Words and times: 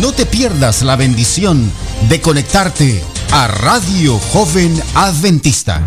No 0.00 0.12
te 0.12 0.26
pierdas 0.26 0.82
la 0.82 0.94
bendición 0.96 1.70
de 2.08 2.20
conectarte 2.20 3.02
a 3.32 3.48
Radio 3.48 4.18
Joven 4.18 4.80
Adventista. 4.94 5.80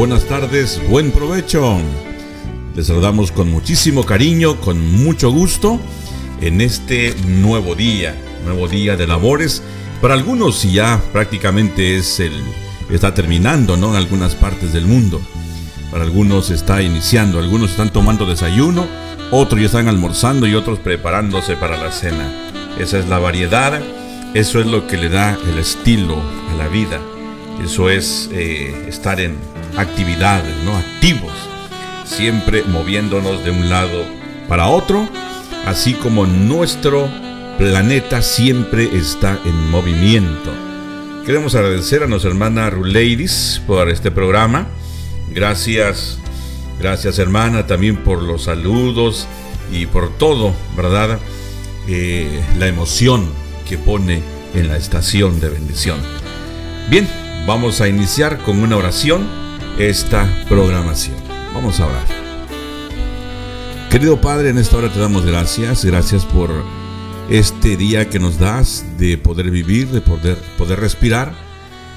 Buenas 0.00 0.24
tardes, 0.24 0.80
buen 0.88 1.10
provecho. 1.10 1.78
Les 2.74 2.86
saludamos 2.86 3.30
con 3.32 3.50
muchísimo 3.50 4.06
cariño, 4.06 4.58
con 4.58 4.80
mucho 4.80 5.30
gusto 5.30 5.78
en 6.40 6.62
este 6.62 7.14
nuevo 7.26 7.74
día, 7.74 8.16
nuevo 8.46 8.66
día 8.66 8.96
de 8.96 9.06
labores. 9.06 9.62
Para 10.00 10.14
algunos 10.14 10.62
ya 10.62 11.02
prácticamente 11.12 11.98
es 11.98 12.18
el 12.18 12.32
está 12.90 13.12
terminando, 13.12 13.76
¿no? 13.76 13.90
En 13.90 13.96
algunas 13.96 14.34
partes 14.34 14.72
del 14.72 14.86
mundo. 14.86 15.20
Para 15.90 16.04
algunos 16.04 16.48
está 16.48 16.80
iniciando, 16.80 17.38
algunos 17.38 17.72
están 17.72 17.92
tomando 17.92 18.24
desayuno, 18.24 18.86
otros 19.30 19.60
ya 19.60 19.66
están 19.66 19.88
almorzando 19.88 20.46
y 20.46 20.54
otros 20.54 20.78
preparándose 20.78 21.58
para 21.58 21.76
la 21.76 21.92
cena. 21.92 22.32
Esa 22.78 22.98
es 22.98 23.06
la 23.06 23.18
variedad, 23.18 23.82
eso 24.32 24.60
es 24.60 24.66
lo 24.66 24.86
que 24.86 24.96
le 24.96 25.10
da 25.10 25.36
el 25.46 25.58
estilo 25.58 26.16
a 26.50 26.54
la 26.56 26.68
vida. 26.68 26.98
Eso 27.62 27.90
es 27.90 28.30
eh, 28.32 28.86
estar 28.88 29.20
en 29.20 29.36
actividades, 29.76 30.54
¿no? 30.64 30.76
Activos, 30.76 31.32
siempre 32.04 32.62
moviéndonos 32.64 33.44
de 33.44 33.50
un 33.50 33.68
lado 33.70 34.04
para 34.48 34.68
otro, 34.68 35.08
así 35.66 35.94
como 35.94 36.26
nuestro 36.26 37.08
planeta 37.58 38.22
siempre 38.22 38.96
está 38.96 39.38
en 39.44 39.70
movimiento. 39.70 40.52
Queremos 41.26 41.54
agradecer 41.54 42.02
a 42.02 42.06
nuestra 42.06 42.30
hermana 42.30 42.70
Ruleidis 42.70 43.60
por 43.66 43.90
este 43.90 44.10
programa. 44.10 44.66
Gracias, 45.30 46.18
gracias 46.80 47.18
hermana 47.18 47.66
también 47.66 47.98
por 47.98 48.22
los 48.22 48.44
saludos 48.44 49.28
y 49.72 49.86
por 49.86 50.16
todo, 50.16 50.54
¿verdad? 50.76 51.18
Eh, 51.86 52.42
la 52.58 52.66
emoción 52.66 53.28
que 53.68 53.78
pone 53.78 54.22
en 54.54 54.68
la 54.68 54.76
estación 54.76 55.38
de 55.38 55.50
bendición. 55.50 55.98
Bien, 56.88 57.08
vamos 57.46 57.80
a 57.80 57.88
iniciar 57.88 58.38
con 58.38 58.58
una 58.60 58.76
oración 58.76 59.28
esta 59.78 60.28
programación. 60.48 61.16
Vamos 61.54 61.80
a 61.80 61.86
orar. 61.86 62.20
Querido 63.90 64.20
Padre, 64.20 64.50
en 64.50 64.58
esta 64.58 64.76
hora 64.76 64.88
te 64.92 65.00
damos 65.00 65.26
gracias, 65.26 65.84
gracias 65.84 66.24
por 66.24 66.50
este 67.28 67.76
día 67.76 68.08
que 68.08 68.18
nos 68.18 68.38
das 68.38 68.84
de 68.98 69.18
poder 69.18 69.50
vivir, 69.50 69.88
de 69.88 70.00
poder, 70.00 70.36
poder 70.56 70.80
respirar. 70.80 71.32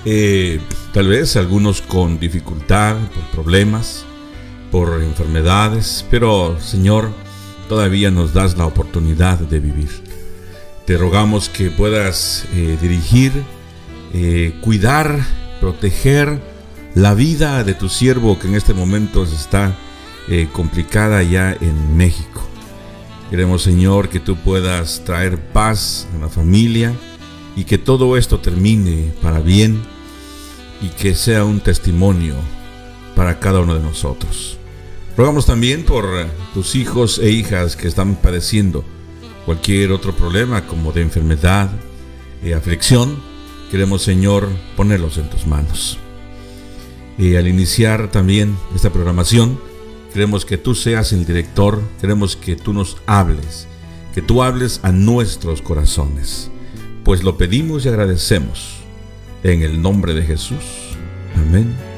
Eh, 0.05 0.59
tal 0.91 1.07
vez 1.07 1.35
algunos 1.35 1.81
con 1.81 2.19
dificultad, 2.19 2.97
por 3.13 3.43
problemas, 3.43 4.05
por 4.71 5.03
enfermedades, 5.03 6.05
pero 6.09 6.59
Señor, 6.59 7.11
todavía 7.69 8.11
nos 8.11 8.33
das 8.33 8.57
la 8.57 8.65
oportunidad 8.65 9.37
de 9.37 9.59
vivir. 9.59 9.89
Te 10.85 10.97
rogamos 10.97 11.47
que 11.47 11.69
puedas 11.69 12.45
eh, 12.53 12.77
dirigir, 12.81 13.31
eh, 14.13 14.53
cuidar, 14.61 15.19
proteger 15.61 16.52
la 16.95 17.13
vida 17.13 17.63
de 17.63 17.73
tu 17.73 17.89
siervo 17.89 18.37
que 18.37 18.47
en 18.47 18.55
este 18.55 18.73
momento 18.73 19.23
está 19.23 19.75
eh, 20.27 20.47
complicada 20.51 21.23
ya 21.23 21.53
en 21.59 21.97
México. 21.97 22.41
Queremos, 23.29 23.63
Señor, 23.63 24.09
que 24.09 24.19
tú 24.19 24.35
puedas 24.35 25.03
traer 25.03 25.39
paz 25.39 26.07
a 26.15 26.19
la 26.19 26.29
familia 26.29 26.93
y 27.55 27.63
que 27.63 27.77
todo 27.77 28.15
esto 28.15 28.39
termine 28.39 29.11
para 29.21 29.39
bien 29.39 29.81
y 30.81 30.89
que 30.89 31.15
sea 31.15 31.45
un 31.45 31.59
testimonio 31.59 32.35
para 33.15 33.39
cada 33.39 33.61
uno 33.61 33.73
de 33.73 33.81
nosotros. 33.81 34.57
Rogamos 35.17 35.45
también 35.45 35.83
por 35.83 36.05
tus 36.53 36.75
hijos 36.75 37.19
e 37.19 37.31
hijas 37.31 37.75
que 37.75 37.87
están 37.87 38.15
padeciendo 38.15 38.83
cualquier 39.45 39.91
otro 39.91 40.15
problema 40.15 40.65
como 40.67 40.91
de 40.91 41.01
enfermedad, 41.01 41.69
eh, 42.43 42.53
aflicción. 42.53 43.17
Queremos, 43.71 44.03
Señor, 44.03 44.47
ponerlos 44.75 45.17
en 45.17 45.29
tus 45.29 45.47
manos. 45.47 45.97
Y 47.17 47.35
al 47.35 47.47
iniciar 47.47 48.11
también 48.11 48.57
esta 48.75 48.91
programación, 48.91 49.59
queremos 50.13 50.45
que 50.45 50.57
tú 50.57 50.75
seas 50.75 51.13
el 51.13 51.25
director, 51.25 51.81
queremos 52.01 52.35
que 52.35 52.55
tú 52.55 52.73
nos 52.73 52.97
hables, 53.05 53.67
que 54.13 54.21
tú 54.21 54.43
hables 54.43 54.79
a 54.83 54.91
nuestros 54.91 55.61
corazones, 55.61 56.49
pues 57.03 57.23
lo 57.23 57.37
pedimos 57.37 57.85
y 57.85 57.89
agradecemos 57.89 58.77
en 59.43 59.61
el 59.61 59.81
nombre 59.81 60.13
de 60.13 60.23
Jesús. 60.23 60.97
Amén. 61.35 61.92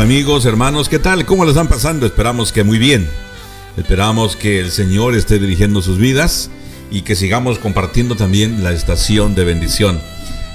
Amigos, 0.00 0.46
hermanos, 0.46 0.88
¿qué 0.88 0.98
tal? 0.98 1.26
¿Cómo 1.26 1.44
les 1.44 1.50
están 1.50 1.68
pasando? 1.68 2.06
Esperamos 2.06 2.52
que 2.52 2.64
muy 2.64 2.78
bien. 2.78 3.06
Esperamos 3.76 4.34
que 4.34 4.58
el 4.58 4.70
Señor 4.70 5.14
esté 5.14 5.38
dirigiendo 5.38 5.82
sus 5.82 5.98
vidas 5.98 6.50
y 6.90 7.02
que 7.02 7.14
sigamos 7.14 7.58
compartiendo 7.58 8.16
también 8.16 8.64
la 8.64 8.72
estación 8.72 9.34
de 9.34 9.44
bendición. 9.44 10.00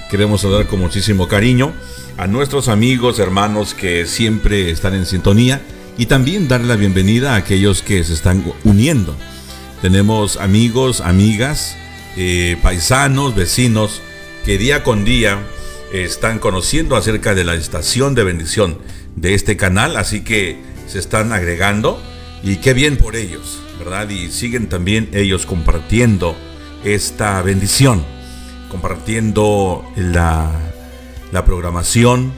Queremos 0.09 0.41
saludar 0.41 0.65
con 0.65 0.79
muchísimo 0.79 1.27
cariño 1.27 1.73
a 2.17 2.25
nuestros 2.25 2.69
amigos, 2.69 3.19
hermanos 3.19 3.75
que 3.75 4.07
siempre 4.07 4.71
están 4.71 4.95
en 4.95 5.05
sintonía 5.05 5.61
y 5.95 6.07
también 6.07 6.47
darle 6.47 6.67
la 6.67 6.75
bienvenida 6.75 7.33
a 7.33 7.37
aquellos 7.37 7.83
que 7.83 8.03
se 8.03 8.13
están 8.13 8.43
uniendo. 8.63 9.15
Tenemos 9.79 10.37
amigos, 10.37 11.01
amigas, 11.01 11.77
eh, 12.17 12.57
paisanos, 12.63 13.35
vecinos 13.35 14.01
que 14.43 14.57
día 14.57 14.81
con 14.83 15.05
día 15.05 15.39
están 15.93 16.39
conociendo 16.39 16.95
acerca 16.95 17.35
de 17.35 17.43
la 17.43 17.53
estación 17.53 18.15
de 18.15 18.23
bendición 18.23 18.79
de 19.15 19.33
este 19.33 19.57
canal, 19.57 19.97
así 19.97 20.21
que 20.21 20.57
se 20.87 20.99
están 20.99 21.31
agregando 21.31 22.01
y 22.43 22.57
qué 22.57 22.73
bien 22.73 22.97
por 22.97 23.15
ellos, 23.15 23.61
¿verdad? 23.79 24.09
Y 24.09 24.31
siguen 24.31 24.67
también 24.67 25.09
ellos 25.13 25.45
compartiendo 25.45 26.35
esta 26.83 27.41
bendición, 27.41 28.03
compartiendo 28.69 29.83
la, 29.95 30.51
la 31.31 31.45
programación, 31.45 32.33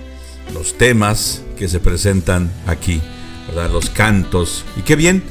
los 0.53 0.77
temas 0.77 1.43
que 1.57 1.67
se 1.67 1.79
presentan 1.79 2.51
aquí, 2.65 3.01
¿verdad? 3.47 3.71
Los 3.71 3.89
cantos 3.89 4.63
y 4.77 4.81
qué 4.81 4.95
bien, 4.95 5.23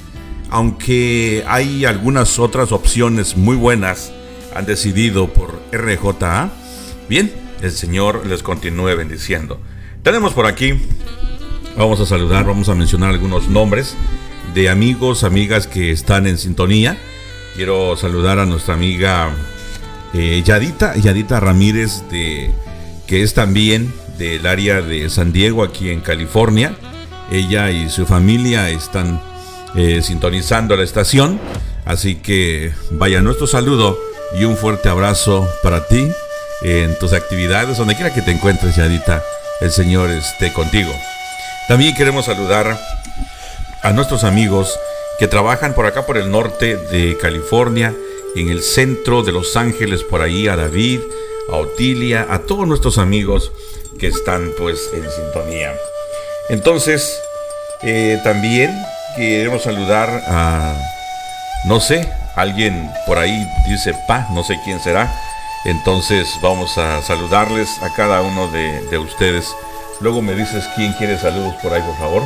aunque 0.50 1.44
hay 1.48 1.84
algunas 1.84 2.38
otras 2.38 2.72
opciones 2.72 3.36
muy 3.36 3.56
buenas, 3.56 4.12
han 4.54 4.66
decidido 4.66 5.32
por 5.32 5.60
RJA, 5.72 6.50
bien, 7.08 7.32
el 7.62 7.72
Señor 7.72 8.26
les 8.26 8.42
continúe 8.42 8.96
bendiciendo. 8.96 9.60
Tenemos 10.02 10.34
por 10.34 10.46
aquí, 10.46 10.74
vamos 11.76 12.00
a 12.00 12.06
saludar, 12.06 12.46
vamos 12.46 12.68
a 12.68 12.74
mencionar 12.74 13.10
algunos 13.10 13.48
nombres 13.48 13.94
de 14.54 14.68
amigos, 14.68 15.24
amigas 15.24 15.66
que 15.66 15.90
están 15.90 16.26
en 16.26 16.38
sintonía. 16.38 16.96
Quiero 17.54 17.96
saludar 17.96 18.38
a 18.38 18.46
nuestra 18.46 18.74
amiga 18.74 19.34
eh, 20.14 20.42
Yadita, 20.44 20.96
Yadita 20.96 21.40
Ramírez, 21.40 22.02
que 22.10 23.22
es 23.22 23.34
también 23.34 23.92
del 24.18 24.46
área 24.46 24.80
de 24.80 25.08
San 25.10 25.32
Diego, 25.32 25.62
aquí 25.62 25.90
en 25.90 26.00
California. 26.00 26.76
Ella 27.30 27.70
y 27.70 27.90
su 27.90 28.06
familia 28.06 28.70
están 28.70 29.20
eh, 29.74 30.00
sintonizando 30.02 30.76
la 30.76 30.84
estación. 30.84 31.38
Así 31.84 32.16
que 32.16 32.72
vaya 32.92 33.20
nuestro 33.20 33.46
saludo 33.46 33.98
y 34.38 34.44
un 34.44 34.56
fuerte 34.56 34.88
abrazo 34.88 35.48
para 35.62 35.86
ti 35.86 36.08
en 36.62 36.98
tus 36.98 37.12
actividades, 37.12 37.78
donde 37.78 37.94
quiera 37.94 38.12
que 38.12 38.22
te 38.22 38.32
encuentres, 38.32 38.76
Yadita, 38.76 39.22
el 39.60 39.70
Señor 39.70 40.10
esté 40.10 40.52
contigo. 40.52 40.90
También 41.68 41.94
queremos 41.94 42.26
saludar 42.26 42.78
a 43.82 43.92
nuestros 43.92 44.24
amigos 44.24 44.78
que 45.18 45.28
trabajan 45.28 45.74
por 45.74 45.86
acá 45.86 46.06
por 46.06 46.16
el 46.16 46.30
norte 46.30 46.76
de 46.76 47.16
California, 47.18 47.94
en 48.34 48.50
el 48.50 48.62
centro 48.62 49.22
de 49.22 49.32
Los 49.32 49.56
Ángeles, 49.56 50.02
por 50.02 50.20
ahí, 50.20 50.46
a 50.46 50.56
David, 50.56 51.00
a 51.50 51.56
Otilia, 51.56 52.26
a 52.28 52.40
todos 52.40 52.66
nuestros 52.66 52.98
amigos 52.98 53.50
que 53.98 54.08
están 54.08 54.52
pues 54.58 54.90
en 54.92 55.10
sintonía. 55.10 55.74
Entonces, 56.50 57.18
eh, 57.82 58.20
también 58.22 58.70
queremos 59.16 59.62
saludar 59.62 60.08
a, 60.28 60.76
no 61.64 61.80
sé, 61.80 62.08
alguien 62.36 62.90
por 63.06 63.18
ahí 63.18 63.46
dice 63.66 63.94
pa, 64.06 64.28
no 64.32 64.44
sé 64.44 64.58
quién 64.64 64.80
será, 64.80 65.12
entonces 65.64 66.28
vamos 66.42 66.78
a 66.78 67.02
saludarles 67.02 67.82
a 67.82 67.92
cada 67.94 68.22
uno 68.22 68.48
de, 68.48 68.98
ustedes. 68.98 69.48
Luego 70.00 70.22
me 70.22 70.34
dices 70.34 70.64
quién 70.74 70.92
quiere 70.94 71.18
saludos 71.18 71.54
por 71.62 71.72
ahí, 71.72 71.82
por 71.82 71.96
favor. 71.96 72.22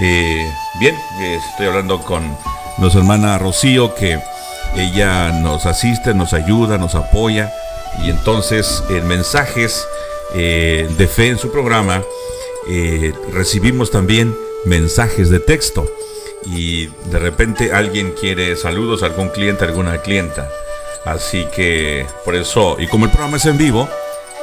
Eh, 0.00 0.52
bien, 0.80 0.96
estoy 1.20 1.66
hablando 1.66 2.00
con 2.00 2.36
nuestra 2.78 3.00
hermana 3.00 3.38
Rocío, 3.38 3.94
que 3.94 4.18
ella 4.74 5.30
nos 5.30 5.66
asiste, 5.66 6.14
nos 6.14 6.32
ayuda, 6.32 6.78
nos 6.78 6.94
apoya. 6.94 7.52
Y 8.02 8.10
entonces 8.10 8.82
en 8.90 9.06
mensajes 9.06 9.86
eh, 10.34 10.88
de 10.98 11.06
fe 11.06 11.28
en 11.28 11.38
su 11.38 11.52
programa 11.52 12.02
eh, 12.68 13.12
recibimos 13.32 13.90
también 13.90 14.34
mensajes 14.64 15.30
de 15.30 15.38
texto. 15.38 15.88
Y 16.46 16.86
de 17.10 17.18
repente 17.20 17.72
alguien 17.72 18.12
quiere 18.20 18.56
saludos 18.56 19.02
algún 19.02 19.28
cliente, 19.28 19.64
alguna 19.64 19.98
clienta. 19.98 20.48
Así 21.04 21.46
que 21.54 22.06
por 22.24 22.34
eso, 22.34 22.76
y 22.80 22.86
como 22.88 23.04
el 23.04 23.10
programa 23.10 23.36
es 23.36 23.46
en 23.46 23.58
vivo, 23.58 23.88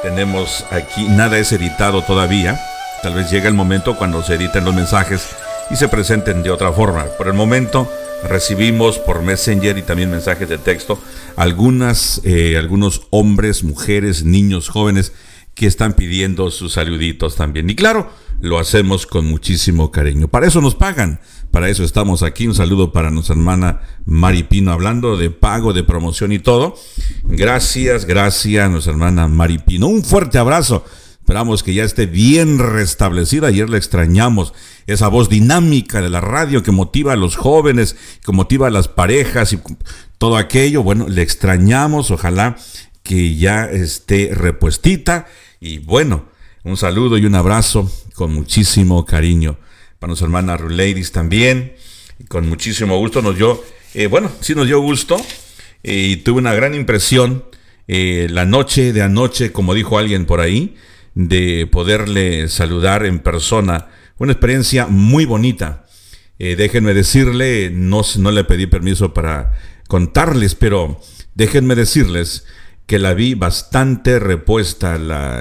tenemos 0.02 0.64
aquí, 0.70 1.08
nada 1.08 1.38
es 1.38 1.52
editado 1.52 2.02
todavía. 2.02 2.60
Tal 3.02 3.14
vez 3.14 3.30
llegue 3.30 3.48
el 3.48 3.54
momento 3.54 3.96
cuando 3.96 4.22
se 4.22 4.34
editen 4.34 4.64
los 4.64 4.74
mensajes 4.74 5.28
y 5.70 5.76
se 5.76 5.88
presenten 5.88 6.42
de 6.42 6.50
otra 6.50 6.72
forma. 6.72 7.04
Por 7.16 7.28
el 7.28 7.34
momento 7.34 7.90
recibimos 8.28 8.98
por 8.98 9.22
Messenger 9.22 9.78
y 9.78 9.82
también 9.82 10.10
mensajes 10.10 10.48
de 10.48 10.58
texto 10.58 10.98
algunas, 11.36 12.20
eh, 12.24 12.56
algunos 12.58 13.02
hombres, 13.10 13.64
mujeres, 13.64 14.24
niños, 14.24 14.68
jóvenes 14.68 15.12
que 15.54 15.66
están 15.66 15.92
pidiendo 15.92 16.50
sus 16.50 16.74
saluditos 16.74 17.36
también. 17.36 17.68
Y 17.70 17.74
claro, 17.74 18.10
lo 18.40 18.58
hacemos 18.58 19.06
con 19.06 19.26
muchísimo 19.26 19.90
cariño. 19.90 20.28
Para 20.28 20.46
eso 20.46 20.60
nos 20.60 20.74
pagan, 20.74 21.20
para 21.52 21.68
eso 21.68 21.84
estamos 21.84 22.22
aquí. 22.22 22.48
Un 22.48 22.54
saludo 22.54 22.92
para 22.92 23.10
nuestra 23.10 23.34
hermana 23.34 23.82
Mari 24.06 24.42
Pino, 24.44 24.72
hablando 24.72 25.18
de 25.18 25.30
pago, 25.30 25.74
de 25.74 25.84
promoción 25.84 26.32
y 26.32 26.38
todo. 26.38 26.74
Gracias, 27.24 28.06
gracias, 28.06 28.70
nuestra 28.70 28.92
hermana 28.92 29.28
Mari 29.28 29.58
Pino. 29.58 29.86
Un 29.86 30.02
fuerte 30.02 30.38
abrazo. 30.38 30.84
Esperamos 31.20 31.62
que 31.62 31.74
ya 31.74 31.84
esté 31.84 32.06
bien 32.06 32.58
restablecida. 32.58 33.48
Ayer 33.48 33.68
le 33.68 33.76
extrañamos 33.76 34.54
esa 34.86 35.08
voz 35.08 35.28
dinámica 35.28 36.00
de 36.00 36.08
la 36.08 36.22
radio 36.22 36.62
que 36.62 36.72
motiva 36.72 37.12
a 37.12 37.16
los 37.16 37.36
jóvenes, 37.36 37.96
que 38.24 38.32
motiva 38.32 38.68
a 38.68 38.70
las 38.70 38.88
parejas 38.88 39.52
y 39.52 39.60
todo 40.16 40.38
aquello. 40.38 40.82
Bueno, 40.82 41.06
le 41.06 41.20
extrañamos. 41.20 42.10
Ojalá 42.10 42.56
que 43.02 43.36
ya 43.36 43.66
esté 43.66 44.30
repuestita. 44.32 45.26
Y 45.60 45.78
bueno, 45.80 46.24
un 46.64 46.78
saludo 46.78 47.18
y 47.18 47.26
un 47.26 47.34
abrazo 47.34 47.92
con 48.14 48.32
muchísimo 48.32 49.04
cariño. 49.04 49.58
Para 50.02 50.08
nuestra 50.08 50.26
hermana 50.26 50.56
Ladies 50.56 51.12
también, 51.12 51.74
con 52.26 52.48
muchísimo 52.48 52.98
gusto 52.98 53.22
nos 53.22 53.36
dio, 53.36 53.62
eh, 53.94 54.08
bueno, 54.08 54.32
sí 54.40 54.52
nos 54.52 54.66
dio 54.66 54.80
gusto 54.80 55.16
eh, 55.84 55.94
y 55.94 56.16
tuve 56.16 56.40
una 56.40 56.54
gran 56.54 56.74
impresión 56.74 57.44
eh, 57.86 58.26
la 58.28 58.44
noche 58.44 58.92
de 58.92 59.00
anoche, 59.00 59.52
como 59.52 59.74
dijo 59.74 59.98
alguien 59.98 60.26
por 60.26 60.40
ahí, 60.40 60.74
de 61.14 61.68
poderle 61.70 62.48
saludar 62.48 63.06
en 63.06 63.20
persona. 63.20 63.90
Una 64.18 64.32
experiencia 64.32 64.88
muy 64.88 65.24
bonita. 65.24 65.86
déjenme 66.36 66.94
decirle, 66.94 67.70
no, 67.72 68.02
no 68.18 68.32
le 68.32 68.42
pedí 68.42 68.66
permiso 68.66 69.14
para 69.14 69.52
contarles, 69.86 70.56
pero 70.56 71.00
déjenme 71.36 71.76
decirles 71.76 72.44
que 72.86 72.98
la 72.98 73.14
vi 73.14 73.34
bastante 73.34 74.18
repuesta, 74.18 74.96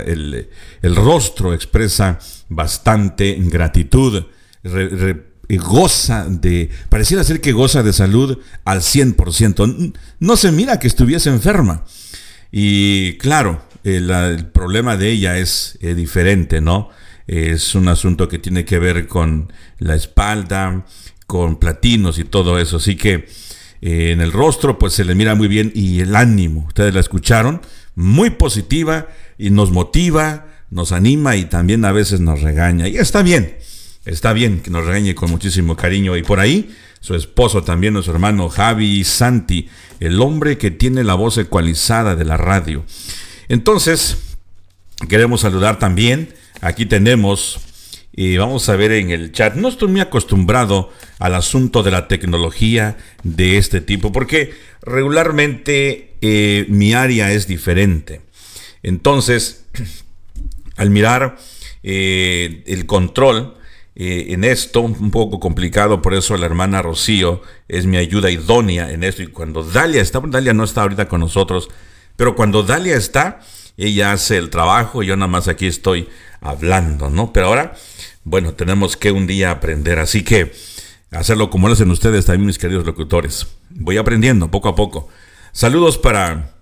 el, 0.05 0.47
rostro 0.83 1.55
expresa 1.55 2.19
bastante 2.47 3.35
gratitud, 3.39 4.25
goza 5.57 6.25
de, 6.29 6.69
pareciera 6.89 7.23
ser 7.23 7.41
que 7.41 7.51
goza 7.51 7.83
de 7.83 7.93
salud 7.93 8.37
al 8.65 8.81
100%, 8.81 9.93
no 10.19 10.37
se 10.37 10.51
mira 10.51 10.79
que 10.79 10.87
estuviese 10.87 11.29
enferma. 11.29 11.83
Y 12.51 13.17
claro, 13.17 13.61
el, 13.83 14.47
problema 14.53 14.97
de 14.97 15.09
ella 15.09 15.37
es 15.37 15.77
eh, 15.81 15.95
diferente, 15.95 16.61
¿no? 16.61 16.89
Es 17.27 17.75
un 17.75 17.87
asunto 17.87 18.27
que 18.27 18.39
tiene 18.39 18.65
que 18.65 18.79
ver 18.79 19.07
con 19.07 19.53
la 19.79 19.95
espalda, 19.95 20.85
con 21.27 21.57
platinos 21.57 22.19
y 22.19 22.25
todo 22.25 22.59
eso, 22.59 22.77
así 22.77 22.95
que 22.95 23.27
eh, 23.81 24.11
en 24.11 24.21
el 24.21 24.31
rostro, 24.31 24.77
pues 24.77 24.93
se 24.93 25.05
le 25.05 25.15
mira 25.15 25.33
muy 25.35 25.47
bien 25.47 25.71
y 25.73 26.01
el 26.01 26.15
ánimo, 26.15 26.65
ustedes 26.67 26.93
la 26.93 26.99
escucharon, 26.99 27.61
muy 27.95 28.31
positiva 28.31 29.07
y 29.37 29.49
nos 29.49 29.71
motiva, 29.71 30.47
nos 30.69 30.91
anima 30.91 31.35
y 31.35 31.45
también 31.45 31.83
a 31.85 31.91
veces 31.91 32.19
nos 32.19 32.41
regaña. 32.41 32.87
Y 32.87 32.97
está 32.97 33.21
bien, 33.21 33.55
está 34.05 34.33
bien 34.33 34.61
que 34.61 34.71
nos 34.71 34.85
regañe 34.85 35.15
con 35.15 35.29
muchísimo 35.29 35.75
cariño. 35.75 36.17
Y 36.17 36.23
por 36.23 36.39
ahí, 36.39 36.75
su 36.99 37.15
esposo 37.15 37.63
también, 37.63 37.93
nuestro 37.93 38.13
hermano 38.13 38.49
Javi 38.49 39.03
Santi, 39.03 39.69
el 39.99 40.21
hombre 40.21 40.57
que 40.57 40.71
tiene 40.71 41.03
la 41.03 41.15
voz 41.15 41.37
ecualizada 41.37 42.15
de 42.15 42.25
la 42.25 42.37
radio. 42.37 42.85
Entonces, 43.49 44.17
queremos 45.09 45.41
saludar 45.41 45.79
también, 45.79 46.33
aquí 46.61 46.85
tenemos 46.85 47.59
y 48.13 48.37
vamos 48.37 48.67
a 48.67 48.75
ver 48.75 48.91
en 48.91 49.09
el 49.09 49.31
chat. 49.31 49.55
No 49.55 49.69
estoy 49.69 49.87
muy 49.87 50.01
acostumbrado 50.01 50.91
al 51.19 51.35
asunto 51.35 51.81
de 51.81 51.91
la 51.91 52.07
tecnología 52.07 52.97
de 53.23 53.57
este 53.57 53.79
tipo, 53.79 54.11
porque 54.11 54.53
regularmente 54.81 56.13
eh, 56.21 56.65
mi 56.69 56.93
área 56.93 57.31
es 57.31 57.47
diferente. 57.47 58.21
Entonces, 58.83 59.65
al 60.75 60.89
mirar 60.89 61.37
eh, 61.83 62.63
el 62.67 62.85
control 62.85 63.55
eh, 63.95 64.27
en 64.29 64.43
esto, 64.43 64.81
un 64.81 65.11
poco 65.11 65.39
complicado, 65.39 66.01
por 66.01 66.13
eso 66.13 66.37
la 66.37 66.45
hermana 66.45 66.81
Rocío 66.81 67.41
es 67.67 67.85
mi 67.85 67.97
ayuda 67.97 68.31
idónea 68.31 68.91
en 68.91 69.03
esto. 69.03 69.21
Y 69.23 69.27
cuando 69.27 69.63
Dalia 69.63 70.01
está, 70.01 70.21
Dalia 70.25 70.53
no 70.53 70.63
está 70.63 70.81
ahorita 70.81 71.07
con 71.07 71.19
nosotros, 71.19 71.69
pero 72.15 72.35
cuando 72.35 72.63
Dalia 72.63 72.95
está, 72.95 73.41
ella 73.77 74.13
hace 74.13 74.37
el 74.37 74.49
trabajo 74.49 75.03
y 75.03 75.07
yo 75.07 75.17
nada 75.17 75.27
más 75.27 75.47
aquí 75.47 75.67
estoy 75.67 76.07
hablando, 76.39 77.09
¿no? 77.09 77.33
Pero 77.33 77.47
ahora, 77.47 77.75
bueno, 78.23 78.53
tenemos 78.53 78.95
que 78.95 79.11
un 79.11 79.27
día 79.27 79.51
aprender, 79.51 79.99
así 79.99 80.23
que 80.23 80.53
hacerlo 81.11 81.49
como 81.49 81.67
lo 81.67 81.73
hacen 81.73 81.91
ustedes 81.91 82.25
también, 82.25 82.47
mis 82.47 82.57
queridos 82.57 82.85
locutores. 82.85 83.47
Voy 83.69 83.97
aprendiendo 83.97 84.49
poco 84.49 84.69
a 84.69 84.75
poco. 84.75 85.09
Saludos 85.51 85.97
para, 85.97 86.55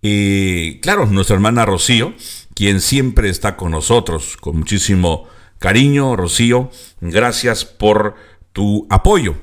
y 0.00 0.80
claro, 0.80 1.06
nuestra 1.06 1.34
hermana 1.34 1.66
Rocío, 1.66 2.14
quien 2.54 2.80
siempre 2.80 3.28
está 3.28 3.56
con 3.56 3.72
nosotros, 3.72 4.36
con 4.38 4.58
muchísimo 4.58 5.28
cariño, 5.60 6.16
Rocío, 6.16 6.70
gracias 7.00 7.64
por 7.64 8.16
tu 8.52 8.88
apoyo. 8.90 9.36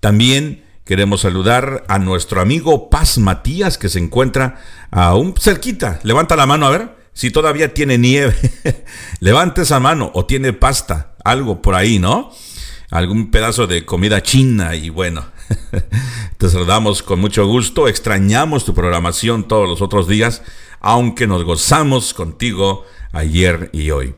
También 0.00 0.64
queremos 0.84 1.22
saludar 1.22 1.84
a 1.88 1.98
nuestro 1.98 2.40
amigo 2.40 2.88
Paz 2.88 3.18
Matías, 3.18 3.76
que 3.76 3.90
se 3.90 3.98
encuentra 3.98 4.60
aún 4.90 5.34
cerquita. 5.38 6.00
Levanta 6.04 6.36
la 6.36 6.46
mano 6.46 6.66
a 6.66 6.70
ver 6.70 6.96
si 7.12 7.30
todavía 7.30 7.74
tiene 7.74 7.98
nieve. 7.98 8.34
Levante 9.20 9.62
esa 9.62 9.80
mano 9.80 10.10
o 10.14 10.24
tiene 10.24 10.52
pasta, 10.52 11.16
algo 11.24 11.60
por 11.60 11.74
ahí, 11.74 11.98
¿no? 11.98 12.30
Algún 12.90 13.32
pedazo 13.32 13.66
de 13.66 13.84
comida 13.84 14.22
china 14.22 14.76
y 14.76 14.90
bueno. 14.90 15.26
Te 16.38 16.48
saludamos 16.48 17.02
con 17.02 17.18
mucho 17.18 17.46
gusto, 17.46 17.88
extrañamos 17.88 18.64
tu 18.64 18.74
programación 18.74 19.48
todos 19.48 19.68
los 19.68 19.82
otros 19.82 20.06
días, 20.06 20.42
aunque 20.80 21.26
nos 21.26 21.42
gozamos 21.42 22.14
contigo 22.14 22.84
ayer 23.12 23.70
y 23.72 23.90
hoy. 23.90 24.14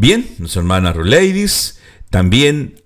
Bien, 0.00 0.30
nuestra 0.38 0.60
hermana 0.60 0.92
Ruleidis, 0.92 1.80
también 2.08 2.84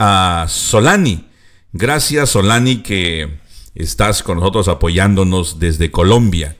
a 0.00 0.46
Solani. 0.48 1.28
Gracias 1.72 2.30
Solani 2.30 2.82
que 2.82 3.38
estás 3.76 4.24
con 4.24 4.38
nosotros 4.38 4.66
apoyándonos 4.66 5.60
desde 5.60 5.92
Colombia. 5.92 6.56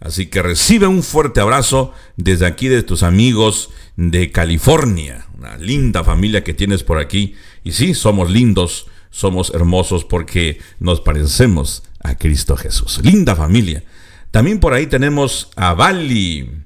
Así 0.00 0.28
que 0.28 0.40
recibe 0.40 0.86
un 0.86 1.02
fuerte 1.02 1.42
abrazo 1.42 1.92
desde 2.16 2.46
aquí 2.46 2.68
de 2.68 2.82
tus 2.82 3.02
amigos 3.02 3.68
de 3.96 4.32
California. 4.32 5.26
Una 5.36 5.58
linda 5.58 6.02
familia 6.02 6.42
que 6.42 6.54
tienes 6.54 6.82
por 6.82 6.98
aquí. 6.98 7.34
Y 7.62 7.72
sí, 7.72 7.92
somos 7.92 8.30
lindos, 8.30 8.86
somos 9.10 9.52
hermosos 9.54 10.06
porque 10.06 10.60
nos 10.80 11.02
parecemos 11.02 11.82
a 12.02 12.14
Cristo 12.14 12.56
Jesús. 12.56 13.00
Linda 13.02 13.36
familia. 13.36 13.84
También 14.30 14.60
por 14.60 14.72
ahí 14.72 14.86
tenemos 14.86 15.50
a 15.56 15.74
Bali, 15.74 16.65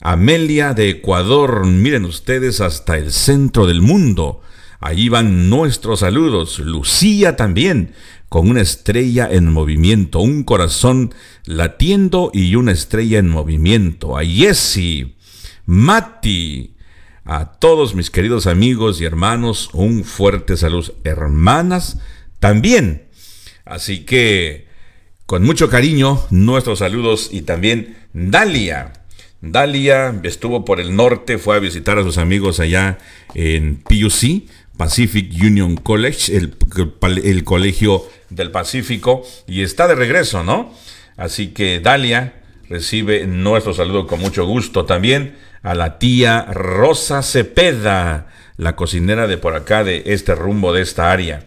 Amelia 0.00 0.74
de 0.74 0.90
Ecuador. 0.90 1.66
Miren 1.66 2.04
ustedes 2.04 2.60
hasta 2.60 2.96
el 2.96 3.12
centro 3.12 3.66
del 3.66 3.82
mundo. 3.82 4.42
Allí 4.80 5.08
van 5.08 5.50
nuestros 5.50 6.00
saludos. 6.00 6.60
Lucía 6.60 7.36
también, 7.36 7.94
con 8.28 8.48
una 8.48 8.60
estrella 8.60 9.28
en 9.30 9.50
movimiento, 9.52 10.20
un 10.20 10.44
corazón 10.44 11.14
latiendo 11.44 12.30
y 12.32 12.54
una 12.54 12.72
estrella 12.72 13.18
en 13.18 13.28
movimiento. 13.28 14.16
A 14.16 14.24
Jessy, 14.24 15.16
Mati, 15.66 16.76
a 17.24 17.52
todos 17.58 17.94
mis 17.94 18.10
queridos 18.10 18.46
amigos 18.46 19.00
y 19.00 19.04
hermanos, 19.04 19.70
un 19.72 20.04
fuerte 20.04 20.56
saludo. 20.56 20.94
Hermanas, 21.02 21.98
también. 22.38 23.08
Así 23.64 24.04
que, 24.04 24.68
con 25.26 25.42
mucho 25.44 25.68
cariño, 25.68 26.24
nuestros 26.30 26.78
saludos 26.78 27.30
y 27.32 27.42
también 27.42 27.96
Dalia. 28.12 28.92
Dalia 29.40 30.20
estuvo 30.24 30.64
por 30.64 30.80
el 30.80 30.96
norte, 30.96 31.38
fue 31.38 31.56
a 31.56 31.60
visitar 31.60 31.98
a 31.98 32.02
sus 32.02 32.18
amigos 32.18 32.58
allá 32.58 32.98
en 33.34 33.76
PUC, 33.76 34.48
Pacific 34.76 35.32
Union 35.32 35.76
College, 35.76 36.36
el, 36.36 37.44
colegio 37.44 38.04
del 38.30 38.50
Pacífico, 38.50 39.22
y 39.46 39.62
está 39.62 39.86
de 39.88 39.94
regreso, 39.94 40.42
¿no? 40.44 40.72
Así 41.16 41.48
que 41.48 41.80
Dalia 41.80 42.42
recibe 42.68 43.26
nuestro 43.26 43.74
saludo 43.74 44.06
con 44.06 44.20
mucho 44.20 44.46
gusto. 44.46 44.84
También 44.84 45.36
a 45.62 45.74
la 45.74 45.98
tía 45.98 46.46
Rosa 46.52 47.22
Cepeda, 47.22 48.28
la 48.56 48.76
cocinera 48.76 49.26
de 49.26 49.38
por 49.38 49.54
acá, 49.54 49.84
de 49.84 50.02
este 50.06 50.34
rumbo, 50.34 50.72
de 50.72 50.82
esta 50.82 51.10
área. 51.10 51.46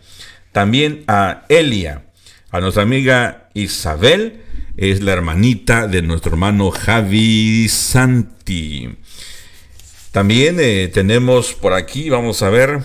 También 0.52 1.04
a 1.08 1.46
Elia, 1.48 2.04
a 2.52 2.60
nuestra 2.60 2.84
amiga 2.84 3.50
Isabel, 3.54 4.42
es 4.82 5.04
la 5.04 5.14
hermanita 5.14 5.88
de 5.88 6.02
nuestro 6.02 6.32
hermano 6.32 6.72
Javi 6.72 7.70
Santi. 7.70 8.90
También 10.12 10.58
eh, 10.60 10.90
tenemos 10.92 11.54
por 11.54 11.74
aquí, 11.74 12.10
vamos 12.10 12.42
a 12.42 12.50
ver, 12.50 12.80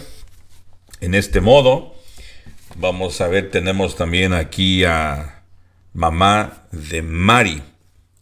en 1.00 1.14
este 1.14 1.40
modo, 1.40 1.94
vamos 2.74 3.22
a 3.22 3.28
ver, 3.28 3.50
tenemos 3.50 3.96
también 3.96 4.34
aquí 4.34 4.84
a 4.84 5.42
mamá 5.94 6.66
de 6.70 7.00
Mari, 7.00 7.62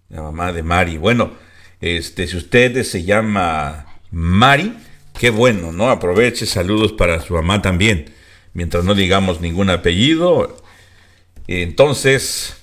la 0.09 0.23
mamá 0.23 0.53
de 0.53 0.63
Mari. 0.63 0.97
Bueno, 0.97 1.33
este, 1.81 2.29
si 2.29 2.37
usted 2.37 2.81
se 2.85 3.03
llama 3.03 3.87
Mari, 4.13 4.73
qué 5.19 5.31
bueno, 5.31 5.73
¿no? 5.73 5.91
Aproveche, 5.91 6.47
saludos 6.47 6.93
para 6.93 7.21
su 7.23 7.35
mamá 7.35 7.61
también, 7.61 8.15
mientras 8.53 8.85
no 8.85 8.95
digamos 8.95 9.41
ningún 9.41 9.69
apellido. 9.69 10.63
Entonces, 11.49 12.55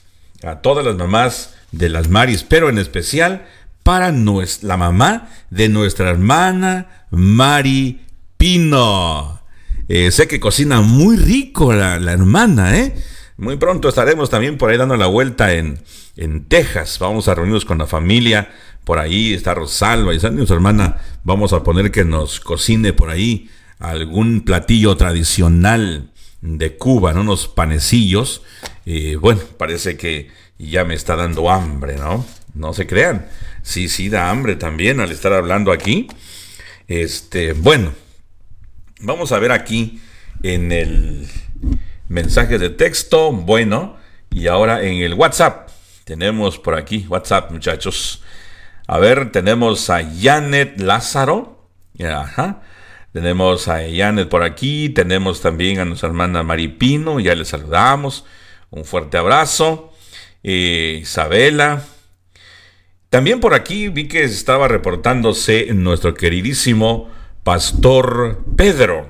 a 0.43 0.61
todas 0.61 0.85
las 0.85 0.95
mamás 0.95 1.55
de 1.71 1.89
las 1.89 2.09
Maris, 2.09 2.43
pero 2.43 2.69
en 2.69 2.77
especial 2.77 3.45
para 3.83 4.11
la 4.11 4.77
mamá 4.77 5.29
de 5.49 5.69
nuestra 5.69 6.09
hermana 6.09 7.05
Mari 7.09 8.01
Pino. 8.37 9.41
Eh, 9.87 10.11
sé 10.11 10.27
que 10.27 10.39
cocina 10.39 10.81
muy 10.81 11.17
rico 11.17 11.73
la, 11.73 11.95
hermana, 12.11 12.77
¿eh? 12.77 12.95
Muy 13.37 13.57
pronto 13.57 13.89
estaremos 13.89 14.29
también 14.29 14.57
por 14.57 14.69
ahí 14.69 14.77
dando 14.77 14.95
la 14.95 15.07
vuelta 15.07 15.53
en, 15.53 15.79
en 16.15 16.45
Texas. 16.45 16.99
Vamos 16.99 17.27
a 17.27 17.33
reunirnos 17.35 17.65
con 17.65 17.79
la 17.79 17.87
familia. 17.87 18.49
Por 18.83 18.99
ahí 18.99 19.33
está 19.33 19.53
Rosalba 19.53 20.13
y 20.13 20.19
su 20.19 20.53
hermana. 20.53 20.97
Vamos 21.23 21.51
a 21.51 21.63
poner 21.63 21.91
que 21.91 22.05
nos 22.05 22.39
cocine 22.39 22.93
por 22.93 23.09
ahí 23.09 23.49
algún 23.79 24.41
platillo 24.41 24.95
tradicional 24.95 26.11
de 26.41 26.77
Cuba, 26.77 27.13
¿no? 27.13 27.21
unos 27.21 27.47
panecillos. 27.47 28.43
Eh, 28.85 29.15
bueno, 29.15 29.41
parece 29.57 29.97
que 29.97 30.29
ya 30.57 30.83
me 30.83 30.93
está 30.93 31.15
dando 31.15 31.49
hambre, 31.49 31.95
¿no? 31.95 32.25
No 32.53 32.73
se 32.73 32.87
crean. 32.87 33.27
Sí, 33.63 33.87
sí, 33.87 34.09
da 34.09 34.29
hambre 34.29 34.55
también 34.55 34.99
al 34.99 35.11
estar 35.11 35.33
hablando 35.33 35.71
aquí. 35.71 36.07
Este, 36.87 37.53
bueno, 37.53 37.93
vamos 38.99 39.31
a 39.31 39.39
ver 39.39 39.51
aquí 39.51 40.01
en 40.43 40.71
el 40.71 41.27
mensaje 42.07 42.57
de 42.57 42.69
texto. 42.69 43.31
Bueno, 43.31 43.97
y 44.29 44.47
ahora 44.47 44.83
en 44.83 45.01
el 45.01 45.13
WhatsApp. 45.13 45.69
Tenemos 46.03 46.57
por 46.57 46.75
aquí 46.75 47.05
WhatsApp, 47.07 47.51
muchachos. 47.51 48.23
A 48.87 48.97
ver, 48.97 49.31
tenemos 49.31 49.89
a 49.89 50.03
Janet 50.03 50.79
Lázaro. 50.81 51.67
Ajá. 52.03 52.61
Tenemos 53.13 53.67
a 53.67 53.81
Janet 53.93 54.29
por 54.29 54.41
aquí, 54.41 54.87
tenemos 54.89 55.41
también 55.41 55.79
a 55.79 55.85
nuestra 55.85 56.07
hermana 56.07 56.43
Maripino, 56.43 57.19
ya 57.19 57.35
le 57.35 57.43
saludamos, 57.43 58.23
un 58.71 58.85
fuerte 58.85 59.17
abrazo. 59.17 59.93
Eh, 60.43 60.99
Isabela. 61.01 61.83
También 63.09 63.39
por 63.39 63.53
aquí 63.53 63.89
vi 63.89 64.07
que 64.07 64.23
estaba 64.23 64.67
reportándose 64.67 65.67
nuestro 65.73 66.15
queridísimo 66.15 67.11
Pastor 67.43 68.43
Pedro. 68.57 69.09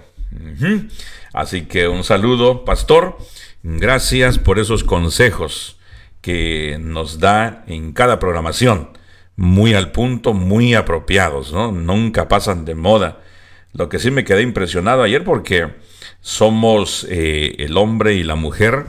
Así 1.34 1.62
que 1.62 1.88
un 1.88 2.04
saludo, 2.04 2.66
Pastor. 2.66 3.18
Gracias 3.64 4.40
por 4.40 4.60
esos 4.60 4.84
consejos 4.84 5.78
que 6.20 6.78
nos 6.82 7.20
da 7.20 7.64
en 7.68 7.94
cada 7.94 8.20
programación. 8.20 8.90
Muy 9.36 9.74
al 9.74 9.92
punto, 9.92 10.34
muy 10.34 10.74
apropiados, 10.74 11.54
¿no? 11.54 11.72
Nunca 11.72 12.28
pasan 12.28 12.66
de 12.66 12.76
moda 12.76 13.22
lo 13.74 13.90
que 13.90 14.00
sí 14.00 14.12
me 14.12 14.24
quedé 14.24 14.42
impresionado 14.42 15.04
ayer 15.04 15.24
porque 15.24 15.68
somos 16.20 17.06
eh, 17.10 17.56
el 17.60 17.78
hombre 17.78 18.14
y 18.14 18.24
la 18.24 18.36
mujer, 18.36 18.86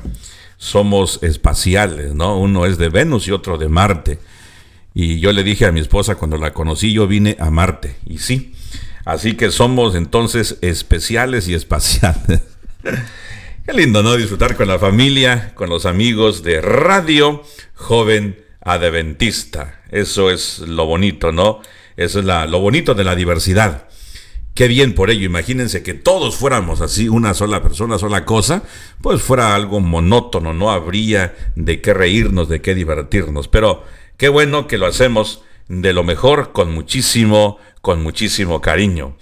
somos 0.63 1.19
espaciales, 1.25 2.15
¿no? 2.15 2.39
Uno 2.39 2.67
es 2.67 2.79
de 2.79 2.89
Venus 2.89 3.27
y 3.27 3.33
otro 3.33 3.59
de 3.59 3.69
Marte. 3.69 4.21
Y 4.95 5.19
yo 5.19 5.33
le 5.33 5.43
dije 5.43 5.67
a 5.67 5.73
mi 5.73 5.81
esposa 5.81 6.15
cuando 6.15 6.39
la 6.39 6.53
conocí, 6.53 6.93
yo 6.93 7.09
vine 7.09 7.37
a 7.41 7.51
Marte. 7.51 7.97
Y 8.07 8.19
sí, 8.19 8.55
así 9.05 9.35
que 9.35 9.51
somos 9.51 9.97
entonces 9.97 10.59
especiales 10.61 11.49
y 11.49 11.55
espaciales. 11.55 12.43
Qué 13.67 13.73
lindo, 13.73 14.05
¿no? 14.05 14.15
Disfrutar 14.17 14.57
con 14.57 14.69
la 14.69 14.79
familia, 14.79 15.53
con 15.57 15.69
los 15.69 15.85
amigos 15.85 16.45
de 16.45 16.61
Radio 16.61 17.43
Joven 17.75 18.39
Adventista. 18.61 19.81
Eso 19.91 20.31
es 20.31 20.61
lo 20.61 20.87
bonito, 20.87 21.33
¿no? 21.33 21.61
Eso 21.97 22.21
es 22.21 22.25
la, 22.25 22.47
lo 22.47 22.61
bonito 22.61 22.95
de 22.95 23.03
la 23.03 23.17
diversidad. 23.17 23.89
Qué 24.55 24.69
bien 24.69 24.95
por 24.95 25.11
ello. 25.11 25.25
Imagínense 25.25 25.83
que 25.83 25.95
todos 25.95 26.37
fuéramos 26.37 26.81
así, 26.81 27.09
una 27.09 27.35
sola 27.35 27.63
persona, 27.63 27.99
sola 27.99 28.25
cosa, 28.25 28.63
pues 29.01 29.23
fuera 29.23 29.55
algo 29.55 29.81
monótono, 29.81 30.53
no 30.53 30.71
habría 30.71 31.35
de 31.57 31.81
qué 31.81 31.95
reírnos, 31.95 32.49
de 32.49 32.61
qué 32.61 32.75
divertirnos. 32.75 33.49
Pero 33.49 33.85
qué 34.17 34.29
bueno 34.29 34.67
que 34.67 34.79
lo 34.79 34.87
hacemos 34.87 35.43
de 35.69 35.93
lo 35.93 36.05
mejor, 36.05 36.53
con 36.53 36.73
muchísimo, 36.73 37.59
con 37.81 38.03
muchísimo 38.03 38.61
cariño. 38.61 39.17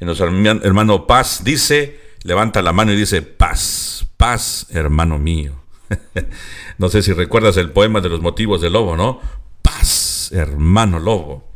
Nuestro 0.00 0.26
hermano 0.26 1.06
Paz 1.06 1.44
dice, 1.44 2.00
levanta 2.24 2.60
la 2.60 2.72
mano 2.72 2.92
y 2.92 2.96
dice, 2.96 3.22
paz, 3.22 4.08
paz, 4.16 4.66
hermano 4.70 5.18
mío. 5.18 5.62
no 6.78 6.88
sé 6.88 7.02
si 7.02 7.12
recuerdas 7.12 7.56
el 7.56 7.70
poema 7.70 8.00
de 8.00 8.08
los 8.08 8.20
motivos 8.20 8.60
del 8.60 8.72
lobo, 8.72 8.96
¿no? 8.96 9.20
Paz 9.62 10.02
hermano 10.32 10.98
Lobo. 10.98 11.51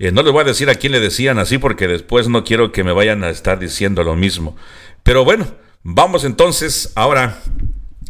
Eh, 0.00 0.12
no 0.12 0.22
les 0.22 0.32
voy 0.32 0.42
a 0.42 0.44
decir 0.44 0.70
a 0.70 0.76
quién 0.76 0.92
le 0.92 1.00
decían 1.00 1.38
así 1.38 1.58
porque 1.58 1.88
después 1.88 2.28
no 2.28 2.44
quiero 2.44 2.70
que 2.70 2.84
me 2.84 2.92
vayan 2.92 3.24
a 3.24 3.30
estar 3.30 3.58
diciendo 3.58 4.04
lo 4.04 4.14
mismo. 4.14 4.56
Pero 5.02 5.24
bueno, 5.24 5.46
vamos 5.82 6.22
entonces 6.24 6.92
ahora 6.94 7.42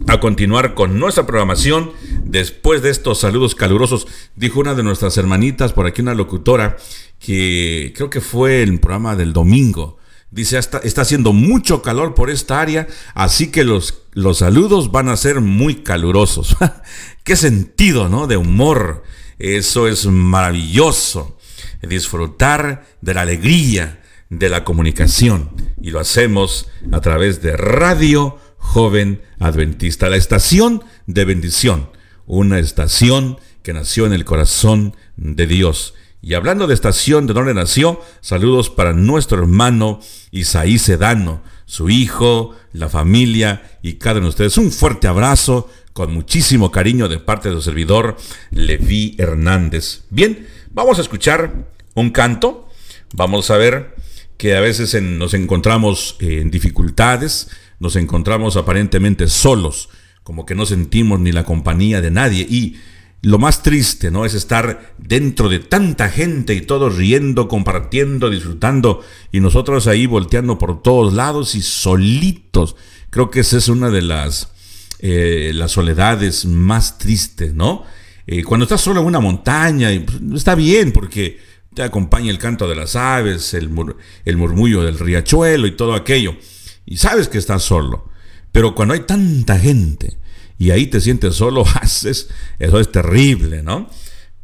a 0.07 0.21
continuar 0.21 0.75
con 0.75 0.99
nuestra 0.99 1.27
programación. 1.27 1.93
Después 2.25 2.83
de 2.83 2.91
estos 2.91 3.21
saludos 3.21 3.55
calurosos, 3.55 4.07
dijo 4.37 4.61
una 4.61 4.75
de 4.75 4.83
nuestras 4.83 5.17
hermanitas, 5.17 5.73
por 5.73 5.87
aquí 5.87 6.03
una 6.03 6.15
locutora, 6.15 6.77
que 7.19 7.93
creo 7.97 8.11
que 8.11 8.21
fue 8.21 8.63
el 8.63 8.79
programa 8.81 9.17
del 9.17 9.33
domingo. 9.33 9.97
Dice, 10.31 10.59
está, 10.59 10.79
está 10.79 11.03
haciendo 11.03 11.33
mucho 11.33 11.81
calor 11.81 12.15
por 12.15 12.29
esta 12.29 12.61
área, 12.61 12.87
así 13.15 13.51
que 13.51 13.65
los, 13.65 14.03
los 14.13 14.39
saludos 14.39 14.93
van 14.93 15.09
a 15.09 15.17
ser 15.17 15.41
muy 15.41 15.77
calurosos. 15.77 16.55
Qué 17.25 17.35
sentido, 17.35 18.11
¿no? 18.11 18.27
De 18.27 18.37
humor. 18.37 19.05
Eso 19.39 19.89
es 19.89 20.05
maravilloso. 20.05 21.38
Disfrutar 21.83 22.87
de 23.01 23.15
la 23.15 23.23
alegría 23.23 24.01
de 24.31 24.49
la 24.49 24.65
comunicación. 24.65 25.51
Y 25.81 25.91
lo 25.91 26.01
hacemos 26.01 26.69
a 26.93 27.01
través 27.01 27.43
de 27.43 27.57
Radio 27.57 28.39
Joven 28.59 29.23
Adventista, 29.39 30.09
la 30.09 30.17
estación 30.17 30.83
de 31.07 31.25
bendición. 31.25 31.91
Una 32.27 32.59
estación 32.59 33.39
que 33.63 33.73
nació 33.73 34.07
en 34.07 34.13
el 34.13 34.25
corazón 34.25 34.97
de 35.17 35.47
Dios. 35.47 35.95
Y 36.21 36.35
hablando 36.35 36.67
de 36.67 36.75
estación 36.75 37.27
de 37.27 37.33
donde 37.33 37.55
nació, 37.55 38.01
saludos 38.21 38.71
para 38.71 38.93
nuestro 38.93 39.39
hermano 39.39 40.01
Isaí 40.31 40.79
Sedano, 40.79 41.43
su 41.65 41.89
hijo, 41.91 42.57
la 42.73 42.89
familia 42.89 43.79
y 43.83 43.95
cada 43.95 44.17
uno 44.17 44.27
de 44.27 44.31
ustedes. 44.31 44.59
Un 44.59 44.73
fuerte 44.73 45.07
abrazo 45.07 45.71
con 45.99 46.15
muchísimo 46.15 46.71
cariño 46.71 47.09
de 47.09 47.19
parte 47.19 47.49
de 47.49 47.57
su 47.57 47.63
servidor 47.63 48.17
Levi 48.53 49.17
Hernández. 49.19 50.05
Bien, 50.11 50.47
vamos 50.71 50.99
a 50.99 51.01
escuchar 51.01 51.73
un 51.95 52.11
canto. 52.11 52.69
Vamos 53.15 53.51
a 53.51 53.57
ver 53.57 53.97
que 54.37 54.55
a 54.55 54.61
veces 54.61 55.03
nos 55.03 55.35
encontramos 55.35 56.15
en 56.21 56.53
dificultades, 56.53 57.51
nos 57.81 57.97
encontramos 57.97 58.57
aparentemente 58.57 59.27
solos, 59.27 59.89
como 60.23 60.47
que 60.47 60.55
no 60.55 60.67
sentimos 60.67 61.19
ni 61.19 61.33
la 61.33 61.43
compañía 61.43 62.01
de 62.01 62.13
nadie 62.13 62.47
y 62.49 62.77
lo 63.23 63.41
más 63.41 63.65
triste, 63.65 64.13
¿no? 64.13 64.25
Es 64.25 64.35
estar 64.35 64.95
dentro 64.99 65.49
de 65.49 65.59
tanta 65.59 66.11
gente 66.11 66.55
y 66.55 66.61
todos 66.61 66.95
riendo, 66.95 67.49
compartiendo, 67.49 68.31
disfrutando 68.31 69.01
y 69.33 69.41
nosotros 69.41 69.89
ahí 69.89 70.07
volteando 70.07 70.59
por 70.59 70.81
todos 70.81 71.13
lados 71.13 71.57
y 71.57 71.61
solitos. 71.61 72.77
Creo 73.11 73.33
que 73.33 73.41
esa 73.41 73.57
es 73.59 73.67
una 73.67 73.91
de 73.91 74.03
las, 74.03 74.53
eh, 75.01 75.53
las 75.55 75.73
soledades 75.73 76.45
más 76.45 76.99
tristes, 76.99 77.55
¿no? 77.55 77.85
Eh, 78.27 78.45
cuando 78.45 78.65
estás 78.65 78.81
solo 78.81 79.01
en 79.01 79.07
una 79.07 79.21
montaña, 79.21 79.89
pues, 80.05 80.19
está 80.35 80.55
bien 80.55 80.93
porque 80.93 81.39
te 81.75 81.83
acompaña 81.83 82.31
el 82.31 82.39
canto 82.39 82.69
de 82.69 82.75
las 82.75 82.97
aves, 82.97 83.55
el, 83.55 83.69
murmullo 83.69 84.83
del 84.83 84.99
riachuelo 84.99 85.67
y 85.67 85.77
todo 85.77 85.95
aquello. 85.95 86.37
Y 86.85 86.97
sabes 86.97 87.29
que 87.29 87.39
estás 87.39 87.63
solo. 87.63 88.11
Pero 88.53 88.75
cuando 88.75 88.95
hay 88.95 89.01
tanta 89.01 89.59
gente, 89.59 90.17
y 90.59 90.73
ahí 90.73 90.89
te 90.89 91.01
sientes 91.01 91.37
solo, 91.37 91.65
haces, 91.81 92.29
eso 92.59 92.81
es 92.81 92.91
terrible, 92.91 93.63
¿no? 93.63 93.89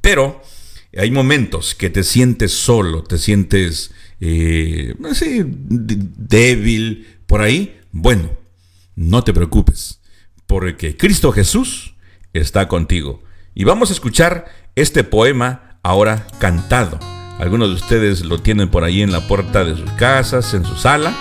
Pero 0.01 0.41
hay 0.97 1.11
momentos 1.11 1.75
que 1.75 1.91
te 1.91 2.05
sientes 2.05 2.53
solo, 2.53 3.03
te 3.03 3.19
sientes 3.19 3.91
eh, 4.21 4.95
débil, 6.17 7.07
por 7.27 7.43
ahí. 7.43 7.81
Bueno, 7.91 8.31
no 8.95 9.25
te 9.25 9.33
preocupes, 9.33 10.01
porque 10.47 10.97
Cristo 10.97 11.33
Jesús 11.33 11.95
está 12.33 12.69
contigo. 12.69 13.23
Y 13.55 13.65
vamos 13.65 13.91
a 13.91 13.93
escuchar 13.93 14.47
este 14.75 15.05
poema 15.05 15.79
ahora 15.83 16.27
cantado. 16.39 16.99
Algunos 17.39 17.69
de 17.69 17.75
ustedes 17.75 18.25
lo 18.25 18.39
tienen 18.39 18.71
por 18.71 18.85
ahí 18.85 19.03
en 19.03 19.13
la 19.13 19.27
puerta 19.27 19.65
de 19.65 19.77
sus 19.77 19.91
casas, 19.93 20.55
en 20.55 20.65
su 20.65 20.77
sala. 20.77 21.15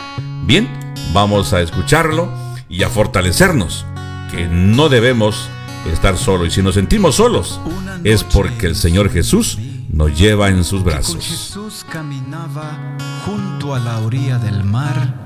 Bien, 0.45 0.67
vamos 1.13 1.53
a 1.53 1.61
escucharlo 1.61 2.31
y 2.69 2.83
a 2.83 2.89
fortalecernos 2.89 3.85
que 4.31 4.47
no 4.47 4.89
debemos 4.89 5.47
estar 5.91 6.17
solos. 6.17 6.47
Y 6.47 6.51
si 6.51 6.61
nos 6.61 6.75
sentimos 6.75 7.15
solos, 7.15 7.59
es 8.03 8.23
porque 8.23 8.67
el 8.67 8.75
Señor 8.75 9.11
Jesús 9.11 9.57
nos 9.91 10.17
lleva 10.17 10.49
en 10.49 10.63
sus 10.63 10.83
brazos. 10.83 11.23
Jesús 11.23 11.85
caminaba 11.91 12.97
junto 13.25 13.75
a 13.75 13.79
la 13.79 13.99
orilla 13.99 14.39
del 14.39 14.63
mar, 14.63 15.21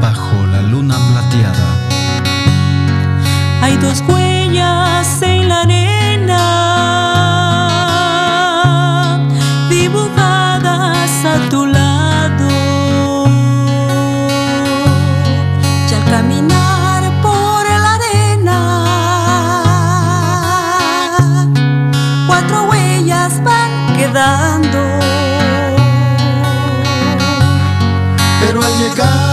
bajo 0.00 0.46
la 0.46 0.62
luna 0.62 0.96
plateada. 1.12 1.87
Hay 3.60 3.76
dos 3.76 4.02
huellas 4.06 5.20
en 5.22 5.48
la 5.48 5.62
arena, 5.62 6.38
dibujadas 9.68 11.24
a 11.24 11.48
tu 11.50 11.66
lado. 11.66 12.48
Y 15.90 15.94
al 15.94 16.04
caminar 16.04 17.02
por 17.20 17.64
la 17.68 17.94
arena, 17.94 18.60
cuatro 22.26 22.64
huellas 22.70 23.42
van 23.42 23.96
quedando. 23.96 24.78
Pero 28.40 28.62
al 28.62 28.78
llegar 28.78 29.27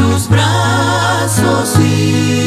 sus 0.00 0.28
brazos 0.30 1.78
y 1.78 2.39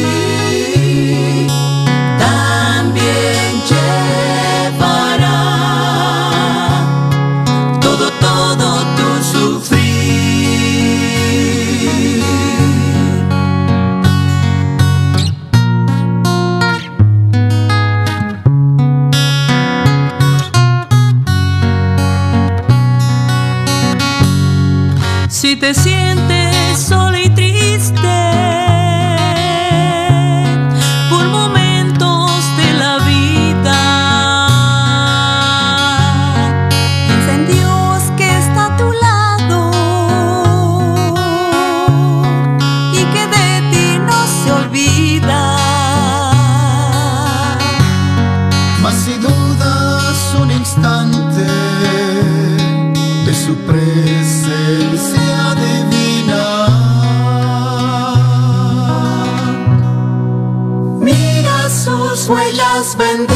huellas 62.96 63.33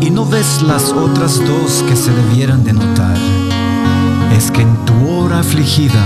y 0.00 0.10
no 0.10 0.24
ves 0.24 0.62
las 0.62 0.90
otras 0.90 1.38
dos 1.44 1.84
que 1.86 1.94
se 1.94 2.10
debieran 2.10 2.64
de 2.64 2.72
notar, 2.72 3.16
es 4.34 4.50
que 4.50 4.62
en 4.62 4.74
tu 4.86 5.10
hora 5.10 5.40
afligida, 5.40 6.02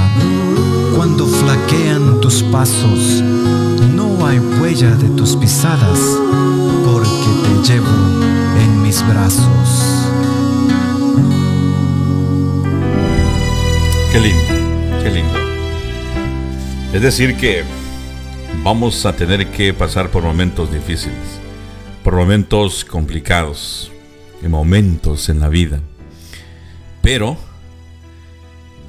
cuando 0.97 1.27
flaquean 1.27 2.21
tus 2.21 2.43
pasos, 2.45 3.23
no 3.95 4.27
hay 4.27 4.39
huella 4.39 4.91
de 4.97 5.09
tus 5.11 5.37
pisadas, 5.37 5.99
porque 6.85 7.31
te 7.45 7.73
llevo 7.73 7.87
en 8.61 8.83
mis 8.83 9.07
brazos. 9.07 10.09
Qué 14.11 14.21
lindo, 14.21 15.03
qué 15.03 15.11
lindo. 15.11 15.39
Es 16.93 17.03
decir 17.03 17.37
que 17.37 17.63
vamos 18.65 19.07
a 19.07 19.13
tener 19.13 19.51
que 19.53 19.73
pasar 19.73 20.11
por 20.11 20.25
momentos 20.25 20.73
difíciles, 20.73 21.42
momentos 22.17 22.85
complicados, 22.85 23.91
en 24.43 24.51
momentos 24.51 25.29
en 25.29 25.41
la 25.41 25.49
vida. 25.49 25.81
Pero 27.01 27.37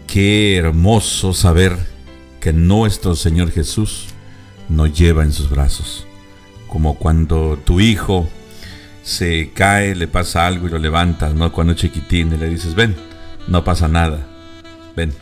qué 0.08 0.58
hermoso 0.58 1.34
saber 1.34 1.78
que 2.40 2.54
nuestro 2.54 3.16
Señor 3.16 3.52
Jesús 3.52 4.08
nos 4.70 4.98
lleva 4.98 5.24
en 5.24 5.32
sus 5.32 5.50
brazos. 5.50 6.06
Como 6.68 6.96
cuando 6.96 7.58
tu 7.64 7.80
hijo 7.80 8.28
se 9.04 9.52
cae, 9.54 9.96
le 9.96 10.08
pasa 10.08 10.48
algo 10.48 10.68
y 10.68 10.72
lo 10.72 10.78
levantas, 10.78 11.34
¿no? 11.34 11.52
Cuando 11.52 11.74
es 11.74 11.80
chiquitín 11.80 12.34
y 12.34 12.38
le 12.38 12.50
dices, 12.50 12.76
ven, 12.76 12.96
no 13.48 13.64
pasa 13.64 13.88
nada, 13.88 14.28
ven. 14.96 15.14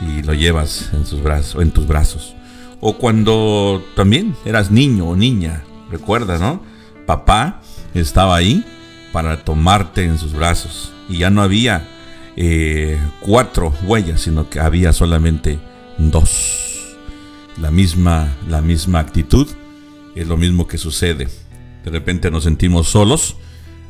Y 0.00 0.22
lo 0.22 0.34
llevas 0.34 0.90
en 0.92 1.06
sus 1.06 1.22
brazos, 1.22 1.62
en 1.62 1.70
tus 1.70 1.86
brazos. 1.86 2.34
O 2.80 2.98
cuando 2.98 3.82
también 3.96 4.34
eras 4.44 4.70
niño 4.70 5.06
o 5.08 5.16
niña, 5.16 5.62
recuerda, 5.90 6.38
¿no? 6.38 6.73
Papá 7.06 7.60
estaba 7.94 8.36
ahí 8.36 8.64
para 9.12 9.44
tomarte 9.44 10.04
en 10.04 10.18
sus 10.18 10.32
brazos. 10.32 10.92
Y 11.08 11.18
ya 11.18 11.30
no 11.30 11.42
había 11.42 11.86
eh, 12.36 12.98
cuatro 13.20 13.72
huellas, 13.84 14.22
sino 14.22 14.48
que 14.50 14.60
había 14.60 14.92
solamente 14.92 15.58
dos. 15.98 16.96
La 17.60 17.70
misma, 17.70 18.34
la 18.48 18.60
misma 18.60 19.00
actitud 19.00 19.48
es 20.14 20.26
lo 20.26 20.36
mismo 20.36 20.66
que 20.66 20.78
sucede. 20.78 21.28
De 21.84 21.90
repente 21.90 22.30
nos 22.30 22.44
sentimos 22.44 22.88
solos, 22.88 23.36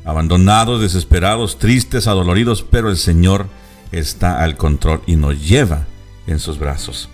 abandonados, 0.05 0.81
desesperados, 0.81 1.59
tristes, 1.59 2.07
adoloridos, 2.07 2.65
pero 2.69 2.91
el 2.91 2.97
Señor 2.97 3.47
está 3.93 4.43
al 4.43 4.57
control 4.57 5.01
y 5.07 5.17
nos 5.17 5.47
lleva 5.47 5.87
en 6.27 6.41
sus 6.41 6.59
brazos. 6.59 7.09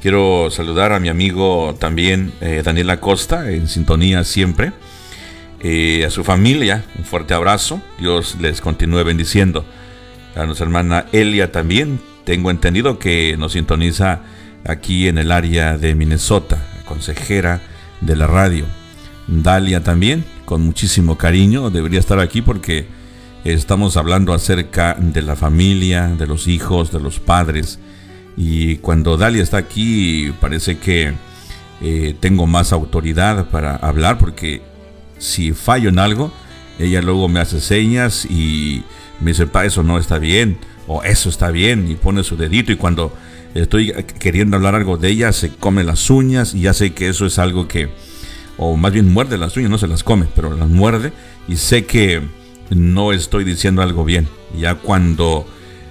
Quiero 0.00 0.50
saludar 0.50 0.92
a 0.92 1.00
mi 1.00 1.08
amigo 1.08 1.74
también 1.78 2.32
eh, 2.40 2.62
Daniel 2.62 2.90
Acosta, 2.90 3.50
en 3.50 3.68
sintonía 3.68 4.22
siempre. 4.22 4.72
Eh, 5.66 6.04
a 6.04 6.10
su 6.10 6.24
familia, 6.24 6.84
un 6.98 7.06
fuerte 7.06 7.32
abrazo. 7.32 7.80
Dios 7.98 8.36
les 8.38 8.60
continúe 8.60 9.02
bendiciendo. 9.02 9.64
A 10.36 10.44
nuestra 10.44 10.66
hermana 10.66 11.06
Elia 11.10 11.52
también. 11.52 12.00
Tengo 12.24 12.50
entendido 12.50 12.98
que 12.98 13.34
nos 13.38 13.52
sintoniza 13.52 14.20
aquí 14.66 15.08
en 15.08 15.16
el 15.16 15.32
área 15.32 15.78
de 15.78 15.94
Minnesota, 15.94 16.62
consejera 16.84 17.62
de 18.02 18.14
la 18.14 18.26
radio. 18.26 18.66
Dalia 19.26 19.82
también, 19.82 20.26
con 20.44 20.60
muchísimo 20.60 21.16
cariño. 21.16 21.70
Debería 21.70 21.98
estar 21.98 22.20
aquí 22.20 22.42
porque 22.42 22.86
estamos 23.44 23.96
hablando 23.96 24.34
acerca 24.34 24.94
de 25.00 25.22
la 25.22 25.34
familia, 25.34 26.08
de 26.08 26.26
los 26.26 26.46
hijos, 26.46 26.92
de 26.92 27.00
los 27.00 27.20
padres. 27.20 27.78
Y 28.36 28.76
cuando 28.76 29.16
Dalia 29.16 29.42
está 29.42 29.56
aquí, 29.56 30.30
parece 30.42 30.76
que 30.76 31.14
eh, 31.80 32.14
tengo 32.20 32.46
más 32.46 32.70
autoridad 32.74 33.48
para 33.48 33.76
hablar 33.76 34.18
porque 34.18 34.73
si 35.18 35.52
fallo 35.52 35.88
en 35.88 35.98
algo, 35.98 36.32
ella 36.78 37.02
luego 37.02 37.28
me 37.28 37.40
hace 37.40 37.60
señas 37.60 38.24
y 38.26 38.82
me 39.20 39.30
dice, 39.30 39.46
pa, 39.46 39.64
eso 39.64 39.82
no 39.82 39.98
está 39.98 40.18
bien, 40.18 40.58
o 40.86 41.02
eso 41.02 41.28
está 41.28 41.50
bien, 41.50 41.90
y 41.90 41.94
pone 41.94 42.24
su 42.24 42.36
dedito. 42.36 42.72
Y 42.72 42.76
cuando 42.76 43.12
estoy 43.54 43.92
queriendo 44.18 44.56
hablar 44.56 44.74
algo 44.74 44.96
de 44.96 45.08
ella, 45.08 45.32
se 45.32 45.50
come 45.50 45.84
las 45.84 46.10
uñas 46.10 46.54
y 46.54 46.62
ya 46.62 46.74
sé 46.74 46.92
que 46.92 47.08
eso 47.08 47.26
es 47.26 47.38
algo 47.38 47.68
que, 47.68 47.88
o 48.58 48.76
más 48.76 48.92
bien 48.92 49.12
muerde 49.12 49.38
las 49.38 49.56
uñas, 49.56 49.70
no 49.70 49.78
se 49.78 49.86
las 49.86 50.02
come, 50.02 50.26
pero 50.34 50.56
las 50.56 50.68
muerde 50.68 51.12
y 51.48 51.56
sé 51.56 51.84
que 51.84 52.22
no 52.70 53.12
estoy 53.12 53.44
diciendo 53.44 53.82
algo 53.82 54.04
bien. 54.04 54.28
Ya 54.58 54.74
cuando 54.74 55.46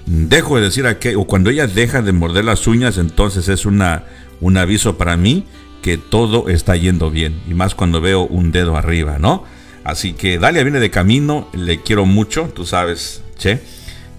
dejo 0.05 0.57
de 0.57 0.63
decir 0.63 0.85
aquello, 0.85 1.21
o 1.21 1.27
cuando 1.27 1.49
ella 1.49 1.67
deja 1.67 2.01
de 2.01 2.11
morder 2.11 2.45
las 2.45 2.67
uñas, 2.67 2.97
entonces 2.97 3.47
es 3.47 3.65
una, 3.65 4.03
un 4.41 4.57
aviso 4.57 4.97
para 4.97 5.15
mí 5.15 5.45
que 5.83 5.99
todo 5.99 6.49
está 6.49 6.75
yendo 6.75 7.11
bien. 7.11 7.41
Y 7.47 7.53
más 7.53 7.75
cuando 7.75 8.01
veo 8.01 8.21
un 8.25 8.51
dedo 8.51 8.75
arriba, 8.75 9.19
¿no? 9.19 9.43
Así 9.83 10.13
que 10.13 10.39
Dalia 10.39 10.63
viene 10.63 10.79
de 10.79 10.89
camino, 10.89 11.49
le 11.53 11.81
quiero 11.81 12.05
mucho, 12.07 12.49
tú 12.55 12.65
sabes, 12.65 13.21
che. 13.37 13.59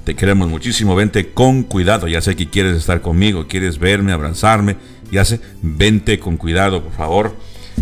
Te 0.04 0.14
queremos 0.14 0.50
muchísimo, 0.50 0.94
vente 0.94 1.30
con 1.30 1.62
cuidado. 1.62 2.06
Ya 2.06 2.20
sé 2.20 2.36
que 2.36 2.50
quieres 2.50 2.76
estar 2.76 3.00
conmigo, 3.00 3.46
quieres 3.48 3.78
verme, 3.78 4.12
abrazarme. 4.12 4.76
Ya 5.10 5.24
sé, 5.24 5.40
vente 5.62 6.18
con 6.18 6.36
cuidado, 6.36 6.82
por 6.84 6.92
favor. 6.92 7.36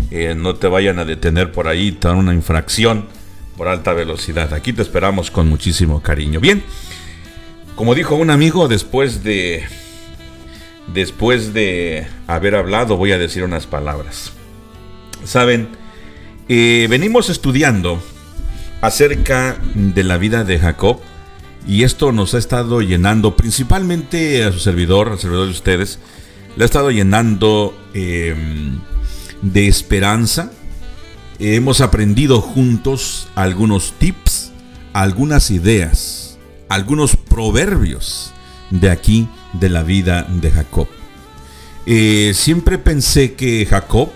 Eh, 0.09 0.33
no 0.33 0.55
te 0.55 0.67
vayan 0.67 0.99
a 0.99 1.05
detener 1.05 1.51
por 1.51 1.67
ahí, 1.67 1.91
te 1.91 2.07
dan 2.07 2.15
una 2.15 2.33
infracción 2.33 3.07
por 3.57 3.67
alta 3.67 3.91
velocidad. 3.91 4.53
Aquí 4.53 4.71
te 4.71 4.81
esperamos 4.81 5.29
con 5.29 5.49
muchísimo 5.49 6.01
cariño. 6.01 6.39
Bien, 6.39 6.63
como 7.75 7.93
dijo 7.93 8.15
un 8.15 8.29
amigo, 8.29 8.69
después 8.69 9.25
de 9.25 9.65
después 10.87 11.53
de 11.53 12.07
haber 12.27 12.55
hablado, 12.55 12.97
voy 12.97 13.11
a 13.11 13.17
decir 13.17 13.43
unas 13.43 13.67
palabras. 13.67 14.33
Saben, 15.23 15.69
eh, 16.49 16.87
venimos 16.89 17.29
estudiando 17.29 18.01
acerca 18.81 19.57
de 19.75 20.03
la 20.03 20.17
vida 20.17 20.43
de 20.43 20.59
Jacob 20.59 20.99
y 21.65 21.83
esto 21.83 22.11
nos 22.11 22.33
ha 22.33 22.37
estado 22.37 22.81
llenando, 22.81 23.37
principalmente 23.37 24.43
a 24.43 24.51
su 24.51 24.59
servidor, 24.59 25.09
al 25.09 25.19
servidor 25.19 25.45
de 25.45 25.51
ustedes, 25.51 25.99
le 26.57 26.63
ha 26.63 26.65
estado 26.65 26.91
llenando 26.91 27.73
eh, 27.93 28.35
de 29.41 29.67
esperanza. 29.67 30.51
hemos 31.39 31.81
aprendido 31.81 32.41
juntos 32.41 33.27
algunos 33.35 33.93
tips, 33.97 34.51
algunas 34.91 35.49
ideas, 35.51 36.37
algunos 36.69 37.15
proverbios 37.15 38.33
de 38.69 38.89
aquí 38.89 39.29
de 39.53 39.69
la 39.69 39.83
vida 39.83 40.27
de 40.29 40.51
Jacob. 40.51 40.87
Eh, 41.85 42.33
siempre 42.33 42.77
pensé 42.77 43.33
que 43.33 43.65
Jacob, 43.65 44.09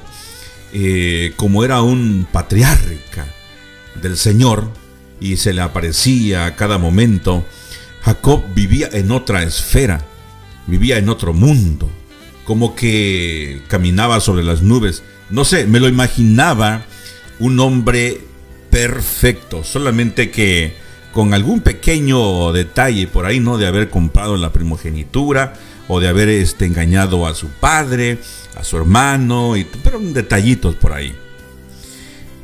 eh, 0.74 1.34
como 1.36 1.64
era 1.64 1.82
un 1.82 2.28
patriarca 2.32 3.28
del 4.02 4.18
Señor 4.18 4.72
y 5.20 5.38
se 5.38 5.54
le 5.54 5.62
aparecía 5.62 6.46
a 6.46 6.56
cada 6.56 6.78
momento, 6.78 7.46
Jacob 8.02 8.44
vivía 8.56 8.90
en 8.94 9.12
otra 9.12 9.44
esfera, 9.44 10.02
vivía 10.66 10.98
en 10.98 11.10
otro 11.10 11.34
mundo, 11.34 11.90
como 12.46 12.76
que 12.76 13.62
caminaba 13.68 14.22
sobre 14.22 14.44
las 14.44 14.62
nubes. 14.62 15.04
No 15.30 15.44
sé, 15.44 15.66
me 15.66 15.80
lo 15.80 15.90
imaginaba 15.90 16.86
un 17.40 17.60
hombre 17.60 18.22
perfecto, 18.70 19.64
solamente 19.64 20.32
que 20.32 20.74
con 21.18 21.34
algún 21.34 21.62
pequeño 21.62 22.54
detalle 22.54 23.08
por 23.08 23.26
ahí, 23.26 23.40
¿no? 23.40 23.58
De 23.58 23.66
haber 23.66 23.90
comprado 23.90 24.38
la 24.38 24.54
primogenitura 24.54 25.56
o 25.88 26.00
de 26.00 26.08
haber 26.08 26.30
este, 26.30 26.66
engañado 26.66 27.26
a 27.26 27.34
su 27.34 27.48
padre, 27.48 28.20
a 28.56 28.64
su 28.64 28.78
hermano, 28.78 29.58
y, 29.58 29.64
pero 29.84 29.98
detallitos 30.00 30.76
por 30.76 30.94
ahí. 30.94 31.16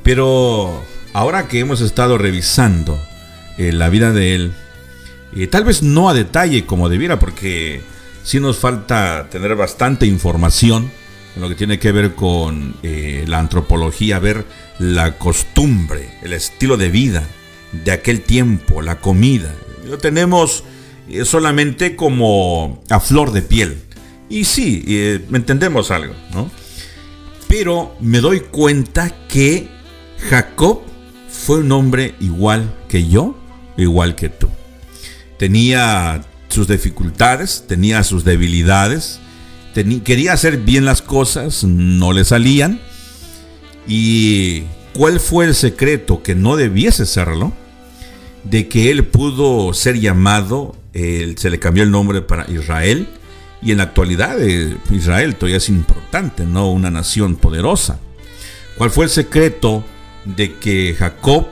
Pero 0.02 0.84
ahora 1.14 1.48
que 1.48 1.60
hemos 1.60 1.82
estado 1.82 2.18
revisando 2.18 3.00
eh, 3.60 3.72
la 3.74 3.90
vida 3.90 4.12
de 4.12 4.34
él, 4.34 4.54
eh, 5.36 5.46
tal 5.46 5.66
vez 5.66 5.84
no 5.84 6.10
a 6.10 6.16
detalle 6.16 6.66
como 6.66 6.90
debiera, 6.90 7.20
porque 7.20 7.84
sí 8.24 8.40
nos 8.40 8.58
falta 8.58 9.28
tener 9.30 9.56
bastante 9.56 10.08
información 10.08 10.90
en 11.36 11.44
lo 11.44 11.48
que 11.48 11.54
tiene 11.54 11.78
que 11.78 11.92
ver 11.92 12.16
con 12.16 12.74
eh, 12.82 13.24
la 13.28 13.38
antropología, 13.38 14.18
ver 14.18 14.48
la 14.80 15.20
costumbre, 15.20 16.10
el 16.24 16.34
estilo 16.34 16.76
de 16.76 16.90
vida 16.90 17.24
de 17.84 17.92
aquel 17.92 18.22
tiempo, 18.22 18.82
la 18.82 19.00
comida. 19.00 19.54
Lo 19.86 19.98
tenemos 19.98 20.64
eh, 21.10 21.26
solamente 21.26 21.96
como 21.96 22.82
a 22.90 23.00
flor 23.00 23.32
de 23.32 23.42
piel. 23.42 23.78
Y 24.30 24.46
sí, 24.46 24.84
eh, 24.88 25.26
entendemos 25.34 25.92
algo, 25.92 26.14
¿no? 26.34 26.50
Pero 27.48 27.96
me 28.00 28.20
doy 28.20 28.40
cuenta 28.40 29.14
que 29.28 29.68
Jacob 30.30 30.82
fue 31.30 31.60
un 31.60 31.72
hombre 31.72 32.16
igual 32.20 32.74
que 32.88 33.08
yo, 33.08 33.38
igual 33.78 34.16
que 34.16 34.30
tú. 34.30 34.48
Tenía 35.38 36.22
sus 36.50 36.68
dificultades, 36.68 37.66
tenía 37.68 38.04
sus 38.04 38.24
debilidades, 38.24 39.20
quería 40.04 40.34
hacer 40.34 40.58
bien 40.58 40.86
las 40.86 41.02
cosas, 41.02 41.64
no 41.64 42.14
le 42.14 42.24
salían. 42.24 42.80
¿Y 43.88 44.64
cuál 44.94 45.20
fue 45.20 45.46
el 45.46 45.56
secreto 45.56 46.24
que 46.24 46.36
no 46.36 46.56
debiese 46.56 47.06
serlo? 47.06 47.54
De 48.44 48.68
que 48.68 48.92
él 48.92 49.06
pudo 49.06 49.74
ser 49.74 50.00
llamado, 50.00 50.76
se 50.94 51.50
le 51.50 51.60
cambió 51.60 51.84
el 51.84 51.92
nombre 51.92 52.22
para 52.22 52.50
Israel, 52.52 53.08
y 53.64 53.72
en 53.72 53.78
la 53.78 53.84
actualidad 53.84 54.42
eh, 54.42 54.78
Israel 54.92 55.36
todavía 55.36 55.58
es 55.58 55.70
importante, 55.70 56.46
¿no? 56.46 56.70
Una 56.72 56.92
nación 56.92 57.36
poderosa. 57.36 58.00
¿Cuál 58.78 58.92
fue 58.92 59.06
el 59.06 59.12
secreto 59.12 59.84
de 60.26 60.56
que 60.56 60.96
Jacob 60.98 61.48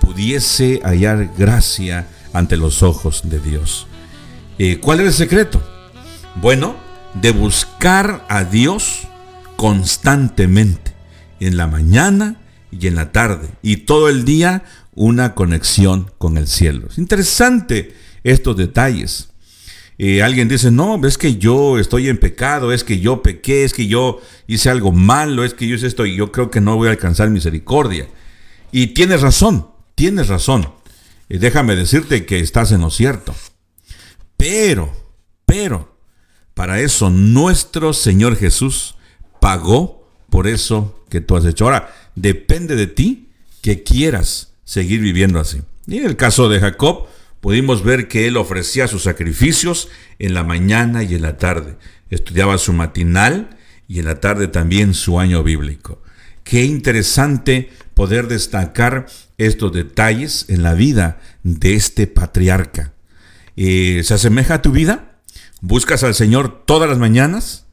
pudiese 0.00 0.80
hallar 0.84 1.30
gracia 1.38 2.08
ante 2.32 2.56
los 2.56 2.82
ojos 2.82 3.22
de 3.24 3.40
Dios? 3.40 3.86
Eh, 4.58 4.78
¿Cuál 4.80 5.00
era 5.00 5.08
el 5.08 5.14
secreto? 5.14 5.62
Bueno, 6.36 6.76
de 7.14 7.30
buscar 7.30 8.26
a 8.28 8.44
Dios 8.44 9.08
constantemente, 9.56 10.92
en 11.40 11.56
la 11.56 11.66
mañana 11.66 12.36
y 12.70 12.86
en 12.86 12.96
la 12.96 13.12
tarde, 13.12 13.48
y 13.62 13.78
todo 13.78 14.10
el 14.10 14.24
día 14.24 14.64
una 15.00 15.34
conexión 15.34 16.10
con 16.18 16.36
el 16.36 16.46
cielo. 16.46 16.88
Es 16.90 16.98
interesante 16.98 17.94
estos 18.22 18.54
detalles. 18.54 19.30
Eh, 19.96 20.22
alguien 20.22 20.46
dice, 20.46 20.70
no, 20.70 21.00
es 21.06 21.16
que 21.16 21.36
yo 21.36 21.78
estoy 21.78 22.10
en 22.10 22.18
pecado, 22.18 22.70
es 22.70 22.84
que 22.84 23.00
yo 23.00 23.22
pequé, 23.22 23.64
es 23.64 23.72
que 23.72 23.86
yo 23.86 24.20
hice 24.46 24.68
algo 24.68 24.92
malo, 24.92 25.42
es 25.42 25.54
que 25.54 25.66
yo 25.66 25.76
hice 25.76 25.86
esto 25.86 26.04
y 26.04 26.16
yo 26.16 26.30
creo 26.32 26.50
que 26.50 26.60
no 26.60 26.76
voy 26.76 26.88
a 26.88 26.90
alcanzar 26.90 27.30
misericordia. 27.30 28.08
Y 28.72 28.88
tienes 28.88 29.22
razón, 29.22 29.68
tienes 29.94 30.28
razón. 30.28 30.68
Eh, 31.30 31.38
déjame 31.38 31.76
decirte 31.76 32.26
que 32.26 32.40
estás 32.40 32.70
en 32.70 32.82
lo 32.82 32.90
cierto. 32.90 33.34
Pero, 34.36 34.92
pero, 35.46 35.96
para 36.52 36.80
eso 36.80 37.08
nuestro 37.08 37.94
Señor 37.94 38.36
Jesús 38.36 38.96
pagó 39.40 40.06
por 40.28 40.46
eso 40.46 41.06
que 41.08 41.22
tú 41.22 41.38
has 41.38 41.46
hecho. 41.46 41.64
Ahora, 41.64 41.90
depende 42.14 42.76
de 42.76 42.86
ti 42.86 43.30
que 43.62 43.82
quieras 43.82 44.49
seguir 44.70 45.00
viviendo 45.00 45.40
así. 45.40 45.62
Y 45.88 45.98
en 45.98 46.04
el 46.04 46.14
caso 46.14 46.48
de 46.48 46.60
Jacob, 46.60 47.08
pudimos 47.40 47.82
ver 47.82 48.06
que 48.06 48.28
él 48.28 48.36
ofrecía 48.36 48.86
sus 48.86 49.02
sacrificios 49.02 49.88
en 50.20 50.32
la 50.32 50.44
mañana 50.44 51.02
y 51.02 51.16
en 51.16 51.22
la 51.22 51.38
tarde. 51.38 51.76
Estudiaba 52.08 52.56
su 52.56 52.72
matinal 52.72 53.58
y 53.88 53.98
en 53.98 54.04
la 54.04 54.20
tarde 54.20 54.46
también 54.46 54.94
su 54.94 55.18
año 55.18 55.42
bíblico. 55.42 56.00
Qué 56.44 56.62
interesante 56.62 57.68
poder 57.94 58.28
destacar 58.28 59.06
estos 59.38 59.72
detalles 59.72 60.44
en 60.48 60.62
la 60.62 60.74
vida 60.74 61.18
de 61.42 61.74
este 61.74 62.06
patriarca. 62.06 62.92
Eh, 63.56 64.02
¿Se 64.04 64.14
asemeja 64.14 64.54
a 64.54 64.62
tu 64.62 64.70
vida? 64.70 65.16
¿Buscas 65.60 66.04
al 66.04 66.14
Señor 66.14 66.64
todas 66.64 66.88
las 66.88 66.98
mañanas? 66.98 67.66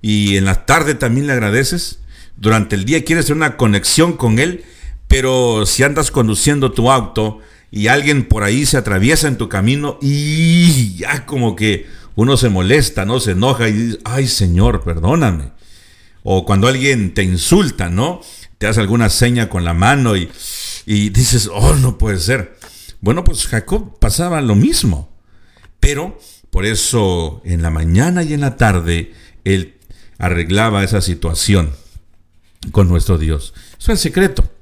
¿Y 0.00 0.38
en 0.38 0.46
la 0.46 0.64
tarde 0.64 0.94
también 0.94 1.26
le 1.26 1.34
agradeces? 1.34 1.98
Durante 2.38 2.76
el 2.76 2.86
día 2.86 3.04
quieres 3.04 3.28
una 3.28 3.58
conexión 3.58 4.14
con 4.16 4.38
Él, 4.38 4.64
pero 5.10 5.66
si 5.66 5.82
andas 5.82 6.12
conduciendo 6.12 6.70
tu 6.70 6.88
auto, 6.88 7.40
y 7.72 7.88
alguien 7.88 8.26
por 8.26 8.44
ahí 8.44 8.64
se 8.64 8.76
atraviesa 8.76 9.26
en 9.26 9.38
tu 9.38 9.48
camino 9.48 9.98
y 10.00 10.94
ya 10.96 11.26
como 11.26 11.56
que 11.56 11.86
uno 12.14 12.36
se 12.36 12.48
molesta, 12.48 13.04
¿no? 13.04 13.18
Se 13.18 13.32
enoja 13.32 13.68
y 13.68 13.72
dice, 13.72 13.98
ay 14.04 14.28
Señor, 14.28 14.82
perdóname. 14.82 15.50
O 16.22 16.44
cuando 16.44 16.68
alguien 16.68 17.12
te 17.12 17.24
insulta, 17.24 17.88
¿no? 17.88 18.20
Te 18.58 18.68
hace 18.68 18.80
alguna 18.80 19.08
seña 19.08 19.48
con 19.48 19.64
la 19.64 19.74
mano 19.74 20.16
y, 20.16 20.30
y 20.86 21.10
dices, 21.10 21.50
oh, 21.52 21.74
no 21.74 21.98
puede 21.98 22.18
ser. 22.18 22.56
Bueno, 23.00 23.24
pues 23.24 23.48
Jacob 23.48 23.98
pasaba 23.98 24.40
lo 24.40 24.54
mismo. 24.54 25.12
Pero 25.80 26.18
por 26.50 26.66
eso 26.66 27.40
en 27.44 27.62
la 27.62 27.70
mañana 27.70 28.22
y 28.22 28.32
en 28.34 28.42
la 28.42 28.56
tarde 28.56 29.12
él 29.44 29.78
arreglaba 30.18 30.84
esa 30.84 31.00
situación 31.00 31.72
con 32.70 32.88
nuestro 32.88 33.18
Dios. 33.18 33.54
Eso 33.78 33.90
es 33.92 33.98
el 33.98 33.98
secreto. 33.98 34.59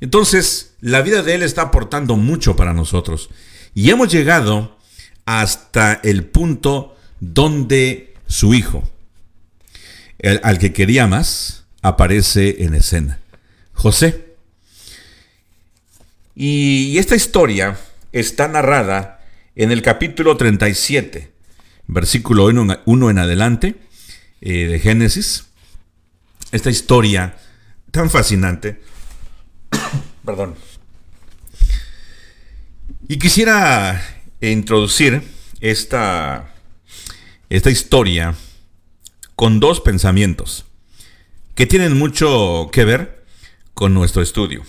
Entonces, 0.00 0.74
la 0.80 1.02
vida 1.02 1.22
de 1.22 1.34
Él 1.34 1.42
está 1.42 1.62
aportando 1.62 2.16
mucho 2.16 2.56
para 2.56 2.72
nosotros. 2.72 3.30
Y 3.74 3.90
hemos 3.90 4.10
llegado 4.10 4.76
hasta 5.26 6.00
el 6.02 6.24
punto 6.24 6.96
donde 7.20 8.14
su 8.26 8.54
hijo, 8.54 8.88
al 10.42 10.58
que 10.58 10.72
quería 10.72 11.06
más, 11.06 11.64
aparece 11.82 12.64
en 12.64 12.74
escena. 12.74 13.20
José. 13.72 14.34
Y 16.34 16.98
esta 16.98 17.16
historia 17.16 17.78
está 18.12 18.48
narrada 18.48 19.24
en 19.56 19.70
el 19.70 19.82
capítulo 19.82 20.36
37, 20.36 21.30
versículo 21.86 22.46
1 22.46 23.10
en 23.10 23.18
adelante 23.18 23.74
eh, 24.40 24.66
de 24.66 24.78
Génesis. 24.78 25.44
Esta 26.52 26.70
historia 26.70 27.36
tan 27.90 28.10
fascinante 28.10 28.80
Perdón. 30.30 30.54
Y 33.08 33.18
quisiera 33.18 34.00
introducir 34.40 35.24
esta, 35.60 36.54
esta 37.48 37.68
historia 37.68 38.36
con 39.34 39.58
dos 39.58 39.80
pensamientos 39.80 40.66
que 41.56 41.66
tienen 41.66 41.98
mucho 41.98 42.70
que 42.70 42.84
ver 42.84 43.26
con 43.74 43.92
nuestro 43.92 44.22
estudio. 44.22 44.62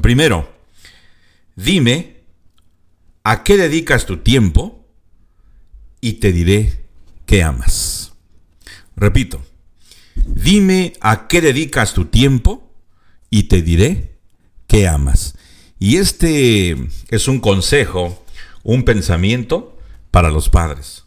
Primero, 0.00 0.54
dime 1.56 2.18
a 3.24 3.42
qué 3.42 3.56
dedicas 3.56 4.06
tu 4.06 4.18
tiempo 4.18 4.86
y 6.00 6.12
te 6.12 6.30
diré 6.30 6.78
qué 7.26 7.42
amas. 7.42 8.12
Repito, 8.94 9.44
dime 10.14 10.92
a 11.00 11.26
qué 11.26 11.40
dedicas 11.40 11.92
tu 11.92 12.04
tiempo 12.04 12.69
y 13.30 13.44
te 13.44 13.62
diré 13.62 14.18
que 14.66 14.88
amas. 14.88 15.36
Y 15.78 15.96
este 15.96 16.76
es 17.08 17.28
un 17.28 17.40
consejo, 17.40 18.24
un 18.62 18.84
pensamiento 18.84 19.78
para 20.10 20.30
los 20.30 20.50
padres. 20.50 21.04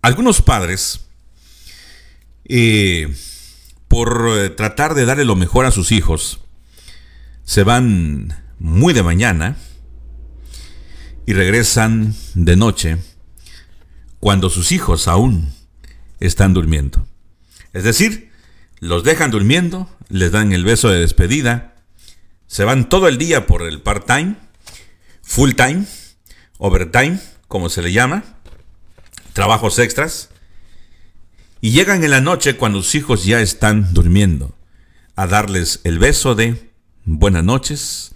Algunos 0.00 0.40
padres, 0.40 1.00
eh, 2.46 3.14
por 3.88 4.30
eh, 4.30 4.48
tratar 4.48 4.94
de 4.94 5.04
darle 5.04 5.26
lo 5.26 5.36
mejor 5.36 5.66
a 5.66 5.70
sus 5.70 5.92
hijos, 5.92 6.40
se 7.44 7.64
van 7.64 8.42
muy 8.58 8.94
de 8.94 9.02
mañana 9.02 9.56
y 11.26 11.34
regresan 11.34 12.14
de 12.34 12.56
noche 12.56 12.96
cuando 14.20 14.48
sus 14.48 14.72
hijos 14.72 15.08
aún 15.08 15.52
están 16.18 16.54
durmiendo. 16.54 17.09
Es 17.72 17.84
decir, 17.84 18.30
los 18.80 19.04
dejan 19.04 19.30
durmiendo, 19.30 19.88
les 20.08 20.32
dan 20.32 20.52
el 20.52 20.64
beso 20.64 20.88
de 20.88 21.00
despedida, 21.00 21.74
se 22.46 22.64
van 22.64 22.88
todo 22.88 23.08
el 23.08 23.18
día 23.18 23.46
por 23.46 23.62
el 23.62 23.80
part-time, 23.80 24.34
full-time, 25.22 25.86
overtime, 26.58 27.20
como 27.46 27.68
se 27.68 27.82
le 27.82 27.92
llama, 27.92 28.24
trabajos 29.32 29.78
extras, 29.78 30.30
y 31.60 31.70
llegan 31.72 32.02
en 32.02 32.10
la 32.10 32.20
noche 32.20 32.56
cuando 32.56 32.82
sus 32.82 32.94
hijos 32.94 33.24
ya 33.24 33.40
están 33.40 33.92
durmiendo 33.92 34.54
a 35.14 35.26
darles 35.26 35.80
el 35.84 35.98
beso 35.98 36.34
de 36.34 36.70
buenas 37.04 37.44
noches 37.44 38.12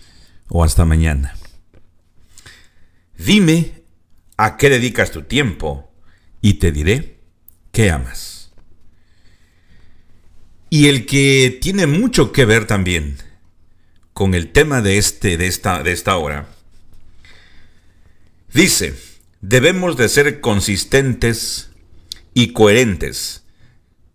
o 0.49 0.65
hasta 0.65 0.85
mañana. 0.85 1.37
Dime 3.19 3.85
a 4.37 4.57
qué 4.57 4.71
dedicas 4.71 5.11
tu 5.11 5.23
tiempo 5.23 5.93
y 6.41 6.55
te 6.55 6.73
diré 6.73 7.21
qué 7.71 7.91
amas. 7.91 8.34
Y 10.75 10.89
el 10.89 11.07
que 11.07 11.57
tiene 11.61 11.87
mucho 11.87 12.33
que 12.33 12.45
ver 12.45 12.67
también 12.67 13.19
con 14.13 14.35
el 14.35 14.51
tema 14.51 14.83
de, 14.83 14.99
este, 14.99 15.37
de, 15.37 15.47
esta, 15.47 15.85
de 15.85 15.93
esta 15.93 16.17
hora, 16.17 16.49
dice, 18.53 18.97
debemos 19.41 19.97
de 19.97 20.09
ser 20.09 20.41
consistentes 20.41 21.71
y 22.35 22.55
coherentes, 22.55 23.45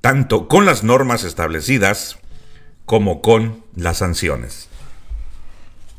tanto 0.02 0.50
con 0.50 0.66
las 0.66 0.84
normas 0.84 1.24
establecidas 1.24 2.18
como 2.84 3.22
con 3.22 3.64
las 3.74 4.00
sanciones. 4.00 4.68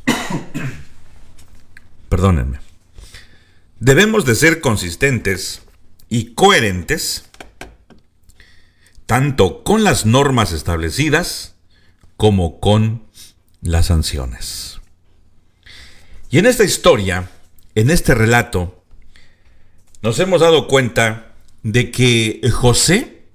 Perdónenme. 2.09 2.59
Debemos 3.79 4.25
de 4.25 4.35
ser 4.35 4.61
consistentes 4.61 5.63
y 6.07 6.35
coherentes, 6.35 7.25
tanto 9.11 9.65
con 9.65 9.83
las 9.83 10.05
normas 10.05 10.53
establecidas 10.53 11.55
como 12.15 12.61
con 12.61 13.03
las 13.61 13.87
sanciones. 13.87 14.79
Y 16.29 16.37
en 16.37 16.45
esta 16.45 16.63
historia, 16.63 17.29
en 17.75 17.89
este 17.89 18.15
relato, 18.15 18.85
nos 20.01 20.17
hemos 20.19 20.39
dado 20.39 20.65
cuenta 20.69 21.33
de 21.61 21.91
que 21.91 22.39
José 22.53 23.25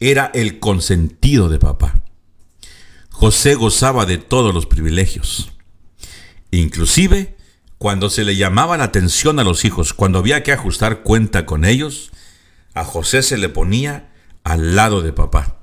era 0.00 0.28
el 0.34 0.58
consentido 0.58 1.48
de 1.48 1.60
papá. 1.60 2.02
José 3.08 3.54
gozaba 3.54 4.06
de 4.06 4.18
todos 4.18 4.52
los 4.52 4.66
privilegios. 4.66 5.52
Inclusive, 6.50 7.36
cuando 7.78 8.10
se 8.10 8.24
le 8.24 8.34
llamaba 8.34 8.76
la 8.76 8.84
atención 8.86 9.38
a 9.38 9.44
los 9.44 9.64
hijos, 9.64 9.94
cuando 9.94 10.18
había 10.18 10.42
que 10.42 10.50
ajustar 10.50 11.04
cuenta 11.04 11.46
con 11.46 11.64
ellos, 11.64 12.10
a 12.74 12.82
José 12.84 13.22
se 13.22 13.38
le 13.38 13.48
ponía 13.48 14.08
al 14.44 14.76
lado 14.76 15.02
de 15.02 15.12
papá. 15.12 15.58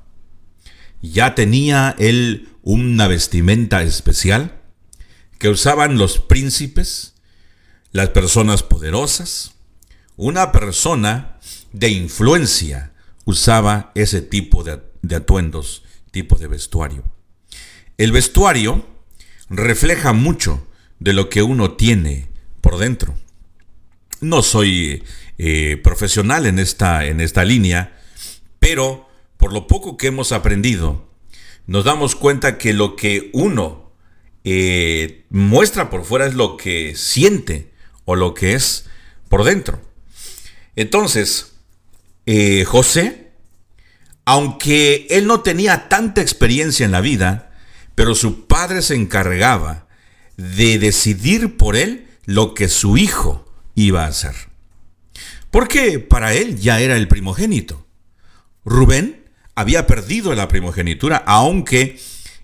Ya 1.01 1.35
tenía 1.35 1.95
él 1.97 2.49
una 2.61 3.07
vestimenta 3.07 3.81
especial 3.83 4.61
que 5.37 5.49
usaban 5.49 5.97
los 5.97 6.19
príncipes, 6.19 7.15
las 7.91 8.09
personas 8.09 8.63
poderosas. 8.63 9.55
Una 10.17 10.51
persona 10.51 11.39
de 11.71 11.89
influencia 11.89 12.93
usaba 13.25 13.91
ese 13.95 14.21
tipo 14.21 14.63
de, 14.63 14.81
atuendos, 15.15 15.83
tipo 16.11 16.37
de 16.37 16.47
vestuario. 16.47 17.03
El 17.97 18.11
vestuario 18.11 18.85
refleja 19.49 20.13
mucho 20.13 20.67
de 20.99 21.13
lo 21.13 21.29
que 21.29 21.41
uno 21.41 21.71
tiene 21.71 22.29
por 22.61 22.77
dentro. 22.77 23.15
No 24.19 24.41
soy 24.41 25.03
eh, 25.37 25.79
profesional 25.81 26.45
en 26.45 26.59
esta, 26.59 27.05
en 27.05 27.21
esta 27.21 27.45
línea, 27.45 27.98
pero 28.69 29.09
por 29.37 29.51
lo 29.51 29.65
poco 29.65 29.97
que 29.97 30.05
hemos 30.05 30.31
aprendido, 30.31 31.09
nos 31.65 31.85
damos 31.85 32.15
cuenta 32.15 32.59
que 32.59 32.71
lo 32.71 32.95
que 32.95 33.31
uno 33.33 33.91
eh, 34.43 35.25
muestra 35.31 35.89
por 35.89 36.05
fuera 36.05 36.27
es 36.27 36.35
lo 36.35 36.55
que 36.55 36.93
siente 36.95 37.73
o 38.05 38.15
lo 38.15 38.35
que 38.35 38.53
es 38.53 38.85
por 39.27 39.43
dentro. 39.43 39.81
Entonces, 40.75 41.55
eh, 42.27 42.63
José, 42.63 43.31
aunque 44.23 45.07
él 45.09 45.25
no 45.25 45.41
tenía 45.41 45.89
tanta 45.89 46.21
experiencia 46.21 46.85
en 46.85 46.91
la 46.91 47.01
vida, 47.01 47.51
pero 47.95 48.13
su 48.13 48.45
padre 48.45 48.83
se 48.83 48.93
encargaba 48.93 49.87
de 50.37 50.77
decidir 50.77 51.57
por 51.57 51.75
él 51.75 52.07
lo 52.25 52.53
que 52.53 52.69
su 52.69 52.97
hijo 52.97 53.51
iba 53.73 54.03
a 54.03 54.09
hacer. 54.09 54.35
Porque 55.49 55.97
para 55.97 56.35
él 56.35 56.59
ya 56.59 56.79
era 56.81 56.97
el 56.97 57.07
primogénito. 57.07 57.88
Rubén 58.65 59.25
había 59.55 59.87
perdido 59.87 60.33
la 60.35 60.47
primogenitura, 60.47 61.17
aunque 61.25 61.99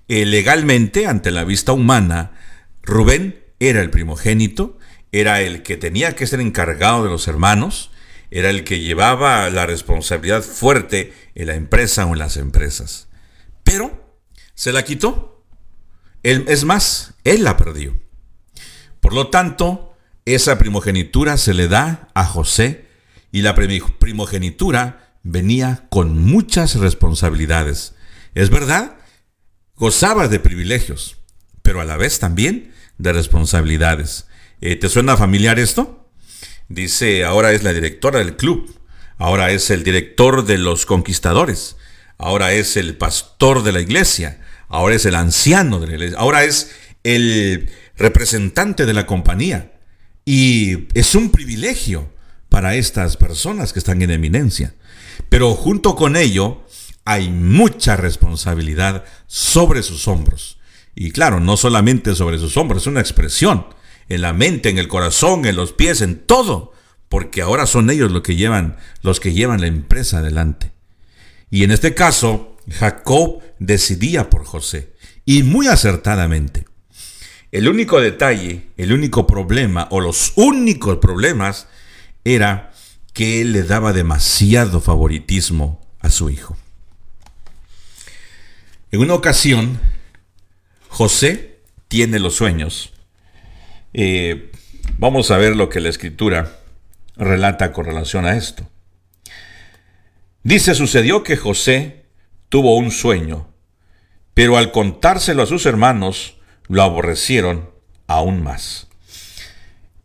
eh, 0.07 0.25
legalmente, 0.25 1.07
ante 1.07 1.31
la 1.31 1.43
vista 1.43 1.71
humana, 1.71 2.33
Rubén 2.83 3.43
era 3.59 3.81
el 3.81 3.89
primogénito, 3.89 4.77
era 5.11 5.41
el 5.41 5.63
que 5.63 5.77
tenía 5.77 6.15
que 6.15 6.27
ser 6.27 6.41
encargado 6.41 7.03
de 7.03 7.09
los 7.09 7.27
hermanos, 7.27 7.91
era 8.31 8.49
el 8.49 8.63
que 8.63 8.81
llevaba 8.81 9.49
la 9.49 9.65
responsabilidad 9.65 10.41
fuerte 10.41 11.13
en 11.35 11.47
la 11.47 11.55
empresa 11.55 12.05
o 12.05 12.13
en 12.13 12.19
las 12.19 12.37
empresas. 12.37 13.07
Pero 13.63 14.19
se 14.55 14.73
la 14.73 14.83
quitó. 14.83 15.45
Él, 16.23 16.45
es 16.47 16.65
más, 16.65 17.13
él 17.23 17.43
la 17.43 17.55
perdió. 17.55 17.97
Por 18.99 19.13
lo 19.13 19.29
tanto, 19.29 19.95
esa 20.25 20.57
primogenitura 20.57 21.37
se 21.37 21.53
le 21.53 21.67
da 21.67 22.09
a 22.13 22.25
José 22.25 22.87
y 23.31 23.41
la 23.41 23.53
primogenitura 23.53 25.04
venía 25.25 25.87
con 25.89 26.17
muchas 26.23 26.75
responsabilidades. 26.75 27.95
Es 28.35 28.51
verdad, 28.51 28.95
gozaba 29.75 30.27
de 30.27 30.39
privilegios, 30.39 31.17
pero 31.63 31.81
a 31.81 31.85
la 31.85 31.97
vez 31.97 32.19
también 32.19 32.71
de 32.99 33.11
responsabilidades. 33.11 34.27
Eh, 34.61 34.75
¿Te 34.75 34.87
suena 34.87 35.17
familiar 35.17 35.59
esto? 35.59 36.07
Dice, 36.69 37.25
ahora 37.25 37.53
es 37.53 37.63
la 37.63 37.73
directora 37.73 38.19
del 38.19 38.37
club, 38.37 38.79
ahora 39.17 39.51
es 39.51 39.71
el 39.71 39.83
director 39.83 40.45
de 40.45 40.59
los 40.59 40.85
conquistadores, 40.85 41.75
ahora 42.19 42.53
es 42.53 42.77
el 42.77 42.95
pastor 42.95 43.63
de 43.63 43.71
la 43.71 43.81
iglesia, 43.81 44.41
ahora 44.67 44.93
es 44.93 45.05
el 45.05 45.15
anciano 45.15 45.79
de 45.79 45.87
la 45.87 45.93
iglesia, 45.93 46.19
ahora 46.19 46.43
es 46.43 46.71
el 47.03 47.69
representante 47.97 48.85
de 48.85 48.93
la 48.93 49.07
compañía. 49.07 49.71
Y 50.23 50.87
es 50.93 51.15
un 51.15 51.31
privilegio 51.31 52.11
para 52.49 52.75
estas 52.75 53.17
personas 53.17 53.73
que 53.73 53.79
están 53.79 54.01
en 54.03 54.11
eminencia. 54.11 54.75
Pero 55.29 55.53
junto 55.53 55.95
con 55.95 56.15
ello 56.15 56.63
hay 57.05 57.29
mucha 57.29 57.95
responsabilidad 57.95 59.05
sobre 59.27 59.83
sus 59.83 60.07
hombros. 60.07 60.59
Y 60.95 61.11
claro, 61.11 61.39
no 61.39 61.57
solamente 61.57 62.15
sobre 62.15 62.39
sus 62.39 62.57
hombros, 62.57 62.83
es 62.83 62.87
una 62.87 63.01
expresión 63.01 63.67
en 64.09 64.21
la 64.21 64.33
mente, 64.33 64.69
en 64.69 64.77
el 64.77 64.87
corazón, 64.87 65.45
en 65.45 65.55
los 65.55 65.73
pies, 65.73 66.01
en 66.01 66.19
todo, 66.19 66.73
porque 67.09 67.41
ahora 67.41 67.65
son 67.65 67.89
ellos 67.89 68.11
los 68.11 68.21
que 68.21 68.35
llevan 68.35 68.77
los 69.01 69.19
que 69.19 69.33
llevan 69.33 69.61
la 69.61 69.67
empresa 69.67 70.19
adelante. 70.19 70.71
Y 71.51 71.63
en 71.63 71.71
este 71.71 71.93
caso, 71.93 72.57
Jacob 72.69 73.41
decidía 73.59 74.29
por 74.29 74.45
José, 74.45 74.93
y 75.25 75.43
muy 75.43 75.67
acertadamente. 75.67 76.65
El 77.51 77.69
único 77.69 78.01
detalle, 78.01 78.69
el 78.77 78.91
único 78.91 79.27
problema 79.27 79.87
o 79.91 80.01
los 80.01 80.33
únicos 80.35 80.97
problemas 80.97 81.67
era 82.23 82.73
que 83.15 83.45
le 83.45 83.63
daba 83.63 83.93
demasiado 83.93 84.81
favoritismo 84.81 85.81
a 86.01 86.09
su 86.11 86.29
hijo. 86.29 86.57
En 88.91 88.99
una 88.99 89.13
ocasión, 89.13 89.79
José 90.89 91.61
tiene 91.87 92.19
los 92.19 92.35
sueños. 92.35 92.91
Eh, 93.93 94.51
vamos 94.97 95.31
a 95.31 95.37
ver 95.37 95.55
lo 95.55 95.69
que 95.69 95.79
la 95.79 95.87
escritura 95.87 96.59
relata 97.15 97.71
con 97.71 97.85
relación 97.85 98.25
a 98.25 98.35
esto. 98.35 98.69
Dice, 100.43 100.75
sucedió 100.75 101.23
que 101.23 101.37
José 101.37 102.03
tuvo 102.49 102.75
un 102.75 102.91
sueño, 102.91 103.47
pero 104.33 104.57
al 104.57 104.73
contárselo 104.73 105.43
a 105.43 105.47
sus 105.47 105.65
hermanos, 105.65 106.35
lo 106.67 106.83
aborrecieron 106.83 107.69
aún 108.07 108.43
más. 108.43 108.84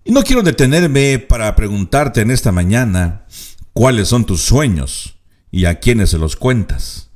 Y 0.02 0.12
no 0.12 0.22
quiero 0.22 0.42
detenerme 0.42 1.18
para 1.18 1.54
preguntarte 1.54 2.22
en 2.22 2.30
esta 2.30 2.52
mañana 2.52 3.26
cuáles 3.74 4.08
son 4.08 4.24
tus 4.24 4.40
sueños 4.40 5.16
y 5.50 5.66
a 5.66 5.78
quiénes 5.78 6.10
se 6.10 6.18
los 6.18 6.36
cuentas. 6.36 7.10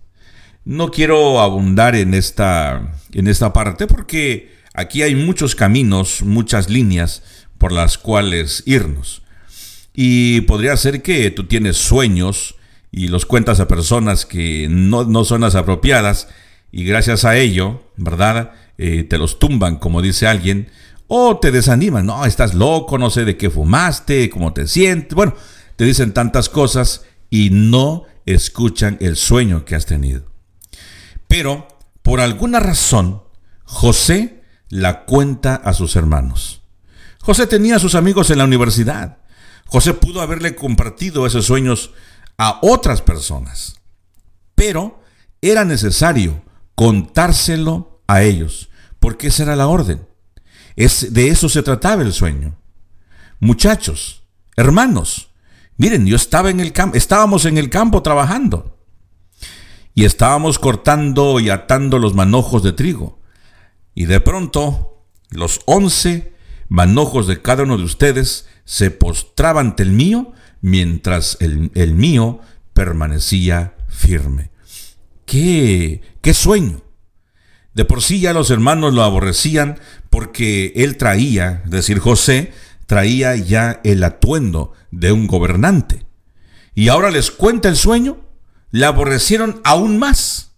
No 0.67 0.91
quiero 0.91 1.41
abundar 1.41 1.95
en 1.97 2.13
esta, 2.13 2.93
en 3.13 3.27
esta 3.27 3.55
parte 3.55 3.87
porque 3.87 4.55
aquí 4.75 5.01
hay 5.03 5.15
muchos 5.15 5.55
caminos, 5.55 6.23
muchas 6.23 6.69
líneas 6.69 7.23
por 7.57 7.73
las 7.73 7.97
cuales 7.97 8.63
irnos. 8.67 9.23
Y 9.95 10.43
podría 10.43 10.77
ser 10.77 11.01
que 11.01 11.31
tú 11.31 11.45
tienes 11.45 11.79
sueños 11.79 12.57
y 12.93 13.09
los 13.09 13.25
cuentas 13.25 13.61
a 13.61 13.69
personas 13.69 14.27
que 14.27 14.69
no, 14.69 15.05
no 15.05 15.25
son 15.25 15.41
las 15.41 15.55
apropiadas 15.55 16.29
y 16.71 16.85
gracias 16.85 17.25
a 17.25 17.39
ello, 17.39 17.91
¿verdad? 17.97 18.53
Eh, 18.77 19.05
te 19.05 19.17
los 19.17 19.39
tumban, 19.39 19.77
como 19.77 20.03
dice 20.03 20.27
alguien, 20.27 20.69
o 21.09 21.39
te 21.39 21.51
desaniman, 21.51 22.07
no, 22.07 22.25
estás 22.25 22.55
loco, 22.55 22.99
no 22.99 23.11
sé 23.11 23.25
de 23.25 23.37
qué 23.37 23.51
fumaste, 23.51 24.31
cómo 24.31 24.53
te 24.53 24.67
sientes, 24.67 25.15
bueno, 25.15 25.35
te 25.77 25.85
dicen 25.85 26.15
tantas 26.15 26.49
cosas 26.49 27.03
y 27.31 27.51
no 27.51 28.05
escuchan 28.27 28.97
el 29.01 29.17
sueño 29.17 29.65
que 29.65 29.75
has 29.75 29.87
tenido. 29.87 30.25
Pero, 31.29 31.69
por 32.03 32.21
alguna 32.21 32.61
razón, 32.61 33.23
José 33.65 34.43
la 34.69 35.05
cuenta 35.05 35.55
a 35.55 35.73
sus 35.75 35.97
hermanos. 35.97 36.63
José 37.21 37.47
tenía 37.47 37.77
a 37.77 37.81
sus 37.81 37.95
amigos 37.95 38.31
en 38.31 38.39
la 38.39 38.45
universidad. 38.45 39.19
José 39.67 39.95
pudo 39.95 40.21
haberle 40.21 40.55
compartido 40.55 41.27
esos 41.27 41.47
sueños 41.47 41.93
a 42.39 42.59
otras 42.63 43.03
personas. 43.03 43.81
Pero 44.55 45.01
era 45.41 45.65
necesario 45.65 46.43
contárselo 46.75 48.03
a 48.07 48.23
ellos, 48.23 48.69
porque 49.01 49.29
esa 49.29 49.45
era 49.45 49.57
la 49.57 49.69
orden. 49.69 50.07
Es, 50.77 51.13
de 51.13 51.29
eso 51.29 51.49
se 51.49 51.63
trataba 51.63 52.03
el 52.03 52.13
sueño. 52.13 52.57
Muchachos, 53.41 54.25
hermanos, 54.57 55.31
miren, 55.77 56.07
yo 56.07 56.17
estaba 56.17 56.51
en 56.51 56.61
el 56.61 56.73
campo, 56.73 56.97
estábamos 56.97 57.45
en 57.45 57.59
el 57.59 57.71
campo 57.71 58.03
trabajando 58.03 58.79
y 59.95 60.05
estábamos 60.05 60.59
cortando 60.59 61.39
y 61.41 61.51
atando 61.51 61.99
los 61.99 62.15
manojos 62.15 62.63
de 62.63 62.73
trigo. 62.73 63.21
Y 63.95 64.07
de 64.07 64.21
pronto, 64.21 65.07
los 65.31 65.61
once 65.67 66.33
manojos 66.69 67.27
de 67.27 67.41
cada 67.41 67.63
uno 67.63 67.77
de 67.77 67.85
ustedes 67.85 68.49
se 68.65 68.91
postraban 68.91 69.69
ante 69.69 69.83
el 69.85 69.93
mío, 69.93 70.33
mientras 70.61 71.37
el, 71.41 71.71
el 71.75 71.95
mío 71.95 72.41
permanecía 72.73 73.77
firme. 73.89 74.51
¡Qué, 75.27 76.03
qué 76.21 76.35
sueño! 76.35 76.83
De 77.75 77.85
por 77.85 78.03
sí 78.03 78.21
ya 78.21 78.33
los 78.33 78.51
hermanos 78.51 78.95
lo 78.95 79.03
aborrecían 79.03 79.79
porque 80.15 80.73
él 80.77 80.97
traía, 80.97 81.63
es 81.65 81.73
decir, 81.73 81.99
José, 81.99 82.53
traía 82.87 83.35
ya 83.35 83.81
el 83.83 84.05
atuendo 84.05 84.73
de 84.93 85.11
un 85.11 85.27
gobernante. 85.27 86.07
y 86.73 86.87
ahora 86.87 87.11
les 87.11 87.33
cuenta 87.33 87.69
el 87.69 87.75
sueño, 87.75 88.19
la 88.71 88.87
aborrecieron 88.89 89.61
aún 89.65 89.99
más. 89.99 90.53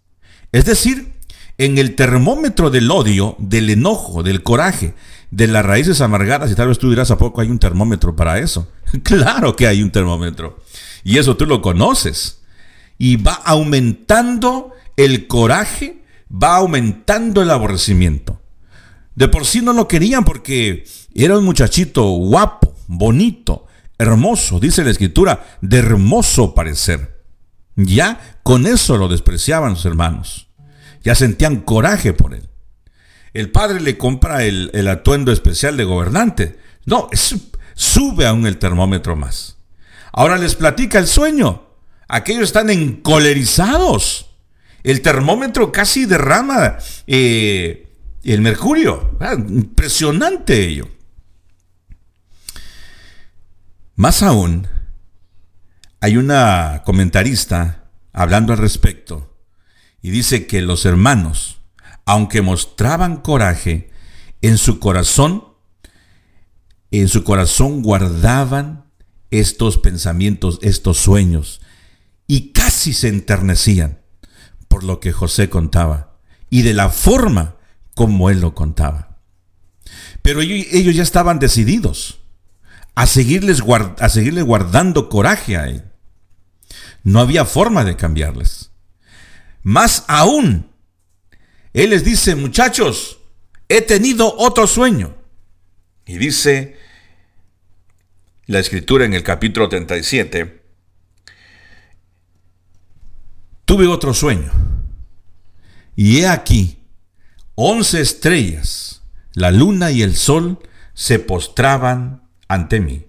Es 0.53 0.67
decir, 0.67 1.15
en 1.57 1.79
el 1.79 1.95
termómetro 1.95 2.69
del 2.69 2.91
odio, 2.91 3.35
del 3.39 3.71
enojo, 3.71 4.23
del 4.23 4.43
coraje, 4.43 4.93
de 5.31 5.47
las 5.47 5.65
raíces 5.65 6.03
amargadas, 6.03 6.51
y 6.51 6.55
tal 6.55 6.69
vez 6.69 6.79
tú 6.79 6.91
dirás, 6.91 7.11
¿a 7.11 7.17
poco 7.17 7.41
hay 7.41 7.49
un 7.49 7.59
termómetro 7.59 8.15
para 8.15 8.39
eso? 8.39 8.71
claro 9.05 9.57
que 9.57 9.67
hay 9.67 9.83
un 9.83 9.91
termómetro. 9.91 10.59
Y 11.03 11.17
eso 11.17 11.35
tú 11.39 11.47
lo 11.47 11.63
conoces. 11.63 12.43
Y 12.99 13.17
va 13.17 13.33
aumentando 13.33 14.73
el 14.99 15.27
coraje, 15.27 16.03
va 16.31 16.57
aumentando 16.57 17.41
el 17.41 17.51
aborrecimiento. 17.51 18.43
De 19.17 19.29
por 19.29 19.47
sí 19.47 19.63
no 19.63 19.73
lo 19.73 19.89
querían 19.89 20.25
porque 20.25 20.87
era 21.15 21.39
un 21.39 21.45
muchachito 21.45 22.05
guapo, 22.05 22.75
bonito, 22.87 23.67
hermoso, 23.99 24.61
dice 24.61 24.85
la 24.85 24.91
escritura, 24.91 25.59
de 25.63 25.79
hermoso 25.79 26.55
parecer. 26.55 27.25
Ya 27.77 28.39
con 28.43 28.67
eso 28.67 28.99
lo 28.99 29.09
despreciaban 29.09 29.75
sus 29.75 29.87
hermanos. 29.87 30.49
Ya 31.03 31.15
sentían 31.15 31.61
coraje 31.61 32.13
por 32.13 32.35
él. 32.35 32.49
El 33.33 33.51
padre 33.51 33.81
le 33.81 33.97
compra 33.97 34.45
el, 34.45 34.89
atuendo 34.89 35.33
especial 35.33 35.77
de 35.79 35.85
gobernante. 35.85 36.59
No, 36.85 37.09
sube 37.75 38.27
aún 38.27 38.47
el 38.47 38.59
termómetro 38.59 39.17
más. 39.17 39.57
Ahora 40.13 40.37
les 40.37 40.55
platica 40.55 40.99
el 40.99 41.07
sueño. 41.07 41.63
Aquellos 42.09 42.45
están 42.45 42.69
encolerizados. 42.69 44.37
El 44.83 45.01
termómetro 45.01 45.73
casi 45.73 46.05
derrama 46.05 46.79
eh, 47.07 47.86
el 48.33 48.41
mercurio. 48.43 49.17
Ah, 49.21 49.35
impresionante 49.35 50.67
ello. 50.67 50.89
Más 53.95 54.23
aún, 54.23 54.69
hay 56.01 56.17
una 56.17 56.83
comentarista 56.85 57.91
hablando 58.13 58.53
al 58.53 58.59
respecto 58.59 59.35
y 60.03 60.11
dice 60.11 60.47
que 60.47 60.61
los 60.63 60.85
hermanos, 60.85 61.61
aunque 62.05 62.43
mostraban 62.43 63.17
coraje, 63.17 63.91
en 64.43 64.59
su 64.59 64.79
corazón, 64.79 65.45
en 66.91 67.09
su 67.09 67.25
corazón 67.25 67.83
guardaban 67.83 68.85
estos 69.31 69.79
pensamientos, 69.79 70.59
estos 70.63 70.99
sueños, 70.99 71.61
y 72.27 72.53
casi 72.53 72.93
se 72.93 73.09
enternecían 73.09 74.01
por 74.69 74.85
lo 74.85 75.01
que 75.01 75.13
José 75.13 75.49
contaba 75.49 76.19
y 76.51 76.63
de 76.63 76.75
la 76.75 76.91
forma 76.91 77.56
como 77.97 78.29
él 78.29 78.43
lo 78.43 78.55
contaba. 78.55 79.17
Pero 80.21 80.43
ellos, 80.43 80.95
ya 80.95 81.03
estaban 81.03 81.39
decididos 81.39 82.21
a, 82.95 83.07
seguirles 83.07 83.63
a 83.99 84.09
seguirle 84.11 84.43
guardando 84.43 85.09
coraje 85.09 85.57
a 85.57 85.69
él. 85.69 85.83
No 87.05 87.21
había 87.21 87.47
forma 87.47 87.85
de 87.85 87.97
cambiarles. 87.97 88.71
Más 89.63 90.05
aún, 90.09 90.71
él 91.73 91.91
les 91.91 92.05
dice, 92.05 92.37
muchachos, 92.37 93.19
he 93.67 93.81
tenido 93.81 94.37
otro 94.37 94.67
sueño. 94.67 95.17
Y 96.05 96.19
dice 96.19 96.77
la 98.45 98.59
escritura 98.59 99.07
en 99.07 99.15
el 99.15 99.23
capítulo 99.23 99.71
37, 99.71 100.63
tuve 103.65 103.87
otro 103.87 104.13
sueño. 104.13 104.53
Y 105.97 106.19
he 106.19 106.29
aquí 106.29 106.76
once 107.57 108.01
estrellas, 108.01 109.03
la 109.35 109.51
luna 109.51 109.91
y 109.91 110.03
el 110.03 110.15
sol 110.15 110.61
se 110.95 111.19
postraban 111.19 112.23
ante 112.47 112.81
mí. 112.81 113.07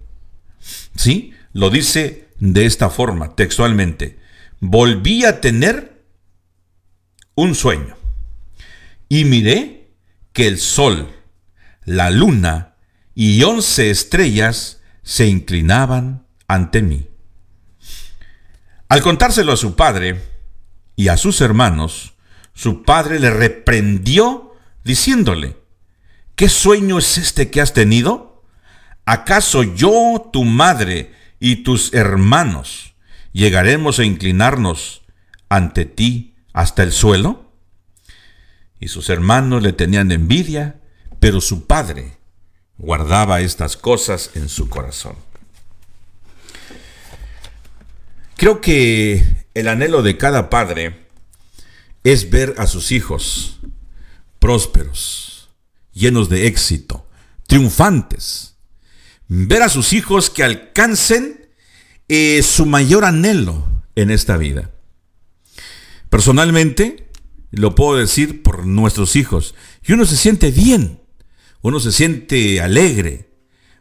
¿Sí? 0.95 1.33
Lo 1.53 1.69
dice 1.69 2.29
de 2.39 2.65
esta 2.65 2.89
forma, 2.89 3.35
textualmente. 3.35 4.19
Volví 4.59 5.25
a 5.25 5.41
tener 5.41 6.03
un 7.35 7.53
sueño 7.53 7.95
y 9.09 9.25
miré 9.25 9.91
que 10.33 10.47
el 10.47 10.57
sol, 10.57 11.13
la 11.85 12.09
luna 12.09 12.75
y 13.13 13.43
once 13.43 13.89
estrellas 13.89 14.81
se 15.03 15.27
inclinaban 15.27 16.25
ante 16.47 16.81
mí. 16.81 17.07
Al 18.89 19.01
contárselo 19.01 19.53
a 19.53 19.57
su 19.57 19.75
padre 19.75 20.21
y 20.95 21.09
a 21.09 21.17
sus 21.17 21.41
hermanos, 21.41 22.13
su 22.57 22.81
padre 22.81 23.19
le 23.19 23.29
reprendió 23.29 24.55
diciéndole, 24.83 25.57
¿qué 26.35 26.49
sueño 26.49 26.97
es 26.97 27.19
este 27.19 27.51
que 27.51 27.61
has 27.61 27.71
tenido? 27.71 28.43
¿Acaso 29.05 29.61
yo, 29.61 30.31
tu 30.33 30.43
madre 30.43 31.13
y 31.39 31.57
tus 31.57 31.93
hermanos 31.93 32.95
llegaremos 33.31 33.99
a 33.99 34.05
inclinarnos 34.05 35.03
ante 35.49 35.85
ti 35.85 36.33
hasta 36.51 36.81
el 36.81 36.93
suelo? 36.93 37.51
Y 38.79 38.87
sus 38.87 39.11
hermanos 39.11 39.61
le 39.61 39.73
tenían 39.73 40.11
envidia, 40.11 40.79
pero 41.19 41.41
su 41.41 41.67
padre 41.67 42.17
guardaba 42.79 43.41
estas 43.41 43.77
cosas 43.77 44.31
en 44.33 44.49
su 44.49 44.67
corazón. 44.67 45.15
Creo 48.35 48.61
que 48.61 49.45
el 49.53 49.67
anhelo 49.67 50.01
de 50.01 50.17
cada 50.17 50.49
padre 50.49 51.06
es 52.11 52.29
ver 52.29 52.55
a 52.57 52.67
sus 52.67 52.93
hijos 52.93 53.59
prósperos, 54.39 55.49
llenos 55.91 56.29
de 56.29 56.47
éxito, 56.47 57.05
triunfantes. 57.47 58.55
Ver 59.27 59.61
a 59.61 59.67
sus 59.67 59.91
hijos 59.91 60.29
que 60.29 60.45
alcancen 60.45 61.49
eh, 62.07 62.41
su 62.43 62.65
mayor 62.65 63.03
anhelo 63.03 63.67
en 63.95 64.09
esta 64.09 64.37
vida. 64.37 64.71
Personalmente, 66.09 67.09
lo 67.51 67.75
puedo 67.75 67.97
decir 67.97 68.41
por 68.41 68.65
nuestros 68.65 69.17
hijos, 69.17 69.53
y 69.85 69.91
uno 69.91 70.05
se 70.05 70.15
siente 70.15 70.51
bien, 70.51 71.01
uno 71.61 71.81
se 71.81 71.91
siente 71.91 72.61
alegre, 72.61 73.31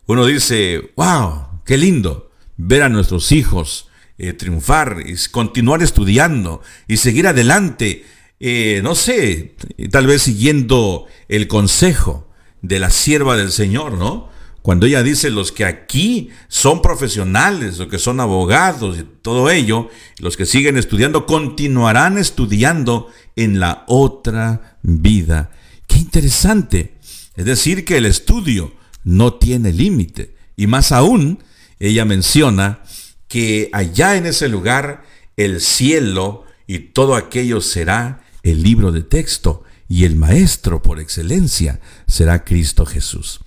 uno 0.06 0.26
dice, 0.26 0.92
wow, 0.96 1.62
qué 1.64 1.76
lindo 1.76 2.32
ver 2.56 2.82
a 2.82 2.88
nuestros 2.88 3.30
hijos 3.30 3.88
eh, 4.18 4.32
triunfar 4.32 5.04
y 5.06 5.14
continuar 5.30 5.82
estudiando 5.82 6.62
y 6.88 6.96
seguir 6.96 7.28
adelante 7.28 8.04
eh, 8.40 8.80
no 8.82 8.94
sé, 8.94 9.56
tal 9.90 10.06
vez 10.06 10.22
siguiendo 10.22 11.06
el 11.28 11.48
consejo 11.48 12.28
de 12.62 12.78
la 12.78 12.90
sierva 12.90 13.36
del 13.36 13.50
Señor, 13.50 13.94
¿no? 13.94 14.28
Cuando 14.66 14.86
ella 14.86 15.04
dice 15.04 15.30
los 15.30 15.52
que 15.52 15.64
aquí 15.64 16.30
son 16.48 16.82
profesionales, 16.82 17.78
los 17.78 17.86
que 17.86 18.00
son 18.00 18.18
abogados 18.18 18.98
y 18.98 19.04
todo 19.22 19.48
ello, 19.48 19.88
los 20.18 20.36
que 20.36 20.44
siguen 20.44 20.76
estudiando, 20.76 21.24
continuarán 21.24 22.18
estudiando 22.18 23.08
en 23.36 23.60
la 23.60 23.84
otra 23.86 24.78
vida. 24.82 25.52
Qué 25.86 25.98
interesante. 25.98 26.94
Es 27.36 27.44
decir, 27.44 27.84
que 27.84 27.96
el 27.96 28.06
estudio 28.06 28.74
no 29.04 29.34
tiene 29.34 29.72
límite. 29.72 30.34
Y 30.56 30.66
más 30.66 30.90
aún, 30.90 31.44
ella 31.78 32.04
menciona 32.04 32.80
que 33.28 33.70
allá 33.72 34.16
en 34.16 34.26
ese 34.26 34.48
lugar 34.48 35.04
el 35.36 35.60
cielo 35.60 36.44
y 36.66 36.78
todo 36.80 37.14
aquello 37.14 37.60
será 37.60 38.25
el 38.46 38.62
libro 38.62 38.92
de 38.92 39.02
texto 39.02 39.64
y 39.88 40.04
el 40.04 40.16
maestro 40.16 40.82
por 40.82 41.00
excelencia 41.00 41.80
será 42.06 42.44
Cristo 42.44 42.86
Jesús. 42.86 43.40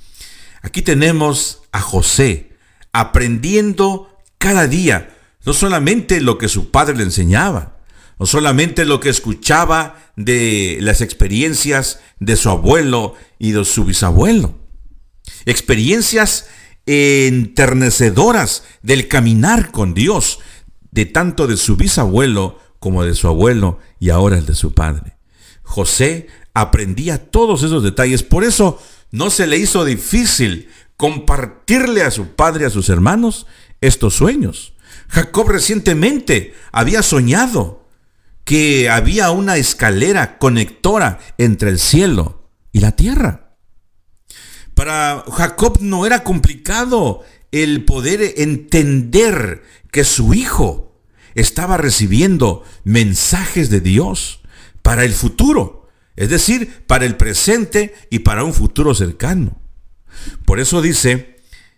Aquí 0.62 0.82
tenemos 0.82 1.62
a 1.72 1.80
José 1.80 2.58
aprendiendo 2.92 4.10
cada 4.38 4.68
día, 4.68 5.16
no 5.46 5.54
solamente 5.54 6.20
lo 6.22 6.38
que 6.38 6.50
su 6.50 6.70
padre 6.70 6.98
le 6.98 7.04
enseñaba, 7.04 7.78
no 8.20 8.26
solamente 8.26 8.84
lo 8.84 9.00
que 9.00 9.10
escuchaba 9.10 10.12
de 10.18 10.80
las 10.82 11.00
experiencias 11.00 12.02
de 12.20 12.36
su 12.36 12.50
abuelo 12.50 13.16
y 13.38 13.52
de 13.52 13.64
su 13.64 13.86
bisabuelo, 13.86 14.60
experiencias 15.46 16.48
enternecedoras 16.86 18.64
del 18.82 19.08
caminar 19.08 19.72
con 19.72 19.94
Dios, 19.94 20.40
de 20.92 21.06
tanto 21.06 21.48
de 21.48 21.56
su 21.56 21.78
bisabuelo 21.78 22.60
como 22.80 23.04
de 23.04 23.14
su 23.14 23.28
abuelo 23.28 23.80
y 24.00 24.10
ahora 24.10 24.38
el 24.38 24.46
de 24.46 24.56
su 24.56 24.74
padre. 24.74 25.18
José 25.64 26.28
aprendía 26.54 27.30
todos 27.30 27.64
esos 27.64 27.84
detalles, 27.84 28.24
por 28.24 28.44
eso 28.44 28.82
no 29.12 29.30
se 29.30 29.48
le 29.48 29.58
hizo 29.58 29.86
difícil 29.86 30.70
compartirle 30.98 32.04
a 32.04 32.12
su 32.12 32.30
padre, 32.36 32.66
a 32.66 32.70
sus 32.70 32.90
hermanos, 32.90 33.46
estos 33.82 34.16
sueños. 34.16 34.74
Jacob 35.08 35.50
recientemente 35.50 36.54
había 36.72 37.02
soñado 37.04 37.86
que 38.44 38.90
había 38.90 39.32
una 39.32 39.58
escalera 39.58 40.38
conectora 40.40 41.20
entre 41.38 41.70
el 41.70 41.80
cielo 41.80 42.50
y 42.72 42.80
la 42.80 42.96
tierra. 42.96 43.56
Para 44.74 45.24
Jacob 45.32 45.78
no 45.82 46.06
era 46.06 46.24
complicado 46.24 47.24
el 47.52 47.86
poder 47.86 48.36
entender 48.38 49.64
que 49.92 50.04
su 50.04 50.34
hijo 50.34 50.89
estaba 51.40 51.78
recibiendo 51.78 52.64
mensajes 52.84 53.70
de 53.70 53.82
Dios 53.82 54.42
para 54.82 55.04
el 55.04 55.14
futuro, 55.14 55.88
es 56.16 56.30
decir, 56.30 56.84
para 56.88 57.06
el 57.06 57.16
presente 57.16 57.94
y 58.10 58.20
para 58.20 58.44
un 58.44 58.54
futuro 58.54 58.94
cercano. 58.94 59.62
Por 60.46 60.60
eso 60.60 60.82
dice 60.82 61.38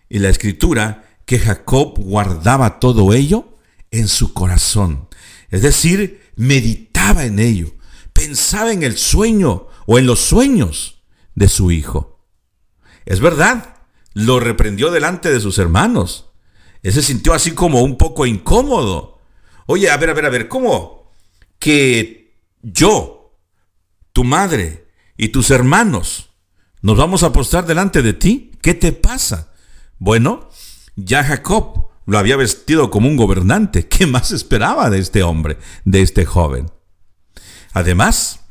en 0.09 0.23
la 0.23 0.29
escritura 0.29 1.17
que 1.25 1.39
Jacob 1.39 1.97
guardaba 1.97 2.79
todo 2.79 3.13
ello 3.13 3.57
en 3.91 4.07
su 4.07 4.33
corazón. 4.33 5.07
Es 5.49 5.61
decir, 5.61 6.31
meditaba 6.35 7.25
en 7.25 7.39
ello, 7.39 7.73
pensaba 8.13 8.71
en 8.71 8.83
el 8.83 8.97
sueño 8.97 9.67
o 9.85 9.99
en 9.99 10.05
los 10.05 10.19
sueños 10.19 11.03
de 11.35 11.49
su 11.49 11.71
hijo. 11.71 12.25
Es 13.05 13.19
verdad, 13.19 13.75
lo 14.13 14.39
reprendió 14.39 14.91
delante 14.91 15.31
de 15.31 15.39
sus 15.39 15.57
hermanos. 15.57 16.31
Él 16.83 16.93
se 16.93 17.01
sintió 17.01 17.33
así 17.33 17.51
como 17.51 17.81
un 17.81 17.97
poco 17.97 18.25
incómodo. 18.25 19.10
Oye, 19.65 19.89
a 19.89 19.97
ver, 19.97 20.09
a 20.09 20.13
ver, 20.13 20.25
a 20.25 20.29
ver, 20.29 20.47
¿cómo? 20.47 21.11
Que 21.59 22.35
yo, 22.61 23.37
tu 24.13 24.23
madre 24.23 24.87
y 25.17 25.29
tus 25.29 25.51
hermanos 25.51 26.31
nos 26.81 26.97
vamos 26.97 27.23
a 27.23 27.31
postar 27.31 27.65
delante 27.65 28.01
de 28.01 28.13
ti. 28.13 28.51
¿Qué 28.61 28.73
te 28.73 28.91
pasa? 28.91 29.53
Bueno, 29.99 30.49
ya 30.95 31.23
Jacob 31.23 31.89
lo 32.05 32.17
había 32.17 32.35
vestido 32.35 32.89
como 32.89 33.07
un 33.07 33.17
gobernante. 33.17 33.87
¿Qué 33.89 34.07
más 34.07 34.31
esperaba 34.31 34.89
de 34.89 34.99
este 34.99 35.23
hombre, 35.23 35.57
de 35.85 36.01
este 36.01 36.25
joven? 36.25 36.71
Además, 37.73 38.41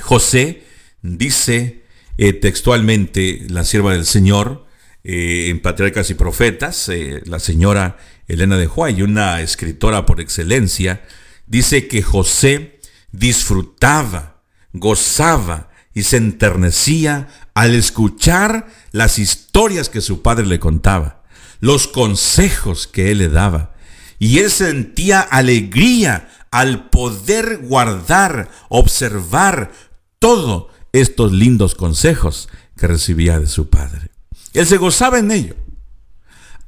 José 0.00 0.64
dice 1.02 1.84
eh, 2.18 2.32
textualmente, 2.32 3.46
la 3.48 3.64
sierva 3.64 3.92
del 3.92 4.06
Señor, 4.06 4.66
eh, 5.04 5.48
en 5.48 5.60
Patriarcas 5.60 6.10
y 6.10 6.14
Profetas, 6.14 6.88
eh, 6.88 7.22
la 7.26 7.38
señora 7.38 7.98
Elena 8.28 8.56
de 8.56 8.66
Huay, 8.66 9.02
una 9.02 9.40
escritora 9.40 10.06
por 10.06 10.20
excelencia, 10.20 11.02
dice 11.46 11.88
que 11.88 12.02
José 12.02 12.80
disfrutaba, 13.10 14.42
gozaba 14.72 15.70
y 15.94 16.04
se 16.04 16.16
enternecía 16.16 17.28
al 17.54 17.74
escuchar 17.74 18.68
las 18.92 19.18
historias 19.18 19.88
que 19.88 20.00
su 20.00 20.22
padre 20.22 20.46
le 20.46 20.58
contaba, 20.58 21.22
los 21.60 21.88
consejos 21.88 22.86
que 22.86 23.10
él 23.10 23.18
le 23.18 23.28
daba. 23.28 23.74
Y 24.18 24.38
él 24.38 24.50
sentía 24.50 25.20
alegría 25.20 26.28
al 26.50 26.88
poder 26.90 27.58
guardar, 27.58 28.50
observar 28.68 29.72
todos 30.18 30.66
estos 30.92 31.32
lindos 31.32 31.74
consejos 31.74 32.48
que 32.76 32.86
recibía 32.86 33.40
de 33.40 33.46
su 33.46 33.68
padre. 33.68 34.10
Él 34.54 34.66
se 34.66 34.76
gozaba 34.76 35.18
en 35.18 35.30
ello. 35.30 35.56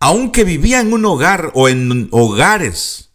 Aunque 0.07 0.45
vivía 0.45 0.81
en 0.81 0.93
un 0.93 1.07
hogar 1.07 1.51
o 1.55 1.67
en 1.67 2.09
hogares 2.11 3.09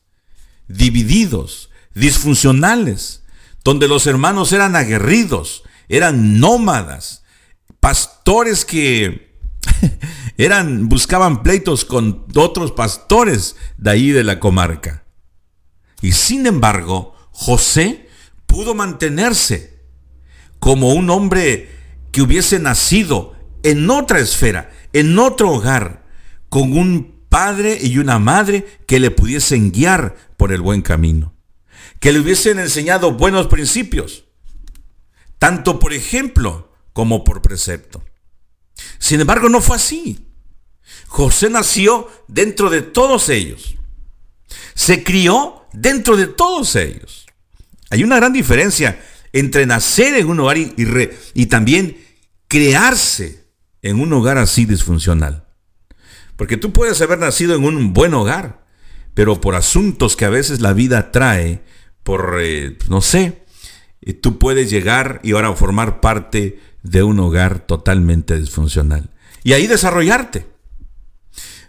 divididos, 0.68 1.70
disfuncionales, 1.94 3.22
donde 3.64 3.88
los 3.88 4.08
hermanos 4.08 4.54
eran 4.54 4.76
aguerridos, 4.76 5.62
eran 5.88 6.40
nómadas, 6.40 7.24
pastores 7.80 8.66
que 8.66 9.38
eran 10.40 10.90
buscaban 10.90 11.44
pleitos 11.44 11.86
con 11.86 12.26
otros 12.36 12.72
pastores 12.72 13.56
de 13.78 13.92
ahí 13.92 14.10
de 14.10 14.24
la 14.24 14.40
comarca. 14.40 15.04
Y 16.02 16.14
sin 16.14 16.48
embargo, 16.48 17.14
José 17.30 18.10
pudo 18.48 18.74
mantenerse 18.74 19.78
como 20.58 20.96
un 20.96 21.12
hombre 21.12 21.70
que 22.12 22.24
hubiese 22.24 22.58
nacido 22.58 23.36
en 23.62 23.92
otra 23.92 24.18
esfera, 24.18 24.72
en 24.92 25.20
otro 25.20 25.52
hogar, 25.52 26.09
con 26.50 26.74
un 26.78 27.26
padre 27.30 27.78
y 27.82 28.00
una 28.00 28.20
madre 28.20 28.66
que 28.88 29.00
le 29.00 29.12
pudiesen 29.12 29.72
guiar 29.72 30.16
por 30.36 30.52
el 30.52 30.62
buen 30.62 30.82
camino, 30.82 31.36
que 32.00 32.12
le 32.12 32.20
hubiesen 32.20 32.60
enseñado 32.60 33.14
buenos 33.14 33.48
principios, 33.48 34.26
tanto 35.38 35.80
por 35.80 35.94
ejemplo 35.94 36.74
como 36.92 37.24
por 37.24 37.42
precepto. 37.42 38.04
Sin 38.98 39.22
embargo, 39.22 39.48
no 39.50 39.62
fue 39.62 39.76
así. 39.78 40.26
José 41.08 41.50
nació 41.50 42.10
dentro 42.28 42.70
de 42.70 42.82
todos 42.82 43.30
ellos. 43.30 43.76
Se 44.74 45.04
crió 45.04 45.66
dentro 45.72 46.18
de 46.18 46.28
todos 46.28 46.76
ellos. 46.76 47.28
Hay 47.90 48.04
una 48.04 48.18
gran 48.18 48.34
diferencia 48.34 49.02
entre 49.34 49.66
nacer 49.66 50.16
en 50.16 50.28
un 50.28 50.40
hogar 50.40 50.58
y, 50.58 50.74
y 51.34 51.46
también 51.46 51.98
crearse 52.48 53.48
en 53.82 54.00
un 54.00 54.12
hogar 54.14 54.38
así 54.38 54.66
disfuncional. 54.66 55.49
Porque 56.40 56.56
tú 56.56 56.72
puedes 56.72 57.02
haber 57.02 57.20
nacido 57.20 57.54
en 57.54 57.66
un 57.66 57.92
buen 57.92 58.14
hogar, 58.14 58.64
pero 59.14 59.42
por 59.42 59.56
asuntos 59.56 60.16
que 60.16 60.24
a 60.24 60.30
veces 60.30 60.62
la 60.62 60.72
vida 60.72 61.12
trae, 61.12 61.66
por, 62.02 62.38
eh, 62.40 62.78
no 62.88 63.02
sé, 63.02 63.44
tú 64.22 64.40
puedes 64.40 64.70
llegar 64.70 65.20
y 65.22 65.34
ahora 65.34 65.54
formar 65.54 66.00
parte 66.00 66.58
de 66.82 67.04
un 67.04 67.20
hogar 67.20 67.60
totalmente 67.60 68.40
disfuncional. 68.40 69.10
Y 69.44 69.52
ahí 69.52 69.68
desarrollarte. 69.68 70.48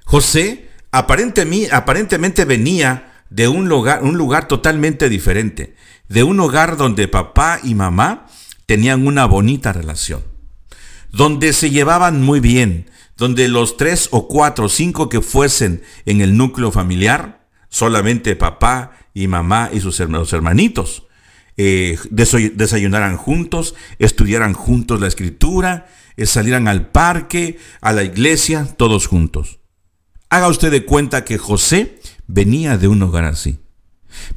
José 0.05 0.68
aparentemente 0.93 2.45
venía 2.45 3.25
de 3.29 3.49
un 3.49 3.68
lugar, 3.68 4.05
un 4.05 4.16
lugar 4.16 4.47
totalmente 4.47 5.09
diferente, 5.09 5.75
de 6.09 6.23
un 6.23 6.39
hogar 6.39 6.77
donde 6.77 7.09
papá 7.09 7.59
y 7.64 7.75
mamá 7.75 8.29
tenían 8.66 9.05
una 9.05 9.25
bonita 9.25 9.73
relación 9.73 10.23
donde 11.12 11.53
se 11.53 11.71
llevaban 11.71 12.23
muy 12.23 12.41
bien, 12.41 12.89
donde 13.21 13.49
los 13.49 13.77
tres 13.77 14.09
o 14.12 14.29
cuatro 14.29 14.64
o 14.64 14.68
cinco 14.71 15.11
que 15.11 15.21
fuesen 15.21 15.83
en 16.07 16.23
el 16.23 16.39
núcleo 16.39 16.73
familiar, 16.73 17.47
solamente 17.68 18.35
papá 18.35 18.93
y 19.12 19.29
mamá 19.29 19.68
y 19.75 19.81
sus 19.81 20.01
hermanitos, 20.01 21.03
eh, 21.59 21.99
desayunaran 22.11 23.18
juntos, 23.18 23.75
estudiaran 23.99 24.55
juntos 24.55 25.03
la 25.03 25.07
escritura, 25.07 25.87
eh, 26.16 26.25
salieran 26.25 26.66
al 26.66 26.89
parque, 26.89 27.59
a 27.83 27.93
la 27.93 28.05
iglesia, 28.05 28.66
todos 28.79 29.07
juntos. 29.07 29.61
Haga 30.31 30.49
usted 30.49 30.71
de 30.71 30.87
cuenta 30.87 31.27
que 31.27 31.37
José 31.37 32.01
venía 32.27 32.79
de 32.79 32.89
un 32.89 33.03
hogar 33.03 33.27
así. 33.27 33.59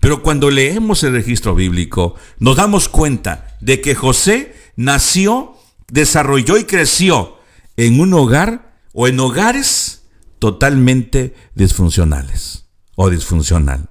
Pero 0.02 0.22
cuando 0.22 0.52
leemos 0.52 1.04
el 1.04 1.14
registro 1.14 1.56
bíblico, 1.56 2.16
nos 2.38 2.58
damos 2.58 2.90
cuenta 2.90 3.56
de 3.62 3.80
que 3.80 3.96
José 3.96 4.54
nació 4.76 5.56
desarrolló 5.90 6.58
y 6.58 6.66
creció 6.66 7.38
en 7.78 8.02
un 8.02 8.14
hogar 8.14 8.73
o 8.94 9.08
en 9.08 9.20
hogares 9.20 10.04
totalmente 10.40 11.36
disfuncionales 11.56 12.66
o 12.96 13.10
disfuncional. 13.10 13.90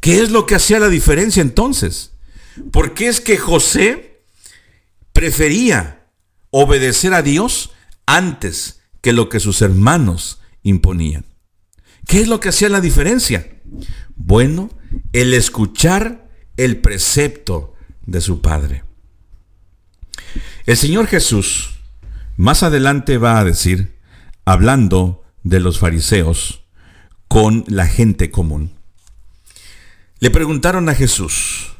¿Qué 0.00 0.20
es 0.20 0.30
lo 0.30 0.46
que 0.46 0.54
hacía 0.54 0.80
la 0.80 0.88
diferencia 0.88 1.42
entonces? 1.42 2.12
Porque 2.70 3.08
es 3.08 3.20
que 3.20 3.36
José 3.36 4.24
prefería 5.12 6.08
obedecer 6.50 7.14
a 7.14 7.22
Dios 7.22 7.70
antes 8.06 8.80
que 9.00 9.12
lo 9.12 9.28
que 9.28 9.40
sus 9.40 9.62
hermanos 9.62 10.40
imponían. 10.62 11.24
¿Qué 12.06 12.20
es 12.20 12.28
lo 12.28 12.40
que 12.40 12.48
hacía 12.48 12.68
la 12.68 12.80
diferencia? 12.80 13.62
Bueno, 14.16 14.70
el 15.12 15.34
escuchar 15.34 16.28
el 16.56 16.80
precepto 16.80 17.74
de 18.06 18.20
su 18.20 18.40
padre. 18.40 18.84
El 20.66 20.76
Señor 20.76 21.06
Jesús 21.06 21.78
más 22.36 22.62
adelante 22.62 23.18
va 23.18 23.38
a 23.38 23.44
decir, 23.44 23.98
hablando 24.44 25.24
de 25.42 25.60
los 25.60 25.78
fariseos 25.78 26.64
con 27.28 27.64
la 27.68 27.86
gente 27.86 28.30
común. 28.30 28.72
Le 30.18 30.30
preguntaron 30.30 30.88
a 30.88 30.94
Jesús 30.94 31.72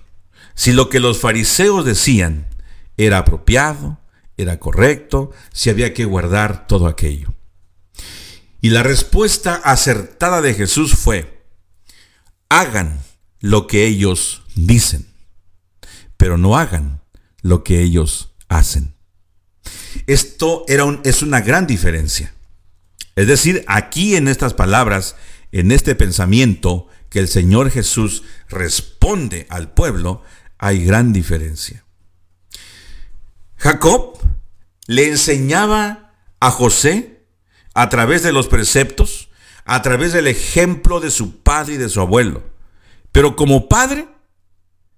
si 0.54 0.72
lo 0.72 0.88
que 0.88 1.00
los 1.00 1.20
fariseos 1.20 1.84
decían 1.84 2.46
era 2.96 3.18
apropiado, 3.18 3.98
era 4.36 4.58
correcto, 4.58 5.30
si 5.52 5.70
había 5.70 5.94
que 5.94 6.04
guardar 6.04 6.66
todo 6.66 6.86
aquello. 6.86 7.32
Y 8.60 8.70
la 8.70 8.82
respuesta 8.82 9.54
acertada 9.54 10.40
de 10.40 10.54
Jesús 10.54 10.94
fue, 10.94 11.44
hagan 12.48 13.00
lo 13.40 13.66
que 13.66 13.86
ellos 13.86 14.42
dicen, 14.54 15.06
pero 16.16 16.38
no 16.38 16.56
hagan 16.56 17.00
lo 17.40 17.64
que 17.64 17.80
ellos 17.80 18.32
hacen. 18.48 18.91
Esto 20.06 20.64
era 20.68 20.84
un, 20.84 21.00
es 21.04 21.22
una 21.22 21.40
gran 21.40 21.66
diferencia. 21.66 22.34
Es 23.16 23.26
decir, 23.26 23.64
aquí 23.66 24.16
en 24.16 24.28
estas 24.28 24.54
palabras, 24.54 25.16
en 25.52 25.70
este 25.70 25.94
pensamiento 25.94 26.88
que 27.10 27.18
el 27.18 27.28
Señor 27.28 27.70
Jesús 27.70 28.22
responde 28.48 29.46
al 29.50 29.72
pueblo, 29.72 30.22
hay 30.58 30.84
gran 30.84 31.12
diferencia. 31.12 31.84
Jacob 33.56 34.18
le 34.86 35.08
enseñaba 35.08 36.14
a 36.40 36.50
José 36.50 37.24
a 37.74 37.88
través 37.88 38.22
de 38.22 38.32
los 38.32 38.48
preceptos, 38.48 39.28
a 39.64 39.82
través 39.82 40.12
del 40.12 40.26
ejemplo 40.26 41.00
de 41.00 41.10
su 41.10 41.42
padre 41.42 41.74
y 41.74 41.78
de 41.78 41.88
su 41.88 42.00
abuelo. 42.00 42.42
Pero 43.12 43.36
como 43.36 43.68
padre, 43.68 44.08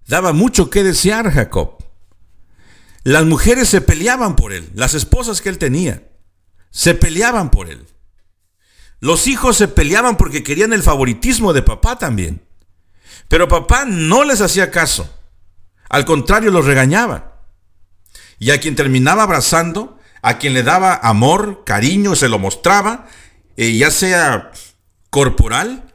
daba 0.06 0.32
mucho 0.32 0.70
que 0.70 0.82
desear 0.82 1.30
Jacob. 1.30 1.83
Las 3.04 3.26
mujeres 3.26 3.68
se 3.68 3.82
peleaban 3.82 4.34
por 4.34 4.52
él, 4.52 4.70
las 4.74 4.94
esposas 4.94 5.42
que 5.42 5.50
él 5.50 5.58
tenía, 5.58 6.02
se 6.70 6.94
peleaban 6.94 7.50
por 7.50 7.68
él. 7.68 7.86
Los 8.98 9.26
hijos 9.26 9.58
se 9.58 9.68
peleaban 9.68 10.16
porque 10.16 10.42
querían 10.42 10.72
el 10.72 10.82
favoritismo 10.82 11.52
de 11.52 11.62
papá 11.62 11.98
también. 11.98 12.42
Pero 13.28 13.46
papá 13.46 13.84
no 13.84 14.24
les 14.24 14.40
hacía 14.40 14.70
caso. 14.70 15.08
Al 15.90 16.06
contrario, 16.06 16.50
los 16.50 16.64
regañaba. 16.64 17.42
Y 18.38 18.50
a 18.50 18.60
quien 18.60 18.74
terminaba 18.74 19.24
abrazando, 19.24 19.98
a 20.22 20.38
quien 20.38 20.54
le 20.54 20.62
daba 20.62 20.94
amor, 20.94 21.64
cariño, 21.64 22.16
se 22.16 22.30
lo 22.30 22.38
mostraba, 22.38 23.06
eh, 23.58 23.76
ya 23.76 23.90
sea 23.90 24.50
corporal, 25.10 25.92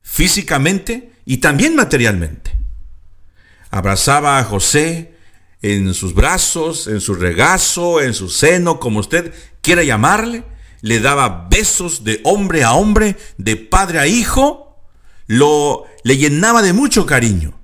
físicamente 0.00 1.12
y 1.24 1.38
también 1.38 1.74
materialmente. 1.74 2.56
Abrazaba 3.70 4.38
a 4.38 4.44
José 4.44 5.11
en 5.62 5.94
sus 5.94 6.14
brazos, 6.14 6.88
en 6.88 7.00
su 7.00 7.14
regazo, 7.14 8.00
en 8.00 8.14
su 8.14 8.28
seno, 8.28 8.80
como 8.80 9.00
usted 9.00 9.32
quiera 9.60 9.84
llamarle. 9.84 10.44
Le 10.80 10.98
daba 10.98 11.46
besos 11.48 12.02
de 12.02 12.20
hombre 12.24 12.64
a 12.64 12.72
hombre, 12.72 13.16
de 13.38 13.56
padre 13.56 14.00
a 14.00 14.06
hijo. 14.08 14.76
Lo 15.26 15.86
le 16.02 16.16
llenaba 16.16 16.62
de 16.62 16.72
mucho 16.72 17.06
cariño. 17.06 17.58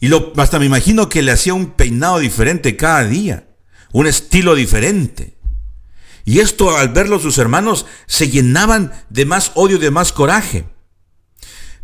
Y 0.00 0.08
lo, 0.08 0.32
hasta 0.36 0.58
me 0.58 0.66
imagino 0.66 1.08
que 1.08 1.22
le 1.22 1.32
hacía 1.32 1.54
un 1.54 1.72
peinado 1.72 2.18
diferente 2.18 2.76
cada 2.76 3.04
día, 3.04 3.48
un 3.92 4.06
estilo 4.06 4.54
diferente. 4.54 5.38
Y 6.24 6.40
esto 6.40 6.76
al 6.76 6.88
verlo 6.88 7.18
sus 7.18 7.38
hermanos 7.38 7.86
se 8.06 8.28
llenaban 8.30 8.92
de 9.10 9.26
más 9.26 9.52
odio, 9.54 9.78
de 9.78 9.90
más 9.90 10.12
coraje. 10.12 10.64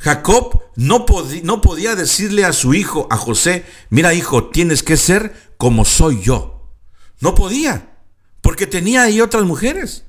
Jacob 0.00 0.62
no, 0.76 1.04
podía 1.04 1.94
decirle 1.94 2.46
a 2.46 2.54
su 2.54 2.72
hijo, 2.72 3.06
a 3.10 3.18
José, 3.18 3.66
mira 3.90 4.14
hijo, 4.14 4.48
tienes 4.48 4.82
que 4.82 4.96
ser 4.96 5.52
como 5.58 5.84
soy 5.84 6.22
yo. 6.22 6.72
No 7.20 7.34
podía, 7.34 7.98
porque 8.40 8.66
tenía 8.66 9.02
ahí 9.02 9.20
otras 9.20 9.44
mujeres. 9.44 10.06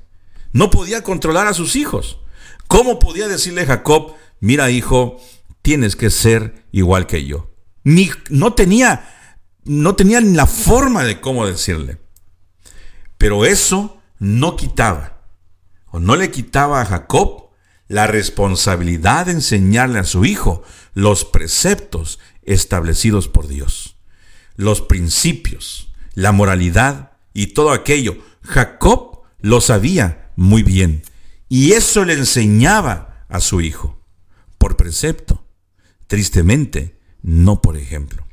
No 0.52 0.70
podía 0.70 1.02
controlar 1.02 1.46
a 1.46 1.52
sus 1.52 1.76
hijos. 1.76 2.20
¿Cómo 2.68 2.98
podía 2.98 3.28
decirle 3.28 3.66
Jacob, 3.66 4.14
mira 4.40 4.70
hijo, 4.70 5.20
tienes 5.60 5.94
que 5.94 6.08
ser 6.08 6.64
igual 6.72 7.06
que 7.06 7.26
yo? 7.26 7.50
No 8.30 8.54
tenía, 8.54 9.10
no 9.64 9.94
tenía 9.94 10.22
ni 10.22 10.34
la 10.34 10.46
forma 10.46 11.04
de 11.04 11.20
cómo 11.20 11.46
decirle. 11.46 11.98
Pero 13.18 13.44
eso 13.44 14.00
no 14.18 14.56
quitaba, 14.56 15.20
o 15.90 16.00
no 16.00 16.16
le 16.16 16.30
quitaba 16.30 16.80
a 16.80 16.86
Jacob 16.86 17.50
la 17.92 18.06
responsabilidad 18.06 19.26
de 19.26 19.32
enseñarle 19.32 19.98
a 19.98 20.04
su 20.04 20.24
hijo 20.24 20.62
los 20.94 21.26
preceptos 21.26 22.18
establecidos 22.40 23.28
por 23.28 23.48
Dios, 23.48 23.96
los 24.56 24.80
principios, 24.80 25.92
la 26.14 26.32
moralidad 26.32 27.12
y 27.34 27.48
todo 27.48 27.70
aquello. 27.70 28.16
Jacob 28.44 29.24
lo 29.42 29.60
sabía 29.60 30.32
muy 30.36 30.62
bien 30.62 31.02
y 31.50 31.72
eso 31.72 32.06
le 32.06 32.14
enseñaba 32.14 33.26
a 33.28 33.40
su 33.40 33.60
hijo, 33.60 34.02
por 34.56 34.78
precepto, 34.78 35.46
tristemente, 36.06 36.98
no 37.20 37.60
por 37.60 37.76
ejemplo. 37.76 38.26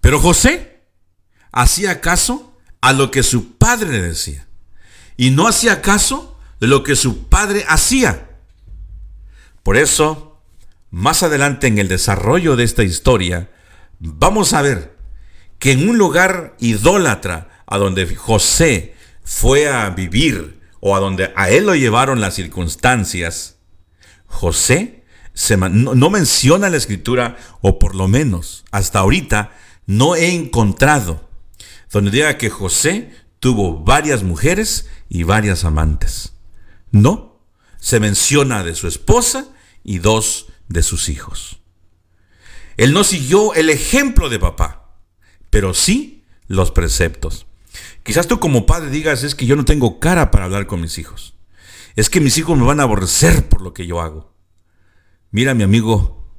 Pero 0.00 0.18
José 0.18 0.82
hacía 1.52 2.00
caso 2.00 2.58
a 2.80 2.92
lo 2.92 3.12
que 3.12 3.22
su 3.22 3.52
padre 3.58 3.92
le 3.92 4.02
decía. 4.02 4.48
Y 5.16 5.30
no 5.30 5.46
hacía 5.46 5.82
caso 5.82 6.29
lo 6.66 6.82
que 6.82 6.96
su 6.96 7.28
padre 7.28 7.64
hacía. 7.68 8.30
Por 9.62 9.76
eso, 9.76 10.40
más 10.90 11.22
adelante 11.22 11.66
en 11.66 11.78
el 11.78 11.88
desarrollo 11.88 12.56
de 12.56 12.64
esta 12.64 12.82
historia, 12.82 13.50
vamos 13.98 14.52
a 14.52 14.62
ver 14.62 14.96
que 15.58 15.72
en 15.72 15.88
un 15.88 15.98
lugar 15.98 16.56
idólatra 16.58 17.64
a 17.66 17.78
donde 17.78 18.14
José 18.14 18.94
fue 19.24 19.68
a 19.68 19.88
vivir 19.90 20.60
o 20.80 20.96
a 20.96 21.00
donde 21.00 21.32
a 21.36 21.50
él 21.50 21.66
lo 21.66 21.74
llevaron 21.74 22.20
las 22.20 22.34
circunstancias, 22.34 23.56
José 24.26 25.04
no, 25.58 25.94
no 25.94 26.10
menciona 26.10 26.70
la 26.70 26.76
escritura, 26.76 27.36
o 27.60 27.78
por 27.78 27.94
lo 27.94 28.08
menos 28.08 28.64
hasta 28.70 28.98
ahorita 29.00 29.52
no 29.86 30.14
he 30.14 30.34
encontrado 30.34 31.28
donde 31.90 32.10
diga 32.10 32.38
que 32.38 32.50
José 32.50 33.10
tuvo 33.40 33.82
varias 33.82 34.22
mujeres 34.22 34.88
y 35.08 35.24
varias 35.24 35.64
amantes. 35.64 36.34
No, 36.90 37.40
se 37.78 38.00
menciona 38.00 38.62
de 38.64 38.74
su 38.74 38.86
esposa 38.88 39.48
y 39.84 39.98
dos 39.98 40.46
de 40.68 40.82
sus 40.82 41.08
hijos. 41.08 41.60
Él 42.76 42.92
no 42.92 43.04
siguió 43.04 43.54
el 43.54 43.70
ejemplo 43.70 44.28
de 44.28 44.38
papá, 44.38 44.96
pero 45.50 45.74
sí 45.74 46.24
los 46.46 46.70
preceptos. 46.70 47.46
Quizás 48.02 48.26
tú 48.26 48.40
como 48.40 48.66
padre 48.66 48.90
digas, 48.90 49.22
es 49.22 49.34
que 49.34 49.46
yo 49.46 49.56
no 49.56 49.64
tengo 49.64 50.00
cara 50.00 50.30
para 50.30 50.46
hablar 50.46 50.66
con 50.66 50.80
mis 50.80 50.98
hijos. 50.98 51.34
Es 51.96 52.08
que 52.08 52.20
mis 52.20 52.38
hijos 52.38 52.56
me 52.56 52.64
van 52.64 52.80
a 52.80 52.84
aborrecer 52.84 53.48
por 53.48 53.60
lo 53.60 53.74
que 53.74 53.86
yo 53.86 54.00
hago. 54.00 54.32
Mira 55.30 55.54
mi 55.54 55.62
amigo, 55.62 56.34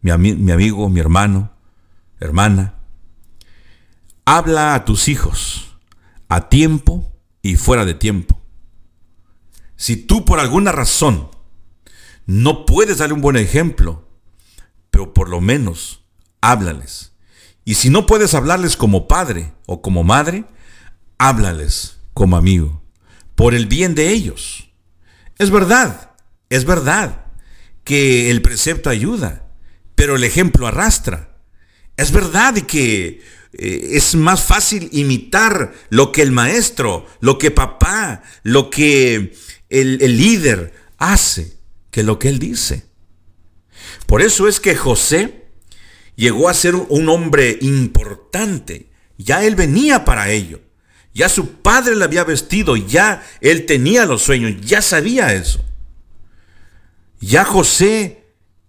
mi, 0.00 0.12
mi 0.16 0.52
amigo, 0.52 0.88
mi 0.88 1.00
hermano, 1.00 1.52
hermana, 2.18 2.82
Habla 4.24 4.74
a 4.74 4.84
tus 4.84 5.08
hijos 5.08 5.76
a 6.28 6.48
tiempo 6.48 7.12
y 7.42 7.56
fuera 7.56 7.84
de 7.84 7.94
tiempo. 7.94 8.40
Si 9.82 9.96
tú 9.96 10.24
por 10.24 10.38
alguna 10.38 10.70
razón 10.70 11.28
no 12.24 12.66
puedes 12.66 12.98
darle 12.98 13.14
un 13.14 13.20
buen 13.20 13.34
ejemplo, 13.34 14.08
pero 14.92 15.12
por 15.12 15.28
lo 15.28 15.40
menos 15.40 16.04
háblales. 16.40 17.14
Y 17.64 17.74
si 17.74 17.90
no 17.90 18.06
puedes 18.06 18.34
hablarles 18.34 18.76
como 18.76 19.08
padre 19.08 19.54
o 19.66 19.82
como 19.82 20.04
madre, 20.04 20.44
háblales 21.18 21.96
como 22.14 22.36
amigo, 22.36 22.80
por 23.34 23.54
el 23.54 23.66
bien 23.66 23.96
de 23.96 24.10
ellos. 24.10 24.70
Es 25.38 25.50
verdad, 25.50 26.12
es 26.48 26.64
verdad 26.64 27.26
que 27.82 28.30
el 28.30 28.40
precepto 28.40 28.88
ayuda, 28.88 29.48
pero 29.96 30.14
el 30.14 30.22
ejemplo 30.22 30.68
arrastra. 30.68 31.38
Es 31.96 32.12
verdad 32.12 32.54
que 32.54 33.20
eh, 33.52 33.88
es 33.94 34.14
más 34.14 34.44
fácil 34.44 34.88
imitar 34.92 35.74
lo 35.90 36.12
que 36.12 36.22
el 36.22 36.30
maestro, 36.30 37.04
lo 37.18 37.36
que 37.36 37.50
papá, 37.50 38.22
lo 38.44 38.70
que 38.70 39.34
el, 39.80 39.98
líder 39.98 40.72
hace, 40.98 41.56
que 41.90 42.02
lo 42.02 42.18
que 42.18 42.28
él 42.28 42.38
dice. 42.38 42.86
Por 44.06 44.22
eso 44.22 44.48
es 44.48 44.60
que 44.60 44.76
José 44.76 45.48
llegó 46.16 46.48
a 46.48 46.54
ser 46.54 46.74
un 46.74 47.08
hombre 47.08 47.58
importante. 47.60 48.90
Ya 49.18 49.44
él 49.44 49.54
venía 49.54 50.04
para 50.04 50.30
ello. 50.30 50.60
Ya 51.14 51.28
su 51.28 51.60
padre 51.60 51.96
le 51.96 52.04
había 52.04 52.24
vestido, 52.24 52.76
ya 52.76 53.22
él 53.40 53.66
tenía 53.66 54.06
los 54.06 54.22
sueños, 54.22 54.60
ya 54.62 54.80
sabía 54.80 55.34
eso. 55.34 55.62
Ya 57.20 57.44
José, 57.44 58.24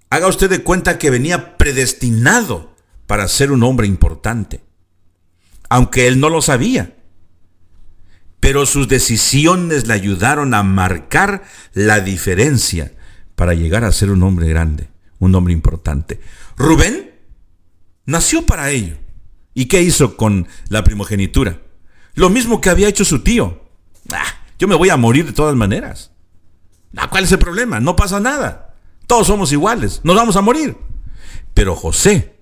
haga 0.10 0.28
usted 0.28 0.49
de 0.49 0.64
cuenta 0.64 0.97
que 0.97 1.10
venía 1.10 1.58
predestinado 1.58 2.76
para 3.08 3.28
ser 3.28 3.51
un 3.51 3.64
hombre 3.64 3.88
importante 3.88 4.62
aunque 5.74 6.06
él 6.06 6.20
no 6.20 6.30
lo 6.30 6.43
sabía. 6.43 6.95
Pero 8.44 8.66
sus 8.66 8.89
decisiones 8.89 9.88
le 9.88 9.94
ayudaron 9.94 10.54
a 10.54 10.64
marcar 10.64 11.44
la 11.72 12.02
diferencia 12.02 12.91
para 13.36 13.54
llegar 13.54 13.86
a 13.86 13.91
ser 13.94 14.12
un 14.12 14.22
hombre 14.22 14.50
grande, 14.50 14.89
un 15.18 15.34
hombre 15.34 15.54
importante. 15.54 16.20
Rubén 16.58 17.12
nació 18.06 18.46
para 18.46 18.70
ello. 18.70 18.98
¿Y 19.54 19.68
qué 19.68 19.82
hizo 19.82 20.18
con 20.18 20.50
la 20.68 20.84
primogenitura? 20.84 21.62
Lo 22.16 22.30
mismo 22.30 22.60
que 22.60 22.70
había 22.70 22.89
hecho 22.89 23.06
su 23.06 23.20
tío. 23.24 23.64
Ah, 24.12 24.26
yo 24.60 24.68
me 24.68 24.76
voy 24.76 24.89
a 24.89 24.98
morir 24.98 25.26
de 25.26 25.32
todas 25.32 25.56
maneras. 25.56 26.12
Ah, 26.98 27.10
¿Cuál 27.10 27.24
es 27.24 27.32
el 27.32 27.39
problema? 27.39 27.80
No 27.80 27.96
pasa 27.96 28.20
nada. 28.20 28.76
Todos 29.08 29.28
somos 29.28 29.54
iguales. 29.54 30.02
Nos 30.04 30.18
vamos 30.18 30.36
a 30.36 30.41
morir. 30.41 30.76
Pero 31.54 31.78
José 31.78 32.36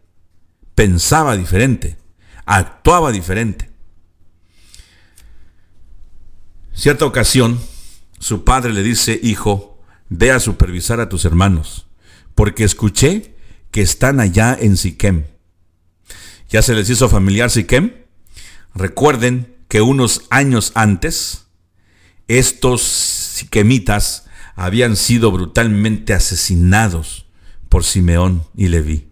pensaba 0.74 1.38
diferente 1.38 2.02
actuaba 2.46 3.12
diferente. 3.12 3.71
Cierta 6.74 7.06
ocasión, 7.06 7.60
su 8.20 8.44
padre 8.44 8.74
le 8.74 8.84
dice, 8.84 9.20
hijo, 9.22 9.80
ve 10.10 10.32
a 10.32 10.40
supervisar 10.40 11.00
a 11.00 11.10
tus 11.10 11.26
hermanos, 11.26 11.88
porque 12.36 12.64
escuché 12.64 13.36
que 13.72 13.82
están 13.82 14.20
allá 14.20 14.58
en 14.60 14.78
Siquem. 14.78 15.26
¿Ya 16.50 16.62
se 16.62 16.74
les 16.74 16.90
hizo 16.90 17.10
familiar 17.10 17.50
Siquem? 17.50 17.94
Recuerden 18.74 19.56
que 19.68 19.82
unos 19.82 20.24
años 20.30 20.72
antes, 20.76 21.46
estos 22.28 22.82
siquemitas 22.82 24.26
habían 24.56 24.96
sido 24.96 25.32
brutalmente 25.32 26.14
asesinados 26.14 27.26
por 27.70 27.84
Simeón 27.84 28.44
y 28.56 28.68
Leví. 28.68 29.12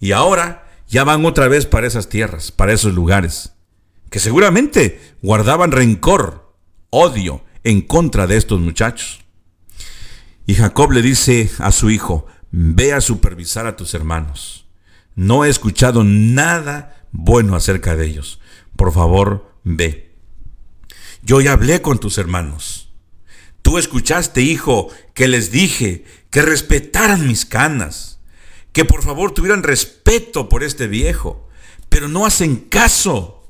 Y 0.00 0.12
ahora 0.12 0.66
ya 0.88 1.04
van 1.04 1.24
otra 1.24 1.48
vez 1.48 1.66
para 1.66 1.86
esas 1.86 2.08
tierras, 2.08 2.52
para 2.52 2.72
esos 2.72 2.94
lugares, 2.94 3.52
que 4.10 4.20
seguramente 4.20 5.00
guardaban 5.22 5.72
rencor, 5.72 6.43
odio 6.94 7.44
en 7.64 7.80
contra 7.80 8.26
de 8.26 8.36
estos 8.36 8.60
muchachos. 8.60 9.20
Y 10.46 10.54
Jacob 10.54 10.92
le 10.92 11.02
dice 11.02 11.50
a 11.58 11.72
su 11.72 11.90
hijo, 11.90 12.26
ve 12.50 12.92
a 12.92 13.00
supervisar 13.00 13.66
a 13.66 13.76
tus 13.76 13.94
hermanos. 13.94 14.66
No 15.16 15.44
he 15.44 15.48
escuchado 15.48 16.04
nada 16.04 17.06
bueno 17.10 17.56
acerca 17.56 17.96
de 17.96 18.06
ellos. 18.06 18.40
Por 18.76 18.92
favor, 18.92 19.52
ve. 19.64 20.14
Yo 21.22 21.40
ya 21.40 21.52
hablé 21.52 21.82
con 21.82 21.98
tus 21.98 22.18
hermanos. 22.18 22.92
Tú 23.62 23.78
escuchaste, 23.78 24.42
hijo, 24.42 24.90
que 25.14 25.26
les 25.26 25.50
dije 25.50 26.04
que 26.30 26.42
respetaran 26.42 27.26
mis 27.26 27.44
canas 27.44 28.14
que 28.72 28.84
por 28.84 29.02
favor 29.02 29.32
tuvieran 29.32 29.62
respeto 29.62 30.48
por 30.48 30.64
este 30.64 30.88
viejo, 30.88 31.48
pero 31.88 32.08
no 32.08 32.26
hacen 32.26 32.56
caso. 32.56 33.48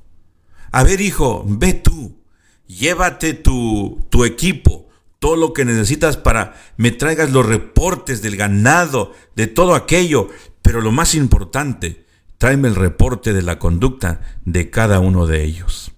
A 0.70 0.84
ver, 0.84 1.00
hijo, 1.00 1.44
ve 1.48 1.72
tú, 1.72 2.22
llévate 2.66 3.34
tu, 3.34 4.04
tu 4.10 4.24
equipo, 4.24 4.88
todo 5.18 5.36
lo 5.36 5.52
que 5.52 5.64
necesitas 5.64 6.16
para 6.16 6.54
me 6.76 6.90
traigas 6.90 7.30
los 7.30 7.46
reportes 7.46 8.22
del 8.22 8.36
ganado, 8.36 9.12
de 9.36 9.46
todo 9.46 9.74
aquello, 9.74 10.28
pero 10.62 10.80
lo 10.80 10.92
más 10.92 11.14
importante, 11.14 12.04
tráeme 12.38 12.68
el 12.68 12.74
reporte 12.74 13.32
de 13.32 13.42
la 13.42 13.58
conducta 13.58 14.20
de 14.44 14.70
cada 14.70 15.00
uno 15.00 15.26
de 15.26 15.44
ellos. 15.44 15.92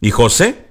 Y 0.00 0.10
José, 0.10 0.66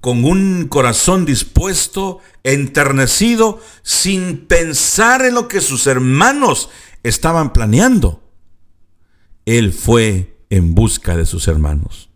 con 0.00 0.24
un 0.24 0.66
corazón 0.68 1.24
dispuesto, 1.24 2.18
enternecido, 2.42 3.60
sin 3.82 4.46
pensar 4.46 5.24
en 5.24 5.34
lo 5.34 5.46
que 5.46 5.60
sus 5.60 5.86
hermanos 5.86 6.70
estaban 7.04 7.52
planeando, 7.52 8.22
él 9.46 9.72
fue 9.72 10.36
en 10.50 10.74
busca 10.74 11.16
de 11.16 11.24
sus 11.24 11.46
hermanos. 11.46 12.10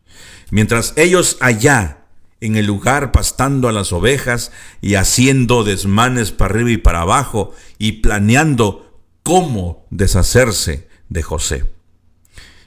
Mientras 0.50 0.94
ellos 0.96 1.36
allá, 1.40 2.05
en 2.46 2.56
el 2.56 2.66
lugar 2.66 3.12
pastando 3.12 3.68
a 3.68 3.72
las 3.72 3.92
ovejas 3.92 4.52
y 4.80 4.94
haciendo 4.94 5.64
desmanes 5.64 6.30
para 6.30 6.54
arriba 6.54 6.70
y 6.70 6.76
para 6.76 7.00
abajo 7.02 7.52
y 7.78 7.92
planeando 7.92 9.02
cómo 9.22 9.86
deshacerse 9.90 10.88
de 11.08 11.22
José. 11.22 11.64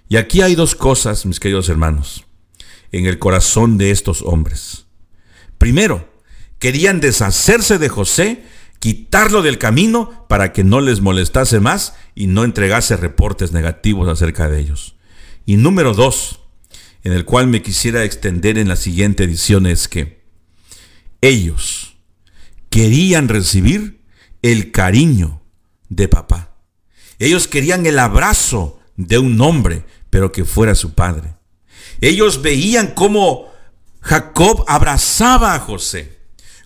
Y 0.09 0.17
aquí 0.17 0.41
hay 0.41 0.55
dos 0.55 0.75
cosas, 0.75 1.25
mis 1.25 1.39
queridos 1.39 1.69
hermanos, 1.69 2.25
en 2.91 3.05
el 3.05 3.19
corazón 3.19 3.77
de 3.77 3.91
estos 3.91 4.21
hombres. 4.21 4.85
Primero, 5.57 6.09
querían 6.57 6.99
deshacerse 6.99 7.77
de 7.77 7.89
José, 7.89 8.43
quitarlo 8.79 9.41
del 9.41 9.57
camino 9.57 10.25
para 10.27 10.51
que 10.51 10.63
no 10.63 10.81
les 10.81 10.99
molestase 11.01 11.59
más 11.59 11.95
y 12.15 12.27
no 12.27 12.43
entregase 12.43 12.97
reportes 12.97 13.51
negativos 13.51 14.09
acerca 14.09 14.49
de 14.49 14.59
ellos. 14.59 14.95
Y 15.45 15.57
número 15.57 15.93
dos, 15.93 16.41
en 17.03 17.13
el 17.13 17.25
cual 17.25 17.47
me 17.47 17.61
quisiera 17.61 18.03
extender 18.03 18.57
en 18.57 18.67
la 18.67 18.75
siguiente 18.75 19.23
edición 19.23 19.65
es 19.65 19.87
que 19.87 20.23
ellos 21.21 21.97
querían 22.69 23.27
recibir 23.27 24.01
el 24.41 24.71
cariño 24.71 25.41
de 25.89 26.07
papá. 26.07 26.55
Ellos 27.19 27.47
querían 27.47 27.85
el 27.85 27.99
abrazo 27.99 28.79
de 28.95 29.17
un 29.17 29.39
hombre, 29.41 29.85
pero 30.09 30.31
que 30.31 30.45
fuera 30.45 30.75
su 30.75 30.93
padre. 30.93 31.35
Ellos 32.01 32.41
veían 32.41 32.93
cómo 32.95 33.51
Jacob 34.01 34.63
abrazaba 34.67 35.55
a 35.55 35.59
José, 35.59 36.19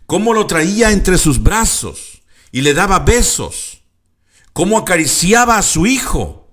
cómo 0.05 0.33
lo 0.33 0.45
traía 0.45 0.91
entre 0.91 1.17
sus 1.17 1.41
brazos 1.41 2.21
y 2.51 2.61
le 2.61 2.73
daba 2.73 2.99
besos, 2.99 3.81
cómo 4.51 4.77
acariciaba 4.77 5.57
a 5.57 5.63
su 5.63 5.87
hijo. 5.87 6.51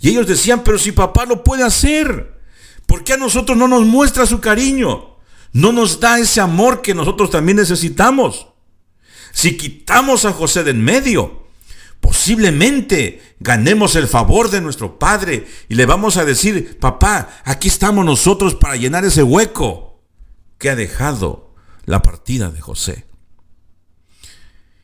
Y 0.00 0.10
ellos 0.10 0.26
decían, 0.26 0.62
pero 0.62 0.78
si 0.78 0.92
papá 0.92 1.26
lo 1.26 1.42
puede 1.42 1.64
hacer, 1.64 2.39
¿Por 2.90 3.04
qué 3.04 3.12
a 3.12 3.16
nosotros 3.16 3.56
no 3.56 3.68
nos 3.68 3.86
muestra 3.86 4.26
su 4.26 4.40
cariño? 4.40 5.14
No 5.52 5.70
nos 5.70 6.00
da 6.00 6.18
ese 6.18 6.40
amor 6.40 6.82
que 6.82 6.92
nosotros 6.92 7.30
también 7.30 7.58
necesitamos. 7.58 8.48
Si 9.30 9.56
quitamos 9.56 10.24
a 10.24 10.32
José 10.32 10.64
de 10.64 10.72
en 10.72 10.82
medio, 10.82 11.46
posiblemente 12.00 13.36
ganemos 13.38 13.94
el 13.94 14.08
favor 14.08 14.50
de 14.50 14.60
nuestro 14.60 14.98
Padre 14.98 15.46
y 15.68 15.76
le 15.76 15.86
vamos 15.86 16.16
a 16.16 16.24
decir, 16.24 16.80
papá, 16.80 17.28
aquí 17.44 17.68
estamos 17.68 18.04
nosotros 18.04 18.56
para 18.56 18.74
llenar 18.74 19.04
ese 19.04 19.22
hueco 19.22 20.02
que 20.58 20.68
ha 20.68 20.74
dejado 20.74 21.54
la 21.84 22.02
partida 22.02 22.50
de 22.50 22.60
José. 22.60 23.06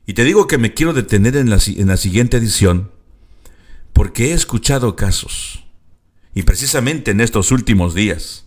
Y 0.06 0.12
te 0.12 0.22
digo 0.22 0.46
que 0.46 0.58
me 0.58 0.74
quiero 0.74 0.92
detener 0.92 1.36
en 1.36 1.50
la, 1.50 1.58
en 1.66 1.88
la 1.88 1.96
siguiente 1.96 2.36
edición 2.36 2.92
porque 3.92 4.30
he 4.30 4.32
escuchado 4.32 4.94
casos 4.94 5.65
y 6.36 6.42
precisamente 6.42 7.12
en 7.12 7.22
estos 7.22 7.50
últimos 7.50 7.94
días, 7.94 8.44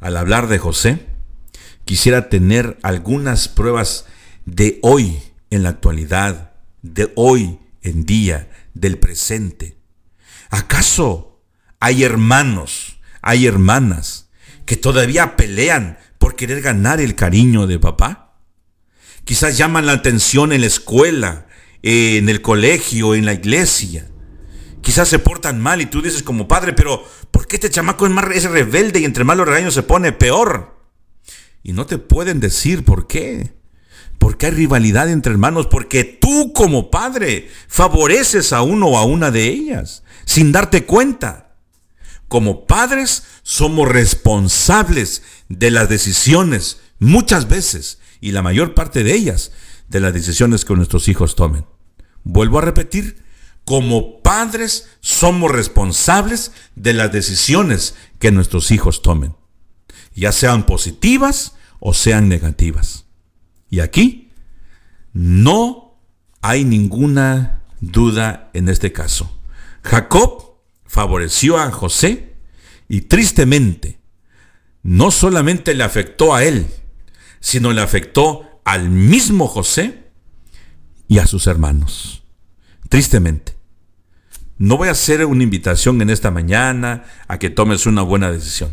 al 0.00 0.18
hablar 0.18 0.48
de 0.48 0.58
José, 0.58 1.06
quisiera 1.86 2.28
tener 2.28 2.76
algunas 2.82 3.48
pruebas 3.48 4.04
de 4.44 4.78
hoy 4.82 5.16
en 5.48 5.62
la 5.62 5.70
actualidad, 5.70 6.52
de 6.82 7.10
hoy 7.16 7.58
en 7.80 8.04
día, 8.04 8.50
del 8.74 8.98
presente. 8.98 9.78
¿Acaso 10.50 11.40
hay 11.80 12.04
hermanos, 12.04 13.00
hay 13.22 13.46
hermanas 13.46 14.28
que 14.66 14.76
todavía 14.76 15.36
pelean 15.36 15.96
por 16.18 16.36
querer 16.36 16.60
ganar 16.60 17.00
el 17.00 17.14
cariño 17.14 17.66
de 17.66 17.78
papá? 17.78 18.36
Quizás 19.24 19.56
llaman 19.56 19.86
la 19.86 19.92
atención 19.92 20.52
en 20.52 20.60
la 20.60 20.66
escuela, 20.66 21.46
en 21.80 22.28
el 22.28 22.42
colegio, 22.42 23.14
en 23.14 23.24
la 23.24 23.32
iglesia 23.32 24.06
quizás 24.86 25.08
se 25.08 25.18
portan 25.18 25.60
mal 25.60 25.82
y 25.82 25.86
tú 25.86 26.00
dices 26.00 26.22
como 26.22 26.46
padre, 26.46 26.72
pero 26.72 27.04
¿por 27.32 27.48
qué 27.48 27.56
este 27.56 27.70
chamaco 27.70 28.06
es, 28.06 28.12
más, 28.12 28.24
rebelde 28.24 29.00
y 29.00 29.04
entre 29.04 29.24
malos 29.24 29.48
regaños 29.48 29.74
se 29.74 29.82
pone 29.82 30.12
peor? 30.12 30.78
Y 31.64 31.72
no 31.72 31.86
te 31.86 31.98
pueden 31.98 32.38
decir 32.38 32.84
por 32.84 33.08
qué. 33.08 33.52
Porque 34.18 34.46
hay 34.46 34.52
rivalidad 34.52 35.10
entre 35.10 35.32
hermanos, 35.32 35.66
porque 35.66 36.04
tú 36.04 36.52
como 36.52 36.92
padre 36.92 37.50
favoreces 37.66 38.52
a 38.52 38.62
uno 38.62 38.86
o 38.86 38.96
a 38.96 39.04
una 39.04 39.32
de 39.32 39.48
ellas, 39.48 40.04
sin 40.24 40.52
darte 40.52 40.86
cuenta. 40.86 41.56
Como 42.28 42.64
padres 42.64 43.24
somos 43.42 43.88
responsables 43.88 45.24
de 45.48 45.72
las 45.72 45.88
decisiones, 45.88 46.80
muchas 47.00 47.48
veces, 47.48 47.98
y 48.20 48.30
la 48.30 48.42
mayor 48.42 48.72
parte 48.74 49.02
de 49.02 49.14
ellas, 49.14 49.50
de 49.88 49.98
las 49.98 50.14
decisiones 50.14 50.64
que 50.64 50.76
nuestros 50.76 51.08
hijos 51.08 51.34
tomen. 51.34 51.66
Vuelvo 52.22 52.60
a 52.60 52.62
repetir, 52.62 53.25
como 53.66 54.22
padres 54.22 54.88
somos 55.00 55.50
responsables 55.50 56.52
de 56.76 56.92
las 56.92 57.12
decisiones 57.12 57.96
que 58.20 58.30
nuestros 58.30 58.70
hijos 58.70 59.02
tomen, 59.02 59.34
ya 60.14 60.30
sean 60.30 60.64
positivas 60.66 61.56
o 61.80 61.92
sean 61.92 62.28
negativas. 62.28 63.06
Y 63.68 63.80
aquí 63.80 64.30
no 65.12 65.98
hay 66.42 66.64
ninguna 66.64 67.64
duda 67.80 68.50
en 68.54 68.68
este 68.68 68.92
caso. 68.92 69.36
Jacob 69.82 70.60
favoreció 70.84 71.58
a 71.58 71.72
José 71.72 72.36
y 72.88 73.02
tristemente 73.02 73.98
no 74.84 75.10
solamente 75.10 75.74
le 75.74 75.82
afectó 75.82 76.36
a 76.36 76.44
él, 76.44 76.68
sino 77.40 77.72
le 77.72 77.82
afectó 77.82 78.60
al 78.64 78.90
mismo 78.90 79.48
José 79.48 80.04
y 81.08 81.18
a 81.18 81.26
sus 81.26 81.48
hermanos. 81.48 82.22
Tristemente. 82.88 83.55
No 84.58 84.78
voy 84.78 84.88
a 84.88 84.92
hacer 84.92 85.24
una 85.26 85.42
invitación 85.42 86.00
en 86.00 86.08
esta 86.08 86.30
mañana 86.30 87.04
a 87.28 87.38
que 87.38 87.50
tomes 87.50 87.84
una 87.84 88.02
buena 88.02 88.32
decisión. 88.32 88.70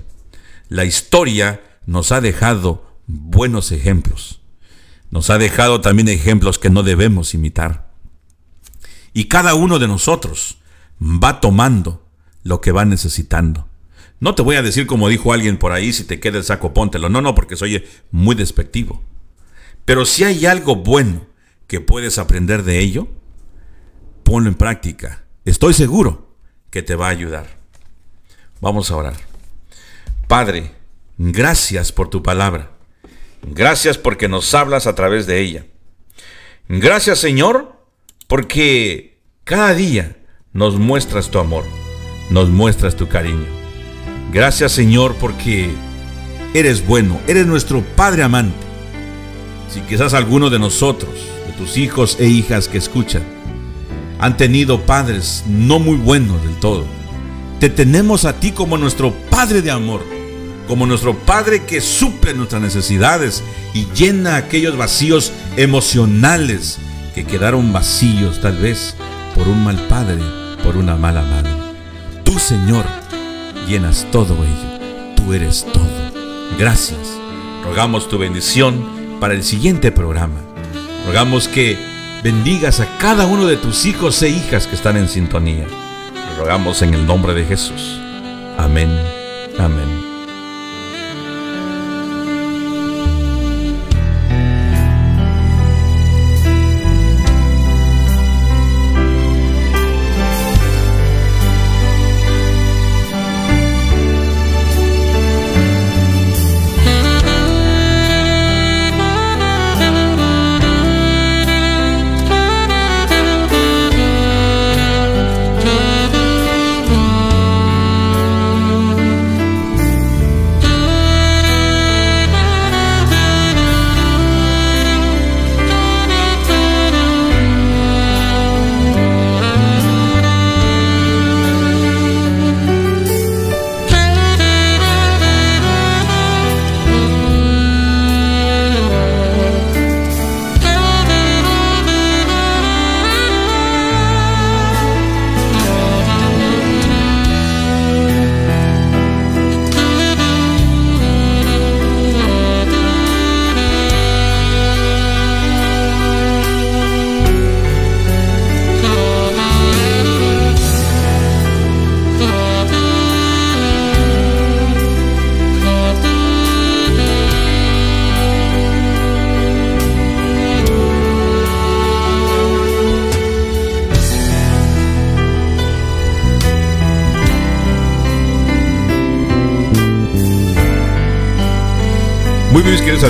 La 0.69 0.85
historia 0.85 1.61
nos 1.85 2.13
ha 2.13 2.21
dejado 2.21 2.97
buenos 3.05 3.71
ejemplos. 3.73 4.41
Nos 5.11 5.29
ha 5.29 5.37
dejado 5.37 5.81
también 5.81 6.07
ejemplos 6.07 6.57
que 6.57 6.69
no 6.69 6.83
debemos 6.83 7.33
imitar. 7.33 7.91
Y 9.13 9.25
cada 9.25 9.55
uno 9.55 9.77
de 9.77 9.89
nosotros 9.89 10.59
va 11.01 11.41
tomando 11.41 12.07
lo 12.43 12.61
que 12.61 12.71
va 12.71 12.85
necesitando. 12.85 13.67
No 14.21 14.35
te 14.35 14.41
voy 14.41 14.55
a 14.55 14.63
decir 14.63 14.87
como 14.87 15.09
dijo 15.09 15.33
alguien 15.33 15.57
por 15.57 15.73
ahí, 15.73 15.91
si 15.91 16.05
te 16.05 16.21
queda 16.21 16.37
el 16.37 16.45
saco, 16.45 16.73
póntelo. 16.73 17.09
No, 17.09 17.21
no, 17.21 17.35
porque 17.35 17.57
soy 17.57 17.83
muy 18.09 18.35
despectivo. 18.35 19.03
Pero 19.83 20.05
si 20.05 20.23
hay 20.23 20.45
algo 20.45 20.77
bueno 20.77 21.27
que 21.67 21.81
puedes 21.81 22.17
aprender 22.17 22.63
de 22.63 22.79
ello, 22.79 23.09
ponlo 24.23 24.47
en 24.47 24.55
práctica 24.55 25.22
estoy 25.45 25.73
seguro 25.73 26.35
que 26.69 26.81
te 26.81 26.95
va 26.95 27.07
a 27.07 27.11
ayudar. 27.11 27.47
Vamos 28.61 28.91
a 28.91 28.95
orar. 28.95 29.15
Padre, 30.27 30.71
gracias 31.17 31.91
por 31.91 32.09
tu 32.09 32.23
palabra. 32.23 32.71
Gracias 33.43 33.97
porque 33.97 34.27
nos 34.27 34.53
hablas 34.53 34.87
a 34.87 34.95
través 34.95 35.27
de 35.27 35.39
ella. 35.41 35.65
Gracias 36.69 37.19
Señor 37.19 37.75
porque 38.27 39.19
cada 39.43 39.73
día 39.73 40.15
nos 40.53 40.79
muestras 40.79 41.29
tu 41.29 41.39
amor, 41.39 41.65
nos 42.29 42.49
muestras 42.49 42.95
tu 42.95 43.09
cariño. 43.09 43.47
Gracias 44.31 44.71
Señor 44.71 45.15
porque 45.19 45.71
eres 46.53 46.85
bueno, 46.87 47.19
eres 47.27 47.45
nuestro 47.45 47.81
Padre 47.95 48.23
amante. 48.23 48.55
Si 49.69 49.81
quizás 49.81 50.13
alguno 50.13 50.49
de 50.49 50.59
nosotros, 50.59 51.13
de 51.47 51.53
tus 51.53 51.77
hijos 51.77 52.17
e 52.19 52.27
hijas 52.27 52.67
que 52.69 52.77
escuchan, 52.77 53.23
han 54.19 54.37
tenido 54.37 54.81
padres 54.81 55.43
no 55.47 55.79
muy 55.79 55.97
buenos 55.97 56.41
del 56.43 56.55
todo. 56.55 56.85
Te 57.59 57.69
tenemos 57.69 58.25
a 58.25 58.33
ti 58.39 58.51
como 58.51 58.77
nuestro 58.77 59.13
Padre 59.29 59.61
de 59.61 59.71
amor, 59.71 60.03
como 60.67 60.85
nuestro 60.85 61.17
Padre 61.17 61.63
que 61.63 61.81
suple 61.81 62.33
nuestras 62.33 62.61
necesidades 62.61 63.43
y 63.73 63.85
llena 63.95 64.35
aquellos 64.35 64.77
vacíos 64.77 65.31
emocionales 65.57 66.79
que 67.13 67.25
quedaron 67.25 67.71
vacíos 67.71 68.41
tal 68.41 68.57
vez 68.57 68.95
por 69.35 69.47
un 69.47 69.63
mal 69.63 69.77
padre, 69.87 70.21
por 70.63 70.77
una 70.77 70.95
mala 70.95 71.21
madre. 71.21 71.51
Tú, 72.23 72.39
Señor, 72.39 72.85
llenas 73.67 74.07
todo 74.11 74.35
ello. 74.35 75.15
Tú 75.15 75.33
eres 75.33 75.65
todo. 75.71 75.83
Gracias. 76.57 76.99
Rogamos 77.63 78.09
tu 78.09 78.17
bendición 78.17 78.83
para 79.19 79.33
el 79.33 79.43
siguiente 79.43 79.91
programa. 79.91 80.39
Rogamos 81.07 81.47
que 81.47 81.77
bendigas 82.23 82.79
a 82.79 82.97
cada 82.97 83.25
uno 83.25 83.45
de 83.45 83.57
tus 83.57 83.85
hijos 83.85 84.21
e 84.23 84.29
hijas 84.29 84.65
que 84.65 84.75
están 84.75 84.95
en 84.95 85.09
sintonía. 85.09 85.67
Lo 86.29 86.43
rogamos 86.43 86.81
en 86.81 86.93
el 86.93 87.05
nombre 87.05 87.33
de 87.33 87.45
Jesús. 87.45 87.99
Amén. 88.57 88.89
Amén. 89.59 90.02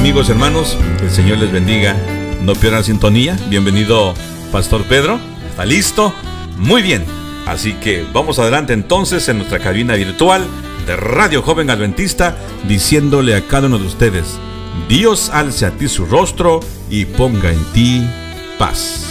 Amigos, 0.03 0.27
hermanos, 0.27 0.77
que 0.99 1.05
el 1.05 1.11
Señor 1.11 1.37
les 1.37 1.49
bendiga. 1.49 1.95
No 2.41 2.55
pierdan 2.55 2.83
sintonía. 2.83 3.39
Bienvenido, 3.47 4.13
Pastor 4.51 4.83
Pedro. 4.83 5.17
¿Está 5.49 5.63
listo? 5.63 6.13
Muy 6.57 6.81
bien. 6.81 7.05
Así 7.45 7.71
que 7.75 8.05
vamos 8.11 8.37
adelante 8.37 8.73
entonces 8.73 9.29
en 9.29 9.37
nuestra 9.37 9.59
cabina 9.59 9.95
virtual 9.95 10.45
de 10.85 10.97
Radio 10.97 11.41
Joven 11.41 11.69
Adventista, 11.69 12.35
diciéndole 12.67 13.33
a 13.33 13.47
cada 13.47 13.67
uno 13.67 13.79
de 13.79 13.87
ustedes, 13.87 14.37
Dios 14.89 15.29
alce 15.29 15.67
a 15.67 15.71
ti 15.71 15.87
su 15.87 16.05
rostro 16.05 16.59
y 16.89 17.05
ponga 17.05 17.49
en 17.49 17.63
ti 17.71 18.05
paz. 18.59 19.02